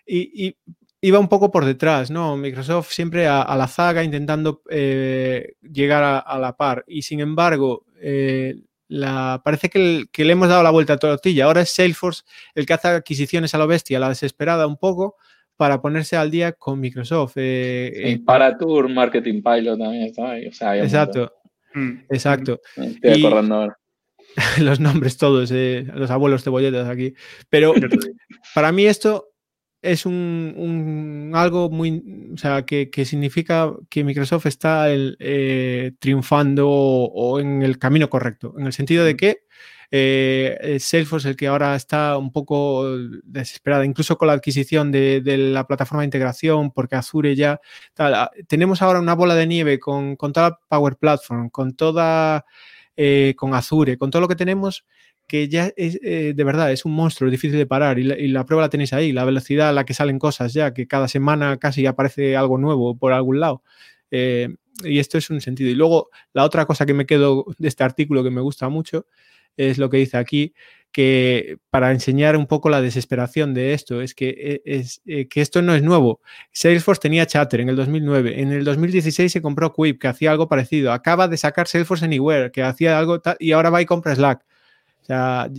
y, 0.07 0.55
iba 1.01 1.19
un 1.19 1.29
poco 1.29 1.51
por 1.51 1.65
detrás, 1.65 2.11
¿no? 2.11 2.37
Microsoft 2.37 2.91
siempre 2.91 3.27
a, 3.27 3.55
la 3.57 3.67
zaga 3.69 4.05
intentando 4.05 4.63
eh, 4.71 5.55
llegar 5.63 6.23
a, 6.27 6.39
la 6.39 6.57
par 6.57 6.85
y 6.87 7.03
sin 7.03 7.21
embargo 7.21 7.85
eh, 8.01 8.57
la, 8.89 9.41
parece 9.45 9.71
que, 9.71 10.09
le 10.25 10.33
hemos 10.33 10.49
dado 10.49 10.63
la 10.63 10.71
vuelta 10.71 10.95
a 10.95 10.99
tortilla. 10.99 11.45
Ahora 11.45 11.63
es 11.63 11.71
Salesforce 11.71 12.25
el 12.55 12.67
que 12.67 12.75
hace 12.75 12.89
adquisiciones 12.89 13.55
a 13.55 13.59
lo 13.59 13.67
bestia, 13.67 13.97
a 13.97 14.01
la 14.01 14.09
desesperada 14.09 14.67
un 14.67 14.77
poco 14.77 15.17
para 15.57 15.81
ponerse 15.81 16.17
al 16.17 16.31
día 16.31 16.53
con 16.53 16.81
Microsoft. 16.81 17.35
Eh, 17.37 18.21
para 18.25 18.57
Tour, 18.57 18.89
Marketing 18.89 19.43
Pilot 19.43 19.79
también 19.79 20.05
está 20.05 20.31
ahí. 20.31 20.47
exacto, 20.47 21.33
mm. 21.75 21.91
exacto. 22.11 22.61
Estoy 22.77 23.25
acordando 23.25 23.55
ahora. 23.55 23.77
Los 24.59 24.79
nombres 24.79 25.17
todos, 25.17 25.51
los 25.51 26.11
abuelos 26.11 26.45
cebolletas 26.45 26.89
aquí. 26.89 27.15
Pero 27.49 27.75
para 28.55 28.71
mí 28.71 28.87
esto 28.87 29.30
es 29.83 30.07
un, 30.07 31.33
algo 31.35 31.71
muy, 31.71 32.31
o 32.35 32.37
sea, 32.37 32.65
que, 32.65 32.91
significa 33.05 33.73
que 33.89 34.05
Microsoft 34.05 34.47
está 34.47 34.87
eh, 34.91 35.93
triunfando 35.99 36.69
o, 36.69 37.41
en 37.41 37.63
el 37.63 37.79
camino 37.79 38.11
correcto, 38.11 38.55
en 38.59 38.67
el 38.67 38.73
sentido 38.73 39.05
de 39.05 39.17
que 39.17 39.45
eh, 39.91 40.77
Salesforce, 40.81 41.31
el 41.31 41.37
que 41.37 41.49
ahora 41.49 41.75
está 41.75 42.17
un 42.19 42.31
poco 42.31 42.87
desesperada, 43.25 43.85
incluso 43.85 44.17
con 44.19 44.29
la 44.29 44.35
adquisición 44.35 44.93
de, 44.93 45.23
la 45.25 45.67
plataforma 45.67 46.03
de 46.03 46.07
integración, 46.07 46.71
porque 46.71 46.97
Azure 46.97 47.35
ya, 47.35 47.61
ah, 47.99 48.31
tenemos 48.49 48.83
ahora 48.83 49.01
una 49.01 49.15
bola 49.15 49.35
de 49.35 49.47
nieve 49.47 49.81
con, 49.81 50.17
con 50.17 50.33
toda 50.33 50.51
la 50.51 50.61
Power 50.69 50.97
Platform, 50.97 51.51
con 51.51 51.75
toda, 51.75 52.45
eh, 52.97 53.35
con 53.37 53.55
Azure, 53.55 53.99
con 53.99 54.11
todo 54.11 54.23
lo 54.23 54.29
que 54.29 54.37
tenemos 54.37 54.85
que 55.31 55.49
ya 55.49 55.73
es, 55.77 55.97
eh, 56.03 56.33
de 56.35 56.45
verdad, 56.45 56.73
es 56.73 56.85
un 56.85 56.91
monstruo, 56.91 57.29
es 57.29 57.31
difícil 57.31 57.57
de 57.57 57.65
parar 57.65 58.01
y 58.01 58.03
la, 58.03 58.45
prueba 58.45 58.63
la 58.63 58.69
tenéis 58.69 58.93
ahí, 58.93 59.13
la 59.13 59.25
velocidad 59.25 59.69
a 59.69 59.73
la 59.73 59.85
que 59.85 59.95
salen 59.95 60.19
cosas 60.19 60.53
ya, 60.53 60.75
que 60.75 60.89
cada 60.89 61.07
semana 61.07 61.57
casi 61.59 61.87
aparece 61.87 62.37
algo 62.37 62.59
nuevo 62.59 62.99
por 62.99 63.13
algún 63.13 63.39
lado. 63.39 63.63
Eh, 64.11 64.49
y 64.83 64.99
esto 64.99 65.19
es 65.19 65.31
un 65.31 65.41
sentido. 65.41 65.71
Y 65.71 65.77
luego, 65.77 66.11
la 66.33 66.43
otra 66.43 66.67
cosa 66.67 66.85
que 66.85 66.95
me 66.95 67.07
quedo 67.07 67.45
de 67.59 67.69
este 67.69 67.85
artículo 67.85 68.25
que 68.25 68.31
me 68.31 68.41
gusta 68.41 68.69
mucho 68.69 69.07
es 69.57 69.79
lo 69.79 69.89
que 69.89 69.99
dice 69.99 70.17
aquí, 70.17 70.53
que 70.91 71.59
para 71.71 71.93
enseñar 71.93 72.37
un 72.37 72.49
poco 72.49 72.69
la 72.69 72.83
desesperación 72.83 73.55
de 73.55 73.73
esto, 73.73 74.03
es 74.03 74.17
que, 74.17 74.31
eh, 74.37 74.63
es, 74.65 75.01
que 75.05 75.41
esto 75.41 75.63
no 75.63 75.77
es 75.77 75.85
nuevo. 75.85 76.23
Salesforce 76.51 77.03
tenía 77.03 77.25
Chatter 77.25 77.61
en 77.61 77.69
el 77.69 77.77
2009, 77.77 78.41
en 78.41 78.51
el 78.51 78.65
2016 78.65 79.31
se 79.31 79.41
compró 79.41 79.73
Quip, 79.73 80.01
que 80.01 80.09
hacía 80.09 80.33
algo 80.33 80.49
parecido, 80.49 80.91
acaba 80.93 81.29
de 81.29 81.37
sacar 81.37 81.69
Salesforce 81.69 82.05
Anywhere, 82.05 82.51
que 82.51 82.65
hacía 82.65 82.99
algo 82.99 83.23
y 83.39 83.53
ahora 83.53 83.71
va 83.71 83.81
y 83.81 83.87
compra 83.87 84.17
Slack. 84.17 84.45
O 85.11 85.13
sea, 85.13 85.51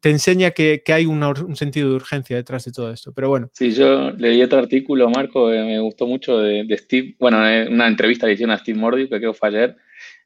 te 0.00 0.10
enseña 0.10 0.52
que, 0.52 0.82
hay 0.86 1.04
un 1.06 1.56
sentido 1.56 1.90
de 1.90 1.96
urgencia 1.96 2.36
detrás 2.36 2.64
de 2.64 2.70
todo 2.70 2.92
esto. 2.92 3.12
Pero 3.12 3.28
bueno. 3.28 3.50
Sí, 3.52 3.72
yo 3.72 4.12
leí 4.12 4.40
otro 4.40 4.60
artículo, 4.60 5.10
Marco, 5.10 5.50
que 5.50 5.58
me 5.58 5.80
gustó 5.80 6.06
mucho 6.06 6.38
de, 6.38 6.64
Steve, 6.78 7.16
bueno, 7.18 7.38
una 7.38 7.88
entrevista 7.88 8.26
que 8.26 8.34
hicieron 8.34 8.54
a 8.54 8.58
Steve 8.58 8.78
Mordy, 8.78 9.08
que 9.08 9.18
creo 9.18 9.32
que 9.32 9.38
fue 9.38 9.48
ayer, 9.48 9.76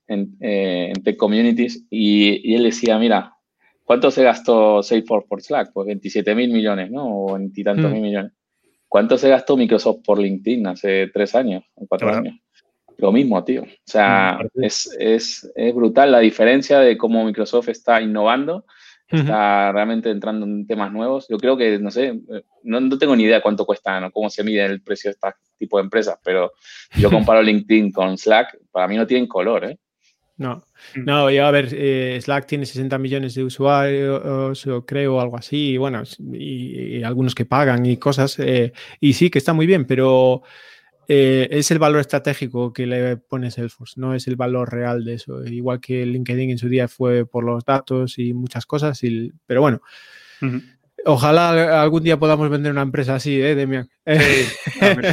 en, 0.07 0.37
eh, 0.41 0.93
Tech 1.03 1.16
Communities, 1.16 1.87
y, 1.91 2.55
él 2.55 2.64
decía, 2.64 2.99
mira, 2.99 3.32
¿Cuánto 3.84 4.11
se 4.11 4.24
gastó 4.24 4.82
Salesforce 4.82 5.28
por 5.28 5.41
Slack? 5.41 5.72
Pues 5.72 5.87
27 5.87 6.34
mil 6.34 6.51
millones, 6.51 6.91
¿no? 6.91 7.05
O 7.07 7.34
20 7.34 7.62
tantos 7.62 7.89
Mm. 7.89 7.93
mil 7.95 8.03
millones. 8.03 8.32
¿Cuánto 8.89 9.16
se 9.16 9.28
gastó 9.28 9.57
Microsoft 9.57 10.01
por 10.05 10.18
LinkedIn 10.18 10.66
hace 10.66 11.07
tres 11.14 11.37
años 11.37 11.62
o 11.76 11.87
cuatro 11.87 12.09
Claro. 12.09 12.24
años? 12.24 12.34
Lo 12.99 13.12
mismo, 13.12 13.44
tío. 13.44 13.62
O 13.62 13.66
sea, 13.84 14.38
es, 14.55 14.94
es, 14.99 15.53
es 15.55 15.74
brutal 15.74 16.12
la 16.12 16.20
diferencia 16.20 16.78
de 16.80 16.97
cómo 16.97 17.24
Microsoft 17.24 17.68
está 17.68 18.01
innovando, 18.01 18.64
está 19.09 19.70
realmente 19.72 20.11
entrando 20.11 20.47
en 20.47 20.66
temas 20.66 20.92
nuevos. 20.92 21.26
Yo 21.28 21.36
creo 21.36 21.57
que, 21.57 21.78
no 21.78 21.90
sé, 21.90 22.07
eh, 22.07 22.42
no, 22.62 22.80
no 22.80 22.99
tengo 22.99 23.14
ni 23.14 23.24
idea 23.24 23.42
cuánto 23.42 23.66
cuesta, 23.66 24.01
¿no? 24.01 24.11
cómo 24.11 24.30
se 24.30 24.42
mide 24.42 24.64
el 24.64 24.82
precio 24.82 25.11
de 25.11 25.12
este 25.12 25.28
tipo 25.59 25.76
de 25.76 25.84
empresas, 25.84 26.18
pero 26.24 26.53
yo 26.99 27.11
comparo 27.11 27.42
LinkedIn 27.42 27.92
con 27.92 28.16
Slack, 28.16 28.59
para 28.72 28.88
mí 28.88 28.97
no 28.97 29.07
tienen 29.07 29.26
color, 29.28 29.64
¿eh? 29.64 29.78
No, 30.38 30.64
Mm. 30.94 31.05
no, 31.05 31.30
y 31.30 31.38
a 31.38 31.51
ver, 31.51 31.68
eh, 31.72 32.18
Slack 32.20 32.47
tiene 32.47 32.66
60 32.66 32.99
millones 32.99 33.34
de 33.34 33.44
usuarios, 33.44 34.62
yo 34.64 34.84
creo, 34.84 35.20
algo 35.20 35.36
así, 35.36 35.70
y 35.72 35.76
bueno, 35.76 36.03
y, 36.32 36.99
y 36.99 37.03
algunos 37.03 37.34
que 37.34 37.44
pagan 37.44 37.84
y 37.86 37.97
cosas, 37.97 38.38
eh, 38.38 38.72
y 39.01 39.12
sí, 39.14 39.30
que 39.30 39.38
está 39.38 39.53
muy 39.53 39.66
bien, 39.66 39.86
pero 39.86 40.42
eh, 41.09 41.48
es 41.50 41.70
el 41.70 41.78
valor 41.78 42.00
estratégico 42.00 42.72
que 42.72 42.86
le 42.86 43.16
pone 43.16 43.50
Salesforce, 43.50 44.00
no 44.00 44.14
es 44.14 44.26
el 44.26 44.36
valor 44.36 44.72
real 44.72 45.04
de 45.04 45.14
eso. 45.14 45.44
Igual 45.44 45.80
que 45.80 46.04
LinkedIn 46.04 46.50
en 46.50 46.59
su 46.59 46.68
día 46.68 46.88
fue 46.88 47.26
por 47.26 47.44
los 47.44 47.64
datos 47.64 48.18
y 48.18 48.32
muchas 48.34 48.66
cosas, 48.66 49.02
y, 49.04 49.32
pero 49.46 49.61
bueno, 49.61 49.80
ojalá 51.07 51.80
algún 51.82 52.02
día 52.02 52.18
podamos 52.18 52.50
vender 52.50 52.72
una 52.72 52.82
empresa 52.82 53.14
así, 53.14 53.40
¿eh, 53.40 53.54
Demian? 53.54 53.88
Sí, 54.07 54.46
a 54.80 54.94
mí, 54.94 55.07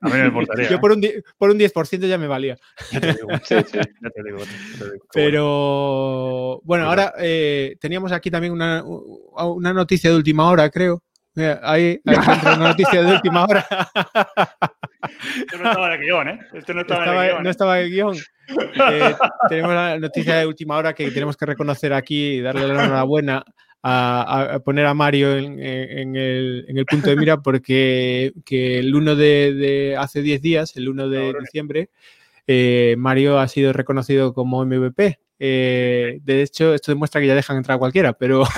a 0.00 0.08
mí 0.08 0.12
me 0.12 0.26
importaría. 0.26 0.68
Yo 0.68 0.76
¿eh? 0.76 0.78
por 0.80 0.92
un, 0.92 1.02
por 1.38 1.50
un 1.50 1.58
10% 1.58 2.06
ya 2.06 2.18
me 2.18 2.26
valía. 2.26 2.56
Ya 2.90 3.00
te 3.00 3.12
digo, 3.12 3.28
Sí, 3.44 3.56
sí. 3.70 3.78
ya 3.78 4.10
te 4.10 4.22
digo, 4.24 4.38
ya 4.38 4.78
te 4.78 4.84
digo. 4.92 5.04
Pero 5.12 6.60
bueno, 6.64 6.86
ahora 6.86 7.12
eh, 7.18 7.76
teníamos 7.80 8.12
aquí 8.12 8.30
también 8.30 8.52
una, 8.52 8.82
una 8.84 9.72
noticia 9.72 10.10
de 10.10 10.16
última 10.16 10.48
hora, 10.48 10.70
creo. 10.70 11.02
Mira, 11.34 11.60
ahí, 11.62 12.00
ahí 12.04 12.16
una 12.42 12.56
noticia 12.68 13.02
de 13.02 13.12
última 13.12 13.44
hora. 13.44 13.66
Esto 15.02 15.58
no 15.58 15.68
estaba 15.70 15.86
en 15.86 15.92
el 15.92 16.06
guion, 16.06 16.28
¿eh? 16.28 16.38
Esto 16.54 16.74
no 16.74 16.80
estaba, 16.82 17.04
Estaba- 17.04 17.24
en 17.24 17.28
el 17.28 17.32
guion. 17.32 17.42
no 17.42 17.48
¿eh? 17.48 17.50
estaba 17.50 17.78
en 17.80 17.84
el 17.86 17.90
guion. 17.92 18.16
Eh, 18.92 19.14
tenemos 19.48 19.74
la 19.74 19.98
noticia 19.98 20.36
de 20.36 20.46
última 20.46 20.76
hora 20.76 20.92
que 20.92 21.10
tenemos 21.10 21.36
que 21.36 21.46
reconocer 21.46 21.92
aquí 21.92 22.32
y 22.34 22.40
darle 22.40 22.66
la 22.68 22.84
enhorabuena 22.84 23.44
a, 23.82 24.58
poner 24.64 24.84
a 24.86 24.92
Mario 24.94 25.36
en, 25.36 25.58
en 25.60 26.16
el, 26.16 26.66
en 26.68 26.76
el 26.76 26.84
punto 26.84 27.08
de 27.10 27.16
mira 27.16 27.38
porque 27.38 28.32
que 28.44 28.78
el 28.80 28.94
1 28.94 29.14
de, 29.16 29.54
de 29.54 29.96
hace 29.96 30.20
10 30.20 30.42
días, 30.42 30.76
el 30.76 30.88
1 30.88 31.08
de 31.08 31.32
diciembre, 31.40 31.88
eh, 32.46 32.94
Mario 32.98 33.38
ha 33.38 33.48
sido 33.48 33.72
reconocido 33.72 34.34
como 34.34 34.64
MVP. 34.66 35.18
Eh, 35.38 36.18
de 36.22 36.42
hecho, 36.42 36.74
esto 36.74 36.92
demuestra 36.92 37.20
que 37.20 37.26
ya 37.28 37.34
dejan 37.34 37.56
entrar 37.56 37.76
a 37.76 37.78
cualquiera, 37.78 38.12
pero 38.12 38.42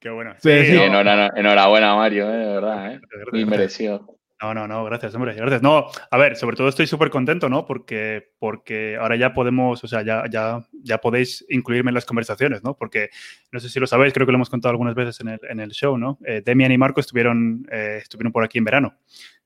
Qué 0.00 0.08
bueno. 0.08 0.34
Sí, 0.38 0.64
sí. 0.64 0.72
no, 0.72 0.84
enhorabuena, 0.84 1.30
enhorabuena, 1.36 1.94
Mario, 1.94 2.30
¿eh? 2.32 2.36
de 2.38 2.54
verdad, 2.54 2.92
¿eh? 2.92 3.00
gracias, 3.00 3.32
Muy 3.32 3.40
gracias. 3.44 3.48
merecido. 3.48 4.20
No, 4.42 4.54
no, 4.54 4.66
no, 4.66 4.82
gracias, 4.86 5.14
hombre, 5.14 5.34
gracias. 5.34 5.60
No, 5.60 5.88
a 6.10 6.16
ver, 6.16 6.34
sobre 6.34 6.56
todo 6.56 6.68
estoy 6.68 6.86
súper 6.86 7.10
contento, 7.10 7.50
¿no? 7.50 7.66
Porque, 7.66 8.30
porque 8.38 8.96
ahora 8.96 9.16
ya 9.16 9.34
podemos, 9.34 9.84
o 9.84 9.86
sea, 9.86 10.00
ya, 10.00 10.24
ya, 10.30 10.64
ya 10.82 10.96
podéis 10.96 11.44
incluirme 11.50 11.90
en 11.90 11.94
las 11.96 12.06
conversaciones, 12.06 12.64
¿no? 12.64 12.74
Porque, 12.74 13.10
no 13.52 13.60
sé 13.60 13.68
si 13.68 13.78
lo 13.78 13.86
sabéis, 13.86 14.14
creo 14.14 14.24
que 14.26 14.32
lo 14.32 14.36
hemos 14.36 14.48
contado 14.48 14.70
algunas 14.70 14.94
veces 14.94 15.20
en 15.20 15.28
el, 15.28 15.40
en 15.42 15.60
el 15.60 15.72
show, 15.72 15.98
¿no? 15.98 16.18
Eh, 16.24 16.40
Demian 16.42 16.72
y 16.72 16.78
Marco 16.78 17.00
estuvieron, 17.00 17.66
eh, 17.70 17.98
estuvieron 18.00 18.32
por 18.32 18.42
aquí 18.42 18.56
en 18.56 18.64
verano, 18.64 18.94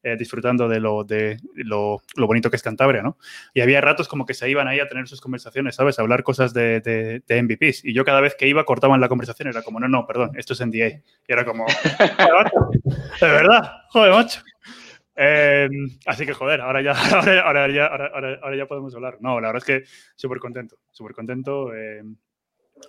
eh, 0.05 0.17
disfrutando 0.17 0.69
de, 0.69 0.79
lo, 0.81 1.03
de 1.03 1.39
lo, 1.55 2.01
lo 2.17 2.27
bonito 2.27 2.51
que 2.51 2.57
es 2.57 2.63
Cantabria, 2.63 3.03
¿no? 3.03 3.17
Y 3.55 3.63
había 3.63 3.81
ratos 3.81 4.07
como 4.07 4.27
que 4.27 4.35
se 4.35 4.49
iban 4.51 4.69
ahí 4.69 4.79
a 4.79 4.87
tener 4.87 5.09
sus 5.09 5.21
conversaciones, 5.21 5.75
¿sabes? 5.75 5.99
A 5.99 6.03
hablar 6.03 6.23
cosas 6.23 6.53
de, 6.55 6.81
de, 6.81 7.23
MVPs. 7.43 7.85
Y 7.85 7.95
yo 7.95 8.05
cada 8.05 8.21
vez 8.21 8.35
que 8.37 8.47
iba 8.47 8.65
cortaban 8.65 9.01
la 9.01 9.09
conversación, 9.09 9.49
era 9.49 9.63
como, 9.63 9.81
no, 9.81 9.89
no, 9.89 10.07
perdón, 10.07 10.33
esto 10.37 10.53
es 10.53 10.61
NDA. 10.61 10.89
Y 10.89 11.03
era 11.27 11.45
como, 11.45 11.65
"Joder, 11.67 12.33
macho, 12.45 12.71
de 13.21 13.27
verdad, 13.33 13.73
joder, 13.91 14.13
macho. 14.13 14.43
Eh, 15.17 15.69
así 16.07 16.27
que, 16.27 16.33
joder, 16.35 16.61
ahora 16.61 16.83
ya, 16.83 16.93
ahora, 17.15 17.41
ahora 17.43 17.69
ya, 17.73 17.87
ahora, 17.87 18.11
ahora- 18.43 18.57
ya 18.57 18.67
podemos 18.67 18.95
hablar. 18.95 19.17
No, 19.21 19.41
la 19.41 19.49
verdad 19.53 19.63
es 19.69 19.85
que 19.85 19.89
súper 20.17 20.39
contento, 20.39 20.77
súper 20.91 21.15
contento. 21.15 21.75
eh, 21.75 22.03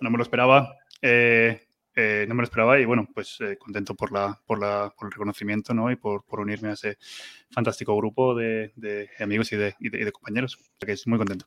no 0.00 0.10
me 0.10 0.16
lo 0.18 0.22
esperaba. 0.22 0.74
eh, 1.02 1.65
eh, 1.96 2.24
no 2.28 2.34
me 2.34 2.42
lo 2.42 2.44
esperaba 2.44 2.78
y 2.78 2.84
bueno, 2.84 3.08
pues 3.12 3.38
eh, 3.40 3.56
contento 3.58 3.94
por, 3.94 4.12
la, 4.12 4.38
por, 4.46 4.60
la, 4.60 4.92
por 4.96 5.06
el 5.08 5.12
reconocimiento 5.12 5.74
¿no? 5.74 5.90
y 5.90 5.96
por, 5.96 6.24
por 6.24 6.40
unirme 6.40 6.68
a 6.68 6.72
ese 6.74 6.98
fantástico 7.50 7.96
grupo 7.96 8.34
de, 8.34 8.72
de 8.76 9.08
amigos 9.18 9.50
y 9.52 9.56
de, 9.56 9.74
y 9.80 9.88
de- 9.88 10.00
y 10.00 10.04
de 10.04 10.12
compañeros. 10.12 10.56
O 10.56 10.58
sea 10.78 10.86
que 10.86 10.92
es 10.92 11.06
muy 11.06 11.18
contento. 11.18 11.46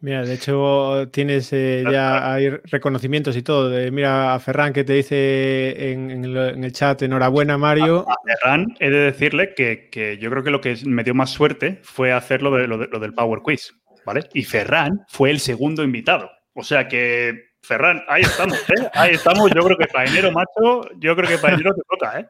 mira, 0.00 0.22
de 0.24 0.34
hecho 0.34 1.08
tienes 1.10 1.52
eh, 1.52 1.82
ya 1.90 2.32
hay 2.32 2.50
reconocimientos 2.50 3.36
y 3.36 3.42
todo. 3.42 3.68
De, 3.70 3.90
mira 3.90 4.34
a 4.34 4.38
Ferran 4.38 4.72
que 4.72 4.84
te 4.84 4.92
dice 4.92 5.90
en, 5.92 6.10
en 6.10 6.24
el, 6.24 6.36
en 6.36 6.64
el 6.64 6.72
chat, 6.72 7.02
enhorabuena 7.02 7.58
Mario. 7.58 8.06
A 8.08 8.14
Ferran, 8.24 8.66
he 8.78 8.90
de 8.90 8.98
decirle 8.98 9.54
que, 9.56 9.88
que 9.90 10.18
yo 10.18 10.30
creo 10.30 10.42
que 10.44 10.50
lo 10.50 10.60
que 10.60 10.76
me 10.84 11.02
dio 11.04 11.14
más 11.14 11.30
suerte 11.30 11.80
fue 11.82 12.12
hacer 12.12 12.42
lo, 12.42 12.54
de, 12.54 12.68
lo, 12.68 12.78
de- 12.78 12.88
lo 12.88 13.00
del 13.00 13.14
Power 13.14 13.40
Quiz, 13.42 13.74
¿vale? 14.04 14.20
Y 14.34 14.44
Ferran 14.44 15.00
fue 15.08 15.30
el 15.30 15.40
segundo 15.40 15.82
invitado. 15.82 16.30
O 16.54 16.62
sea 16.62 16.86
que, 16.88 17.47
Ferran, 17.60 18.02
ahí 18.08 18.22
estamos, 18.22 18.58
¿eh? 18.70 18.88
Ahí 18.94 19.14
estamos. 19.14 19.50
Yo 19.54 19.62
creo 19.62 19.76
que 19.76 19.86
para 19.86 20.08
enero, 20.08 20.32
macho, 20.32 20.88
yo 20.98 21.14
creo 21.14 21.28
que 21.28 21.38
para 21.38 21.54
enero 21.54 21.74
te 21.74 21.82
toca, 21.88 22.20
¿eh? 22.20 22.28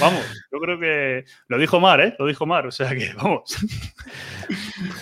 Vamos, 0.00 0.22
yo 0.52 0.58
creo 0.58 0.78
que 0.78 1.24
lo 1.48 1.58
dijo 1.58 1.80
Mar, 1.80 2.00
¿eh? 2.00 2.14
Lo 2.18 2.26
dijo 2.26 2.44
Mar, 2.46 2.66
o 2.66 2.70
sea 2.70 2.94
que, 2.94 3.12
vamos. 3.14 3.56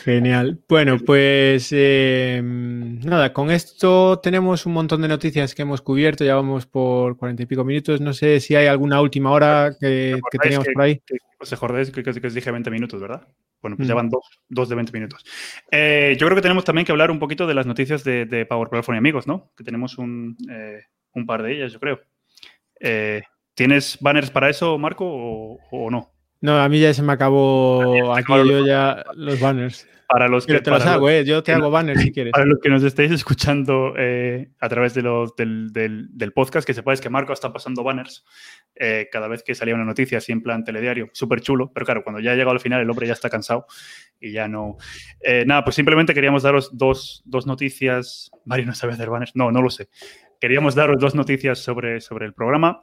Genial. 0.04 0.60
Bueno, 0.68 0.98
pues 0.98 1.70
eh, 1.72 2.40
nada, 2.44 3.32
con 3.32 3.50
esto 3.50 4.20
tenemos 4.20 4.66
un 4.66 4.74
montón 4.74 5.02
de 5.02 5.08
noticias 5.08 5.54
que 5.54 5.62
hemos 5.62 5.80
cubierto, 5.80 6.24
ya 6.24 6.36
vamos 6.36 6.66
por 6.66 7.16
cuarenta 7.16 7.42
y 7.42 7.46
pico 7.46 7.64
minutos. 7.64 8.00
No 8.00 8.12
sé 8.12 8.40
si 8.40 8.54
hay 8.54 8.66
alguna 8.66 9.00
última 9.00 9.30
hora 9.30 9.74
que, 9.80 10.20
que 10.30 10.38
teníamos 10.38 10.68
por 10.72 10.82
ahí. 10.82 11.00
Que, 11.04 11.16
¿Os 11.40 11.52
acordáis 11.52 11.90
que, 11.90 12.02
que, 12.02 12.20
que 12.20 12.26
os 12.26 12.34
dije 12.34 12.50
20 12.50 12.70
minutos, 12.70 13.00
verdad? 13.00 13.26
Bueno, 13.64 13.78
pues 13.78 13.88
Mm. 13.88 13.92
ya 13.92 13.94
van 13.94 14.10
dos, 14.10 14.42
dos 14.46 14.68
de 14.68 14.74
20 14.74 14.92
minutos. 14.92 15.24
Eh, 15.70 16.16
yo 16.20 16.26
creo 16.26 16.36
que 16.36 16.42
tenemos 16.42 16.64
también 16.66 16.84
que 16.84 16.92
hablar 16.92 17.10
un 17.10 17.18
poquito 17.18 17.46
de 17.46 17.54
las 17.54 17.64
noticias 17.64 18.04
de, 18.04 18.26
de 18.26 18.44
Power 18.44 18.68
Platform 18.68 18.96
y 18.96 18.98
amigos, 18.98 19.26
¿no? 19.26 19.50
Que 19.56 19.64
tenemos 19.64 19.96
un, 19.96 20.36
eh, 20.50 20.82
un 21.14 21.24
par 21.24 21.42
de 21.42 21.54
ellas, 21.56 21.72
yo 21.72 21.80
creo. 21.80 21.98
Eh, 22.78 23.22
¿Tienes 23.54 23.96
banners 24.02 24.30
para 24.30 24.50
eso, 24.50 24.76
Marco, 24.76 25.06
o, 25.06 25.58
o 25.70 25.90
no? 25.90 26.13
No, 26.44 26.58
a 26.60 26.68
mí 26.68 26.78
ya 26.78 26.92
se 26.92 27.02
me 27.02 27.12
acabó 27.14 28.14
aquí 28.14 28.30
yo 28.32 28.44
los 28.44 28.66
ya 28.66 29.02
los 29.14 29.40
banners. 29.40 29.88
Para 30.06 30.28
los 30.28 30.44
que, 30.44 30.52
Pero 30.52 30.62
te 30.62 30.70
los 30.72 30.84
hago, 30.84 31.08
eh. 31.08 31.24
Yo 31.24 31.42
te 31.42 31.52
hago 31.54 31.70
banners 31.70 32.02
si 32.02 32.12
quieres. 32.12 32.32
para 32.32 32.44
los 32.44 32.58
que 32.60 32.68
nos 32.68 32.84
estéis 32.84 33.10
escuchando 33.10 33.94
eh, 33.96 34.50
a 34.60 34.68
través 34.68 34.92
de 34.92 35.00
los- 35.00 35.34
del, 35.34 35.72
del- 35.72 36.08
del 36.10 36.32
podcast, 36.32 36.66
que 36.66 36.74
sepáis 36.74 37.00
que 37.00 37.08
Marco 37.08 37.32
está 37.32 37.50
pasando 37.50 37.82
banners 37.82 38.22
eh, 38.76 39.08
cada 39.10 39.26
vez 39.28 39.42
que 39.42 39.54
salía 39.54 39.74
una 39.74 39.86
noticia, 39.86 40.18
así 40.18 40.30
en 40.32 40.42
plan 40.42 40.62
telediario, 40.62 41.08
súper 41.14 41.40
chulo, 41.40 41.72
pero 41.72 41.86
claro, 41.86 42.04
cuando 42.04 42.20
ya 42.20 42.32
ha 42.32 42.34
llegado 42.34 42.50
al 42.50 42.60
final 42.60 42.82
el 42.82 42.90
hombre 42.90 43.06
ya 43.06 43.14
está 43.14 43.30
cansado 43.30 43.64
y 44.20 44.32
ya 44.32 44.46
no... 44.46 44.76
Nada, 45.46 45.64
pues 45.64 45.74
simplemente 45.76 46.12
queríamos 46.12 46.42
daros 46.42 46.76
dos, 46.76 47.22
dos 47.24 47.46
noticias. 47.46 48.30
Mario 48.44 48.66
no 48.66 48.74
sabe 48.74 48.92
hacer 48.92 49.08
banners, 49.08 49.34
no, 49.34 49.50
no 49.50 49.62
lo 49.62 49.70
sé. 49.70 49.88
Queríamos 50.38 50.74
daros 50.74 50.98
dos 51.00 51.14
noticias 51.14 51.58
sobre, 51.58 52.02
sobre 52.02 52.26
el 52.26 52.34
programa. 52.34 52.82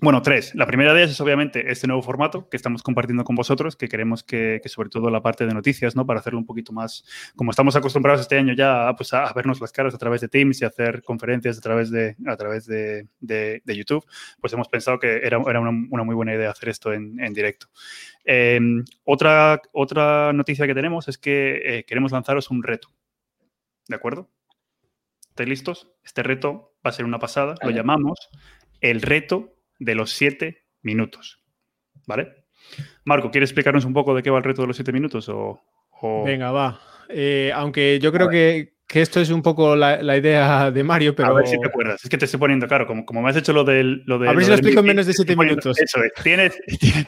Bueno, 0.00 0.22
tres. 0.22 0.54
La 0.54 0.66
primera 0.66 0.94
de 0.94 1.00
ellas 1.00 1.12
es 1.12 1.20
obviamente 1.20 1.70
este 1.70 1.86
nuevo 1.86 2.02
formato 2.02 2.48
que 2.48 2.56
estamos 2.56 2.82
compartiendo 2.82 3.24
con 3.24 3.36
vosotros, 3.36 3.76
que 3.76 3.88
queremos 3.88 4.24
que, 4.24 4.58
que 4.62 4.68
sobre 4.70 4.88
todo 4.88 5.10
la 5.10 5.20
parte 5.22 5.46
de 5.46 5.52
noticias, 5.52 5.94
¿no? 5.94 6.06
Para 6.06 6.18
hacerlo 6.20 6.38
un 6.38 6.46
poquito 6.46 6.72
más, 6.72 7.04
como 7.36 7.50
estamos 7.50 7.76
acostumbrados 7.76 8.22
este 8.22 8.38
año 8.38 8.54
ya 8.54 8.94
pues, 8.96 9.12
a, 9.12 9.30
vernos 9.34 9.60
las 9.60 9.70
caras 9.70 9.94
a 9.94 9.98
través 9.98 10.22
de 10.22 10.28
Teams 10.28 10.60
y 10.62 10.64
hacer 10.64 11.02
conferencias 11.02 11.58
a 11.58 11.60
través 11.60 11.90
de, 11.90 12.16
a 12.26 12.36
través 12.36 12.66
de, 12.66 13.06
de- 13.20 13.60
de 13.64 13.76
YouTube, 13.76 14.04
pues 14.40 14.52
hemos 14.54 14.66
pensado 14.68 14.98
que 14.98 15.18
era, 15.18 15.40
era 15.46 15.60
una, 15.60 15.70
una 15.90 16.04
muy 16.04 16.14
buena 16.14 16.34
idea 16.34 16.50
hacer 16.50 16.70
esto 16.70 16.92
en, 16.92 17.20
en 17.22 17.32
directo. 17.34 17.66
Eh, 18.24 18.58
otra, 19.04 19.60
otra 19.72 20.32
noticia 20.32 20.66
que 20.66 20.74
tenemos 20.74 21.06
es 21.08 21.18
que 21.18 21.60
eh, 21.64 21.84
queremos 21.84 22.12
lanzaros 22.12 22.50
un 22.50 22.62
reto. 22.62 22.88
¿De 23.88 23.94
acuerdo? 23.94 24.30
¿Estáis 25.28 25.48
listos? 25.50 25.90
Este 26.02 26.22
reto 26.22 26.72
va 26.84 26.90
a 26.90 26.92
ser 26.92 27.04
una 27.04 27.18
pasada. 27.18 27.56
Lo 27.62 27.70
llamamos 27.70 28.30
el 28.80 29.02
reto 29.02 29.54
de 29.84 29.94
los 29.94 30.10
siete 30.12 30.64
minutos. 30.82 31.42
¿Vale? 32.06 32.44
Marco, 33.04 33.30
¿quieres 33.30 33.50
explicarnos 33.50 33.84
un 33.84 33.92
poco 33.92 34.14
de 34.14 34.22
qué 34.22 34.30
va 34.30 34.38
el 34.38 34.44
reto 34.44 34.62
de 34.62 34.68
los 34.68 34.76
siete 34.76 34.92
minutos? 34.92 35.28
O, 35.28 35.62
o- 36.00 36.24
Venga, 36.24 36.50
va. 36.52 36.80
Eh, 37.08 37.50
aunque 37.54 37.98
yo 38.00 38.12
creo 38.12 38.28
que, 38.28 38.74
que 38.88 39.02
esto 39.02 39.20
es 39.20 39.30
un 39.30 39.42
poco 39.42 39.76
la, 39.76 40.02
la 40.02 40.16
idea 40.16 40.70
de 40.70 40.82
Mario, 40.82 41.14
pero 41.14 41.28
A 41.28 41.32
ver 41.34 41.46
si 41.46 41.58
te 41.60 41.66
acuerdas. 41.66 42.02
Es 42.04 42.08
que 42.10 42.16
te 42.16 42.24
estoy 42.24 42.40
poniendo, 42.40 42.66
claro, 42.66 42.86
como, 42.86 43.04
como 43.04 43.20
me 43.22 43.28
has 43.30 43.36
hecho 43.36 43.52
lo 43.52 43.64
del. 43.64 44.02
Lo 44.06 44.18
de, 44.18 44.28
A 44.28 44.32
ver 44.32 44.42
si 44.44 44.48
lo 44.50 44.54
explico 44.56 44.80
en 44.80 44.86
menos 44.86 45.06
de 45.06 45.12
siete 45.12 45.36
minutos. 45.36 45.78
Eso 45.80 46.02
es. 46.02 46.12
Tienes, 46.22 46.58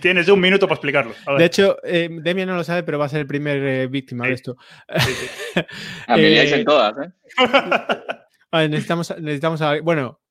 tienes 0.01 0.29
un 0.29 0.41
minuto 0.41 0.67
para 0.69 0.77
explicarlo. 0.77 1.13
A 1.27 1.31
ver. 1.33 1.39
de 1.41 1.45
hecho, 1.47 1.77
eh, 1.85 2.09
Demian 2.11 2.49
no 2.49 2.57
lo 2.57 2.65
sabe, 2.65 2.83
pero 2.83 2.99
va 2.99 3.07
a 3.07 3.09
ser 3.09 3.21
el 3.21 3.27
primer 3.27 3.57
eh, 3.63 3.87
víctima 3.87 4.25
Sí. 4.25 4.29
de 4.31 4.35
esto. 4.35 4.57
Sí, 4.99 5.11
sí. 5.13 5.61
A 6.09 6.17
mí 6.17 6.23
Eh, 6.25 6.43
dicen 6.43 6.65
todas, 6.65 6.95
¿eh? 6.99 7.13
Vale, 8.53 8.69
necesitamos, 8.69 9.15
necesitamos 9.21 9.61
a- 9.63 9.81
bueno, 9.81 10.21
eh, 10.21 10.24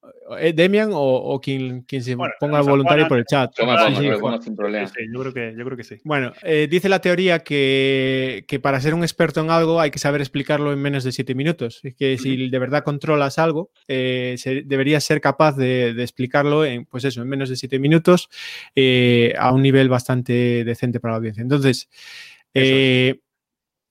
Demian 0.53 0.89
o, 0.93 1.39
quien, 1.41 1.81
quien, 1.81 2.03
se 2.03 2.15
ponga 2.39 2.61
voluntario 2.61 3.07
por 3.07 3.17
el 3.17 3.25
chat. 3.25 3.51
Yo 3.57 3.65
me 3.65 4.17
pongo, 4.17 4.41
sin 4.41 4.55
problema. 4.55 4.89
yo, 5.11 5.19
creo 5.19 5.33
que, 5.33 5.55
yo 5.57 5.65
creo 5.65 5.77
que 5.77 5.83
sí. 5.83 5.97
Bueno, 6.03 6.31
eh, 6.43 6.67
dice 6.69 6.89
la 6.89 6.99
teoría 6.99 7.39
que, 7.39 8.45
que, 8.47 8.59
para 8.59 8.79
ser 8.79 8.93
un 8.93 9.03
experto 9.03 9.41
en 9.41 9.49
algo 9.49 9.79
hay 9.79 9.91
que 9.91 9.99
saber 9.99 10.21
explicarlo 10.21 10.71
en 10.71 10.79
menos 10.79 11.03
de 11.03 11.11
siete 11.11 11.35
minutos. 11.35 11.81
Es 11.83 11.95
que 11.95 12.17
si 12.17 12.49
de 12.49 12.59
verdad 12.59 12.83
controlas 12.83 13.39
algo, 13.39 13.71
eh, 13.87 14.35
deberías 14.65 15.03
ser 15.03 15.21
capaz 15.21 15.55
de, 15.57 15.89
explicarlo 16.01 16.65
en, 16.65 16.85
pues 16.85 17.03
eso, 17.03 17.21
en 17.21 17.29
menos 17.29 17.49
de 17.49 17.55
siete 17.55 17.79
minutos 17.79 18.29
a 19.37 19.53
un 19.53 19.61
nivel 19.61 19.89
bastante 19.89 20.63
decente 20.63 20.99
para 20.99 21.13
la 21.13 21.17
audiencia. 21.17 21.41
Entonces, 21.41 21.89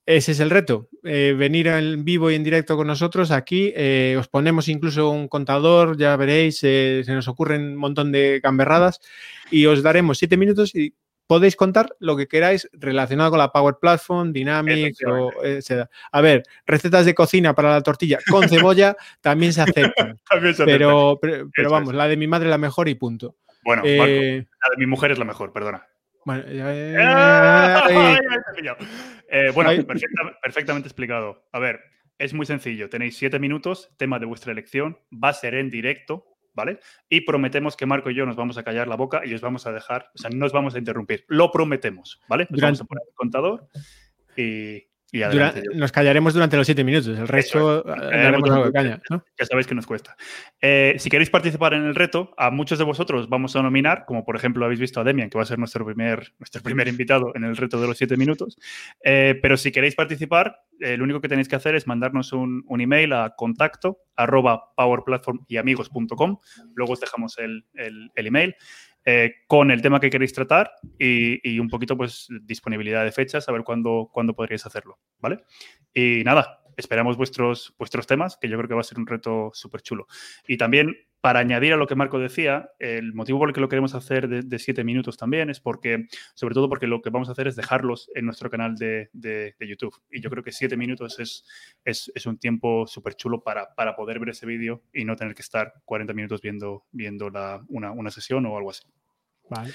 ese 0.04 0.32
es 0.32 0.40
el 0.40 0.50
reto, 0.50 0.88
eh, 1.04 1.34
venir 1.36 1.68
en 1.68 2.04
vivo 2.04 2.30
y 2.30 2.34
en 2.34 2.42
directo 2.42 2.76
con 2.76 2.88
nosotros 2.88 3.30
aquí. 3.30 3.72
Eh, 3.76 4.16
os 4.18 4.26
ponemos 4.26 4.68
incluso 4.68 5.10
un 5.10 5.28
contador, 5.28 5.96
ya 5.96 6.16
veréis, 6.16 6.60
eh, 6.64 7.02
se 7.04 7.12
nos 7.12 7.28
ocurren 7.28 7.62
un 7.62 7.76
montón 7.76 8.10
de 8.10 8.40
gamberradas 8.42 9.00
y 9.50 9.66
os 9.66 9.82
daremos 9.82 10.18
siete 10.18 10.36
minutos 10.36 10.74
y 10.74 10.94
podéis 11.28 11.54
contar 11.54 11.94
lo 12.00 12.16
que 12.16 12.26
queráis 12.26 12.68
relacionado 12.72 13.30
con 13.30 13.38
la 13.38 13.52
Power 13.52 13.76
Platform, 13.80 14.32
Dynamics 14.32 14.98
o 15.06 15.30
A 16.10 16.20
ver, 16.20 16.42
recetas 16.66 17.06
de 17.06 17.14
cocina 17.14 17.54
para 17.54 17.70
la 17.70 17.80
tortilla 17.82 18.18
con 18.28 18.48
cebolla 18.48 18.96
también 19.20 19.52
se 19.52 19.62
aceptan. 19.62 20.18
pero, 20.64 21.18
pero, 21.20 21.70
vamos, 21.70 21.94
la 21.94 22.08
de 22.08 22.16
mi 22.16 22.26
madre 22.26 22.48
es 22.48 22.50
la 22.50 22.58
mejor 22.58 22.88
y 22.88 22.96
punto. 22.96 23.36
Bueno, 23.64 23.82
la 23.84 24.06
de 24.06 24.46
mi 24.78 24.86
mujer 24.86 25.12
es 25.12 25.18
la 25.18 25.24
mejor, 25.24 25.52
perdona. 25.52 25.86
Bueno, 26.24 26.42
eh, 29.70 29.84
perfectamente 30.42 30.88
explicado. 30.88 31.48
A 31.52 31.58
ver, 31.58 31.80
es 32.18 32.34
muy 32.34 32.46
sencillo. 32.46 32.88
Tenéis 32.88 33.16
siete 33.16 33.38
minutos, 33.38 33.90
tema 33.96 34.18
de 34.18 34.26
vuestra 34.26 34.52
elección, 34.52 34.98
va 35.12 35.30
a 35.30 35.34
ser 35.34 35.54
en 35.54 35.70
directo, 35.70 36.26
¿vale? 36.54 36.78
Y 37.08 37.22
prometemos 37.22 37.76
que 37.76 37.86
Marco 37.86 38.10
y 38.10 38.14
yo 38.14 38.26
nos 38.26 38.36
vamos 38.36 38.58
a 38.58 38.62
callar 38.62 38.88
la 38.88 38.96
boca 38.96 39.22
y 39.24 39.34
os 39.34 39.40
vamos 39.40 39.66
a 39.66 39.72
dejar, 39.72 40.10
o 40.14 40.18
sea, 40.18 40.30
no 40.30 40.46
os 40.46 40.52
vamos 40.52 40.74
a 40.74 40.78
interrumpir. 40.78 41.24
Lo 41.28 41.50
prometemos, 41.50 42.20
¿vale? 42.28 42.46
vamos 42.50 42.80
a 42.80 42.84
poner 42.84 43.04
el 43.08 43.14
contador 43.14 43.68
y, 44.36 44.91
nos 45.74 45.92
callaremos 45.92 46.32
durante 46.34 46.56
los 46.56 46.66
siete 46.66 46.84
minutos, 46.84 47.18
el 47.18 47.28
resto 47.28 47.82
daremos 47.82 48.50
algo 48.50 48.66
de 48.66 48.72
caña. 48.72 49.02
Ya 49.10 49.46
sabéis 49.46 49.66
que 49.66 49.74
nos 49.74 49.86
cuesta. 49.86 50.16
Eh, 50.60 50.96
si 50.98 51.10
queréis 51.10 51.28
participar 51.28 51.74
en 51.74 51.84
el 51.84 51.94
reto, 51.94 52.32
a 52.38 52.50
muchos 52.50 52.78
de 52.78 52.84
vosotros 52.84 53.28
vamos 53.28 53.54
a 53.56 53.62
nominar, 53.62 54.04
como 54.06 54.24
por 54.24 54.36
ejemplo 54.36 54.64
habéis 54.64 54.80
visto 54.80 55.00
a 55.00 55.04
Demian, 55.04 55.28
que 55.28 55.36
va 55.36 55.42
a 55.42 55.46
ser 55.46 55.58
nuestro 55.58 55.84
primer, 55.84 56.32
nuestro 56.38 56.62
primer 56.62 56.88
invitado 56.88 57.32
en 57.34 57.44
el 57.44 57.56
reto 57.56 57.80
de 57.80 57.88
los 57.88 57.98
siete 57.98 58.16
minutos. 58.16 58.58
Eh, 59.04 59.38
pero 59.42 59.56
si 59.56 59.70
queréis 59.70 59.94
participar, 59.94 60.62
eh, 60.80 60.96
lo 60.96 61.04
único 61.04 61.20
que 61.20 61.28
tenéis 61.28 61.48
que 61.48 61.56
hacer 61.56 61.74
es 61.74 61.86
mandarnos 61.86 62.32
un, 62.32 62.64
email 62.80 63.12
a 63.12 63.34
contacto 63.36 63.98
arroba 64.16 64.72
powerplatformyamigos.com. 64.76 66.38
Luego 66.74 66.92
os 66.94 67.00
dejamos 67.00 67.38
el, 67.38 67.66
el, 67.74 68.10
el 68.14 68.26
email. 68.26 68.56
Eh, 69.04 69.34
con 69.48 69.72
el 69.72 69.82
tema 69.82 69.98
que 69.98 70.10
queréis 70.10 70.32
tratar 70.32 70.72
y, 70.98 71.58
un 71.58 71.68
poquito 71.68 71.96
pues 71.96 72.28
disponibilidad 72.42 73.04
de 73.04 73.10
fechas, 73.10 73.48
a 73.48 73.52
ver 73.52 73.64
cuándo, 73.64 74.08
cuándo 74.12 74.34
podríais 74.34 74.64
hacerlo, 74.64 75.00
¿vale? 75.18 75.44
Y 75.92 76.22
nada, 76.24 76.62
esperamos 76.76 77.16
vuestros, 77.16 77.74
vuestros 77.78 78.06
temas, 78.06 78.36
que 78.40 78.48
yo 78.48 78.56
creo 78.56 78.68
que 78.68 78.74
va 78.74 78.80
a 78.80 78.84
ser 78.84 78.98
un 78.98 79.06
reto 79.06 79.50
súper 79.54 79.82
chulo. 79.82 80.06
Y 80.46 80.56
también, 80.56 80.94
para 81.22 81.38
añadir 81.38 81.72
a 81.72 81.76
lo 81.76 81.86
que 81.86 81.94
Marco 81.94 82.18
decía, 82.18 82.72
el 82.80 83.14
motivo 83.14 83.38
por 83.38 83.48
el 83.48 83.54
que 83.54 83.60
lo 83.60 83.68
queremos 83.68 83.94
hacer 83.94 84.28
de, 84.28 84.58
siete 84.58 84.82
minutos 84.82 85.16
también 85.16 85.50
es 85.50 85.60
porque, 85.60 86.08
sobre 86.34 86.52
todo 86.52 86.68
porque 86.68 86.88
lo 86.88 87.00
que 87.00 87.10
vamos 87.10 87.28
a 87.28 87.32
hacer 87.32 87.46
es 87.46 87.54
dejarlos 87.54 88.10
en 88.16 88.26
nuestro 88.26 88.50
canal 88.50 88.74
de, 88.74 89.08
YouTube. 89.60 89.94
Y 90.10 90.20
yo 90.20 90.30
creo 90.30 90.42
que 90.42 90.50
siete 90.50 90.76
minutos 90.76 91.20
es, 91.20 91.44
es, 91.84 92.26
un 92.26 92.38
tiempo 92.38 92.88
súper 92.88 93.14
chulo 93.14 93.40
para, 93.40 93.72
para, 93.72 93.94
poder 93.94 94.18
ver 94.18 94.30
ese 94.30 94.46
vídeo 94.46 94.82
y 94.92 95.04
no 95.04 95.14
tener 95.14 95.36
que 95.36 95.42
estar 95.42 95.72
40 95.84 96.12
minutos 96.12 96.40
viendo, 96.42 96.86
viendo 96.90 97.30
la, 97.30 97.62
una, 97.68 97.92
una, 97.92 98.10
sesión 98.10 98.44
o 98.46 98.56
algo 98.56 98.70
así. 98.70 98.82
Vale. 99.48 99.70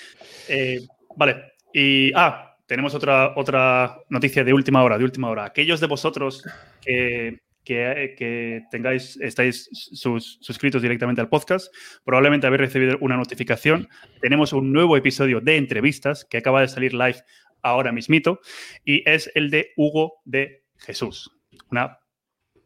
Eh, 0.50 0.86
vale. 1.16 1.54
Y, 1.72 2.12
ah, 2.14 2.58
tenemos 2.66 2.94
otra, 2.94 3.32
otra 3.38 4.00
noticia 4.10 4.44
de 4.44 4.52
última 4.52 4.84
hora, 4.84 4.98
de 4.98 5.06
última 5.06 5.30
hora. 5.30 5.46
Aquellos 5.46 5.80
de 5.80 5.88
vosotros 5.88 6.44
que, 6.82 7.40
que, 7.68 8.64
tengáis, 8.72 9.18
estáis 9.18 9.70
suscritos 9.72 10.82
directamente 10.82 11.22
al 11.22 11.30
podcast, 11.30 11.74
probablemente 12.06 12.48
habéis 12.48 12.62
recibido 12.62 12.98
una 13.02 13.18
notificación. 13.18 13.90
Tenemos 14.22 14.54
un 14.54 14.72
nuevo 14.72 14.96
episodio 14.96 15.42
de 15.42 15.58
entrevistas 15.58 16.26
que 16.26 16.38
acaba 16.38 16.62
de 16.62 16.68
salir 16.70 16.94
live 16.94 17.22
ahora 17.62 17.92
mismito 17.92 18.40
y 18.86 19.08
es 19.10 19.30
el 19.36 19.50
de 19.50 19.72
Hugo 19.76 20.22
de 20.26 20.64
Jesús. 20.78 21.32
Una 21.70 22.00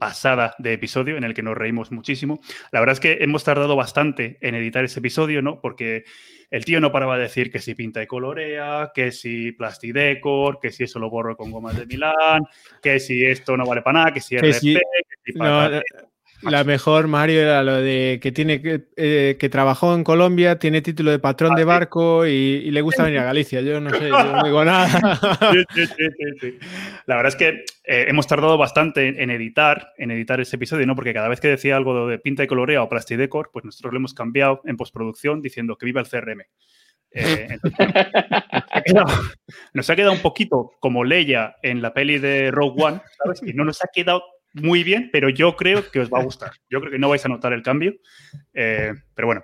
pasada 0.01 0.55
de 0.57 0.73
episodio 0.73 1.15
en 1.15 1.23
el 1.23 1.35
que 1.35 1.43
nos 1.43 1.55
reímos 1.55 1.91
muchísimo. 1.91 2.41
La 2.71 2.79
verdad 2.79 2.93
es 2.93 2.99
que 2.99 3.19
hemos 3.21 3.43
tardado 3.43 3.75
bastante 3.75 4.39
en 4.41 4.55
editar 4.55 4.83
ese 4.83 4.97
episodio, 4.97 5.43
¿no? 5.43 5.61
Porque 5.61 6.05
el 6.49 6.65
tío 6.65 6.79
no 6.79 6.91
paraba 6.91 7.17
de 7.17 7.23
decir 7.25 7.51
que 7.51 7.59
si 7.59 7.75
pinta 7.75 8.01
y 8.01 8.07
colorea, 8.07 8.91
que 8.95 9.11
si 9.11 9.51
plastidecor, 9.51 10.59
que 10.59 10.71
si 10.71 10.85
eso 10.85 10.97
lo 10.97 11.11
borro 11.11 11.37
con 11.37 11.51
gomas 11.51 11.77
de 11.77 11.85
Milán, 11.85 12.41
que 12.81 12.99
si 12.99 13.23
esto 13.23 13.55
no 13.55 13.63
vale 13.63 13.83
para 13.83 13.99
nada, 13.99 14.11
que 14.11 14.21
si 14.21 14.37
RP, 14.37 14.47
que 14.49 15.33
si 15.33 15.33
la 16.43 16.63
mejor, 16.63 17.07
Mario, 17.07 17.41
era 17.41 17.63
lo 17.63 17.75
de 17.75 18.19
que 18.21 18.31
tiene 18.31 18.61
que, 18.61 18.87
eh, 18.95 19.37
que 19.39 19.49
trabajó 19.49 19.93
en 19.93 20.03
Colombia, 20.03 20.57
tiene 20.57 20.81
título 20.81 21.11
de 21.11 21.19
patrón 21.19 21.55
de 21.55 21.63
barco 21.63 22.25
y, 22.25 22.71
le 22.71 22.81
gusta 22.81 23.03
venir 23.03 23.19
a 23.19 23.25
Galicia. 23.25 23.61
Yo 23.61 23.79
no 23.79 23.89
sé, 23.91 24.09
yo 24.09 24.23
no 24.23 24.43
digo 24.43 24.63
nada. 24.65 24.87
Sí, 25.51 25.85
sí, 25.87 26.05
sí, 26.39 26.59
la 27.05 27.15
verdad 27.15 27.29
es 27.29 27.35
que 27.35 27.49
eh, 27.83 28.05
hemos 28.07 28.27
tardado 28.27 28.57
bastante 28.57 29.21
en, 29.21 29.29
editar, 29.29 29.93
en 29.97 30.11
editar 30.11 30.39
ese 30.39 30.55
episodio, 30.55 30.85
¿no? 30.85 30.95
Porque 30.95 31.13
cada 31.13 31.27
vez 31.27 31.39
que 31.39 31.47
decía 31.47 31.75
algo 31.75 32.07
de 32.07 32.19
pinta 32.19 32.43
y 32.43 32.47
colorea 32.47 32.83
o 32.83 32.89
plastidecor, 32.89 33.49
pues 33.51 33.65
nosotros 33.65 33.93
lo 33.93 33.97
hemos 33.97 34.13
cambiado 34.13 34.61
en 34.65 34.77
postproducción 34.77 35.41
diciendo 35.41 35.77
que 35.77 35.85
viva 35.85 36.01
el 36.01 36.07
CRM. 36.07 36.41
Eh, 37.13 37.59
nos, 39.73 39.89
ha 39.89 39.95
quedado, 39.95 40.13
un 40.13 40.21
poquito 40.21 40.71
como 40.79 41.03
Leia 41.03 41.57
en 41.61 41.81
la 41.81 41.93
peli 41.93 42.19
de 42.19 42.51
Rogue 42.51 42.83
One, 42.83 43.01
¿sabes? 43.21 43.41
Y 43.43 43.53
no 43.53 43.65
nos 43.65 43.83
ha 43.83 43.89
quedado 43.93 44.23
muy 44.53 44.83
bien, 44.83 45.09
pero 45.11 45.29
yo 45.29 45.55
creo 45.55 45.89
que 45.89 45.99
os 45.99 46.09
va 46.09 46.19
a 46.19 46.23
gustar. 46.23 46.51
Yo 46.69 46.79
creo 46.79 46.91
que 46.91 46.99
no 46.99 47.09
vais 47.09 47.25
a 47.25 47.29
notar 47.29 47.53
el 47.53 47.63
cambio, 47.63 47.93
eh, 48.53 48.93
pero 49.15 49.27
bueno, 49.27 49.43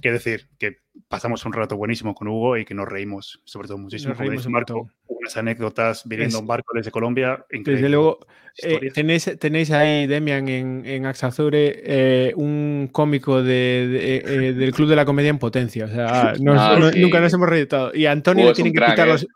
qué 0.00 0.12
decir, 0.12 0.48
que 0.58 0.78
pasamos 1.08 1.44
un 1.44 1.52
rato 1.52 1.76
buenísimo 1.76 2.14
con 2.14 2.28
Hugo 2.28 2.56
y 2.56 2.64
que 2.64 2.74
nos 2.74 2.88
reímos, 2.88 3.40
sobre 3.44 3.68
todo 3.68 3.78
muchísimo. 3.78 4.14
Nos 4.14 4.48
Marco, 4.48 4.90
unas 5.06 5.36
anécdotas 5.36 6.02
viviendo 6.06 6.38
un 6.40 6.46
barco 6.46 6.76
desde 6.76 6.90
Colombia. 6.90 7.44
Desde 7.50 7.88
luego, 7.88 8.26
eh, 8.62 8.90
tenéis, 8.92 9.30
tenéis 9.38 9.70
ahí, 9.70 10.06
Demian, 10.06 10.48
en, 10.48 10.82
en 10.86 11.06
Axazure, 11.06 11.82
eh, 11.84 12.32
un 12.36 12.88
cómico 12.92 13.42
de, 13.42 14.54
del 14.56 14.72
Club 14.72 14.88
de 14.88 14.96
la 14.96 15.04
Comedia 15.04 15.30
en 15.30 15.38
potencia. 15.38 15.86
O 15.86 15.88
sea, 15.88 16.06
ah, 16.32 16.34
nunca 16.38 17.20
nos 17.20 17.32
hemos 17.32 17.48
reído. 17.48 17.92
Y 17.94 18.06
Antonio 18.06 18.46
le 18.46 18.54
tienen 18.54 18.72
que 18.72 18.80
pitar 18.80 19.08
los... 19.08 19.26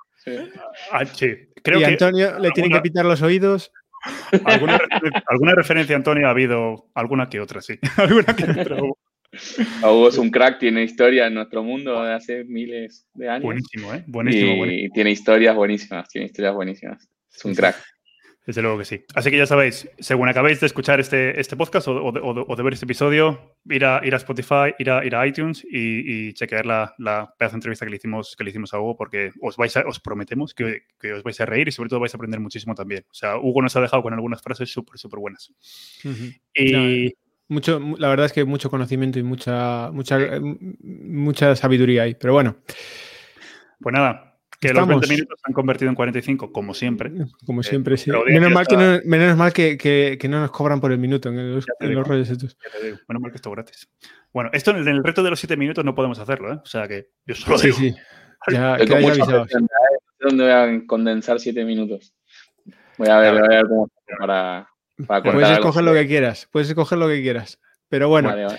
Ah, 0.92 1.04
creo 1.62 1.80
y 1.80 1.84
Antonio 1.84 2.38
le 2.38 2.50
tienen 2.50 2.72
que 2.72 2.80
pitar 2.82 3.04
los 3.04 3.22
oídos 3.22 3.72
¿Alguna, 4.44 5.54
referencia, 5.54 5.96
Antonio, 5.96 6.26
ha 6.26 6.30
habido? 6.30 6.86
Alguna 6.94 7.28
que 7.28 7.40
otra, 7.40 7.60
sí. 7.60 7.78
Alguna 7.96 8.36
que 8.36 8.44
otra. 8.44 8.76
Hugo 8.82 8.98
es 10.08 10.18
un 10.18 10.30
crack, 10.30 10.58
tiene 10.58 10.84
historia 10.84 11.26
en 11.26 11.34
nuestro 11.34 11.62
mundo 11.62 12.02
de 12.02 12.14
hace 12.14 12.44
miles 12.44 13.06
de 13.14 13.28
años. 13.28 13.44
Buenísimo, 13.44 13.94
¿eh? 13.94 14.04
Buenísimo, 14.06 14.66
y 14.66 14.88
tiene 14.90 15.10
historias 15.10 15.54
buenísimas, 15.54 16.08
tiene 16.08 16.26
historias 16.26 16.54
buenísimas. 16.54 17.08
Es 17.34 17.44
un 17.44 17.54
crack. 17.54 17.76
Desde 18.48 18.62
luego 18.62 18.78
que 18.78 18.86
sí. 18.86 19.04
Así 19.14 19.30
que 19.30 19.36
ya 19.36 19.44
sabéis, 19.44 19.90
según 19.98 20.26
acabéis 20.26 20.58
de 20.58 20.64
escuchar 20.64 21.00
este, 21.00 21.38
este 21.38 21.54
podcast 21.54 21.86
o, 21.86 22.56
de, 22.56 22.62
ver 22.62 22.72
este 22.72 22.86
episodio, 22.86 23.54
ir 23.68 23.84
a, 23.84 24.00
ir 24.02 24.14
a 24.14 24.16
Spotify, 24.16 24.74
ir 24.78 24.90
a, 24.90 25.04
ir 25.04 25.14
a 25.14 25.26
iTunes 25.26 25.62
y, 25.70 26.32
chequear 26.32 26.64
la, 26.64 26.94
la 26.96 27.34
pedazo 27.38 27.52
de 27.52 27.56
entrevista 27.58 27.84
que 27.84 27.90
le 27.90 27.96
hicimos, 27.98 28.34
que 28.36 28.44
le 28.44 28.48
hicimos 28.48 28.72
a 28.72 28.80
Hugo, 28.80 28.96
porque 28.96 29.32
os, 29.42 29.58
vais 29.58 29.76
os 29.76 30.00
prometemos 30.00 30.54
que, 30.54 30.84
que, 30.98 31.12
os 31.12 31.22
vais 31.22 31.38
a 31.42 31.44
reír 31.44 31.68
y 31.68 31.72
sobre 31.72 31.90
todo 31.90 32.00
vais 32.00 32.14
a 32.14 32.16
aprender 32.16 32.40
muchísimo 32.40 32.74
también. 32.74 33.04
O 33.10 33.14
sea, 33.14 33.36
Hugo 33.36 33.60
nos 33.60 33.76
ha 33.76 33.82
dejado 33.82 34.02
con 34.02 34.14
algunas 34.14 34.40
frases 34.40 34.72
súper, 34.72 34.98
súper 34.98 35.20
buenas. 35.20 35.52
Y... 36.54 37.12
Mucho, 37.48 37.78
la 37.98 38.08
verdad 38.08 38.24
es 38.24 38.32
que 38.32 38.46
mucho 38.46 38.70
conocimiento 38.70 39.18
y 39.18 39.22
mucha, 39.24 39.90
mucha, 39.90 40.18
mucha 40.40 41.54
sabiduría 41.54 42.04
ahí. 42.04 42.14
Pero 42.14 42.32
bueno. 42.32 42.56
Pues 43.80 43.92
nada, 43.92 44.37
que 44.60 44.72
los 44.72 44.88
20 44.88 45.06
minutos 45.06 45.38
se 45.40 45.48
han 45.48 45.52
convertido 45.52 45.88
en 45.88 45.94
45, 45.94 46.52
como 46.52 46.74
siempre. 46.74 47.12
Como 47.46 47.62
siempre, 47.62 47.96
sí. 47.96 48.10
Menos 48.26 48.50
mal, 48.50 48.66
que 48.66 48.76
no, 48.76 48.98
menos 49.04 49.36
mal 49.36 49.52
que, 49.52 49.78
que, 49.78 50.28
no 50.28 50.40
nos 50.40 50.50
cobran 50.50 50.80
por 50.80 50.90
el 50.90 50.98
minuto 50.98 51.28
en, 51.28 51.54
los, 51.54 51.66
rollos 51.80 52.28
estos. 52.28 52.56
Menos 53.08 53.22
mal 53.22 53.30
que 53.30 53.36
esto 53.36 53.50
gratis. 53.50 53.88
Bueno, 54.32 54.50
esto 54.52 54.72
en 54.72 54.88
el, 54.88 55.04
reto 55.04 55.22
de 55.22 55.30
los 55.30 55.38
7 55.38 55.56
minutos 55.56 55.84
no 55.84 55.94
podemos 55.94 56.18
hacerlo, 56.18 56.52
¿eh? 56.52 56.58
O 56.62 56.66
sea 56.66 56.88
que 56.88 57.10
yo 57.24 57.34
solo 57.34 57.58
sí, 57.58 57.66
digo. 57.68 57.78
Sí, 57.78 57.94
Ya, 58.52 58.76
que 58.76 58.94
haya 58.94 59.12
avisado. 59.12 59.46
¿Dónde 60.20 60.44
voy 60.44 60.52
a 60.52 60.86
condensar 60.86 61.38
7 61.38 61.64
minutos? 61.64 62.14
Voy 62.96 63.08
a 63.08 63.18
ver, 63.18 63.34
voy 63.34 63.42
a 63.44 63.48
ver 63.48 63.68
cómo 63.68 63.88
para, 64.18 64.68
para 65.06 65.22
Puedes 65.22 65.50
escoger 65.50 65.84
lo 65.84 65.92
que 65.92 66.06
quieras, 66.08 66.48
puedes 66.50 66.68
escoger 66.68 66.98
lo 66.98 67.06
que 67.06 67.22
quieras. 67.22 67.60
Pero 67.88 68.08
bueno, 68.08 68.30
vale, 68.30 68.44
vale. 68.44 68.58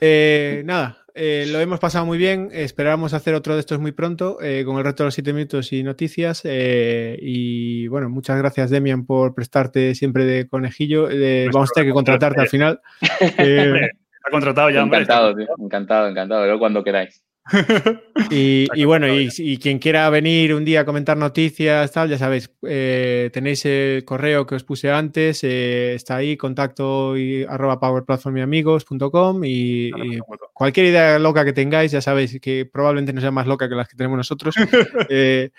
Eh, 0.00 0.62
nada, 0.64 0.99
eh, 1.14 1.46
lo 1.48 1.60
hemos 1.60 1.78
pasado 1.78 2.06
muy 2.06 2.18
bien. 2.18 2.50
Esperamos 2.52 3.14
hacer 3.14 3.34
otro 3.34 3.54
de 3.54 3.60
estos 3.60 3.78
muy 3.78 3.92
pronto 3.92 4.38
eh, 4.42 4.64
con 4.64 4.78
el 4.78 4.84
reto 4.84 5.02
de 5.02 5.08
los 5.08 5.14
7 5.14 5.32
minutos 5.32 5.72
y 5.72 5.82
noticias. 5.82 6.42
Eh, 6.44 7.18
y 7.20 7.88
bueno, 7.88 8.08
muchas 8.08 8.38
gracias, 8.38 8.70
Demian, 8.70 9.06
por 9.06 9.34
prestarte 9.34 9.94
siempre 9.94 10.24
de 10.24 10.48
conejillo. 10.48 11.08
vamos 11.52 11.70
a 11.70 11.74
tener 11.74 11.88
que 11.88 11.94
contratarte 11.94 12.40
al 12.40 12.48
final. 12.48 12.80
ha 13.20 14.30
contratado 14.30 14.70
ya. 14.70 14.82
Encantado, 14.82 15.34
tío, 15.34 15.46
encantado, 15.58 16.08
encantado. 16.08 16.58
cuando 16.58 16.84
queráis. 16.84 17.22
y, 18.30 18.84
bueno, 18.84 19.06
y, 19.08 19.58
quien 19.58 19.78
quiera 19.78 20.08
venir 20.10 20.54
un 20.54 20.64
día 20.64 20.80
a 20.80 20.84
comentar 20.84 21.16
noticias, 21.16 21.90
tal, 21.92 22.08
ya 22.08 22.18
sabéis, 22.18 22.50
eh, 22.62 23.30
tenéis 23.32 23.64
el 23.64 24.04
correo 24.04 24.46
que 24.46 24.54
os 24.54 24.64
puse 24.64 24.90
antes, 24.90 25.42
eh, 25.44 25.94
está 25.94 26.16
ahí, 26.16 26.36
contacto 26.36 27.16
y 27.16 27.44
arroba 27.44 27.80
powerplatformyamigos.com 27.80 29.44
y, 29.44 29.88
y 29.88 30.18
cualquier 30.52 30.86
idea 30.86 31.18
loca 31.18 31.44
que 31.44 31.52
tengáis, 31.52 31.92
ya 31.92 32.00
sabéis 32.00 32.38
que 32.40 32.66
probablemente 32.66 33.12
no 33.12 33.20
sea 33.20 33.30
más 33.30 33.46
loca 33.46 33.68
que 33.68 33.74
las 33.74 33.88
que 33.88 33.96
tenemos 33.96 34.16
nosotros, 34.16 34.54
eh, 35.08 35.50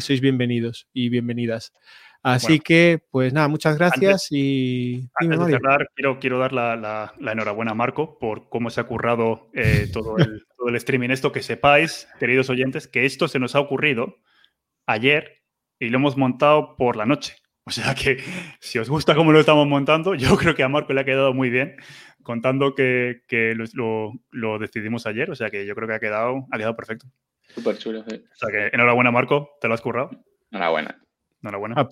sois 0.00 0.20
bienvenidos 0.20 0.88
y 0.92 1.08
bienvenidas. 1.08 1.72
Así 2.24 2.58
que, 2.58 3.02
pues 3.10 3.34
nada, 3.34 3.48
muchas 3.48 3.76
gracias 3.76 4.28
y... 4.30 5.10
Antes 5.16 5.38
de 5.38 5.52
cerrar, 5.52 5.90
quiero, 5.94 6.18
quiero 6.18 6.38
dar 6.38 6.54
la, 6.54 7.12
enhorabuena 7.20 7.72
a 7.72 7.74
Marco 7.74 8.18
por 8.18 8.48
cómo 8.48 8.70
se 8.70 8.80
ha 8.80 8.84
currado 8.84 9.50
eh, 9.52 9.90
todo, 9.92 10.16
el, 10.16 10.42
todo 10.56 10.68
el 10.70 10.76
streaming. 10.76 11.10
Esto 11.10 11.32
que 11.32 11.42
sepáis, 11.42 12.08
queridos 12.18 12.48
oyentes, 12.48 12.88
que 12.88 13.04
esto 13.04 13.28
se 13.28 13.38
nos 13.38 13.54
ha 13.54 13.60
ocurrido 13.60 14.16
ayer 14.86 15.42
y 15.78 15.90
lo 15.90 15.98
hemos 15.98 16.16
montado 16.16 16.76
por 16.76 16.96
la 16.96 17.04
noche. 17.04 17.36
O 17.66 17.70
sea 17.70 17.94
que 17.94 18.16
si 18.58 18.78
os 18.78 18.88
gusta 18.88 19.14
cómo 19.14 19.30
lo 19.30 19.40
estamos 19.40 19.66
montando, 19.66 20.14
yo 20.14 20.34
creo 20.38 20.54
que 20.54 20.62
a 20.62 20.68
Marco 20.70 20.94
le 20.94 21.02
ha 21.02 21.04
quedado 21.04 21.34
muy 21.34 21.50
bien, 21.50 21.76
contando 22.22 22.74
que, 22.74 23.20
que 23.28 23.54
lo, 23.54 24.12
lo, 24.30 24.58
decidimos 24.58 25.06
ayer. 25.06 25.30
O 25.30 25.34
sea 25.34 25.50
que 25.50 25.66
yo 25.66 25.74
creo 25.74 25.88
que 25.88 25.94
ha 25.94 26.00
quedado, 26.00 26.46
ha 26.50 26.56
quedado 26.56 26.74
perfecto. 26.74 27.06
Súper 27.54 27.76
chulo, 27.76 28.02
sí. 28.08 28.16
O 28.16 28.36
sea 28.36 28.50
que 28.50 28.74
enhorabuena, 28.74 29.10
Marco, 29.10 29.50
te 29.60 29.68
lo 29.68 29.74
has 29.74 29.82
currado. 29.82 30.10
Enhorabuena. 30.50 31.03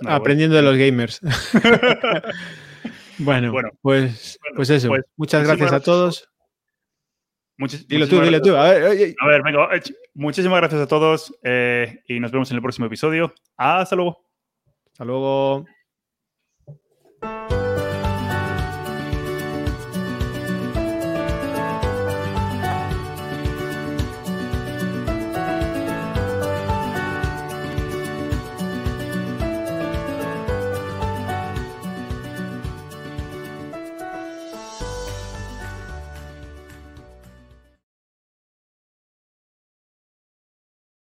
Aprendiendo 0.06 0.56
de 0.56 0.62
los 0.62 0.76
gamers. 0.76 1.20
bueno, 3.18 3.52
pues, 3.80 4.38
pues 4.56 4.70
eso. 4.70 4.88
Pues 4.88 5.02
muchas 5.16 5.46
gracias, 5.46 5.72
a 5.72 5.80
todos. 5.80 6.28
dilo 7.86 8.08
tú, 8.08 8.20
dilo 8.20 8.40
tú. 8.40 8.56
A 8.56 8.72
ver, 8.72 9.42
venga, 9.44 9.68
muchísimas 10.14 10.58
gracias 10.60 10.80
a 10.80 10.88
todos 10.88 11.34
eh, 11.42 12.00
y 12.06 12.20
nos 12.20 12.32
vemos 12.32 12.50
en 12.50 12.56
el 12.56 12.62
próximo 12.62 12.86
episodio. 12.86 13.34
Hasta 13.56 13.94
luego. 13.96 14.24
Hasta 14.86 15.04
luego. 15.04 15.64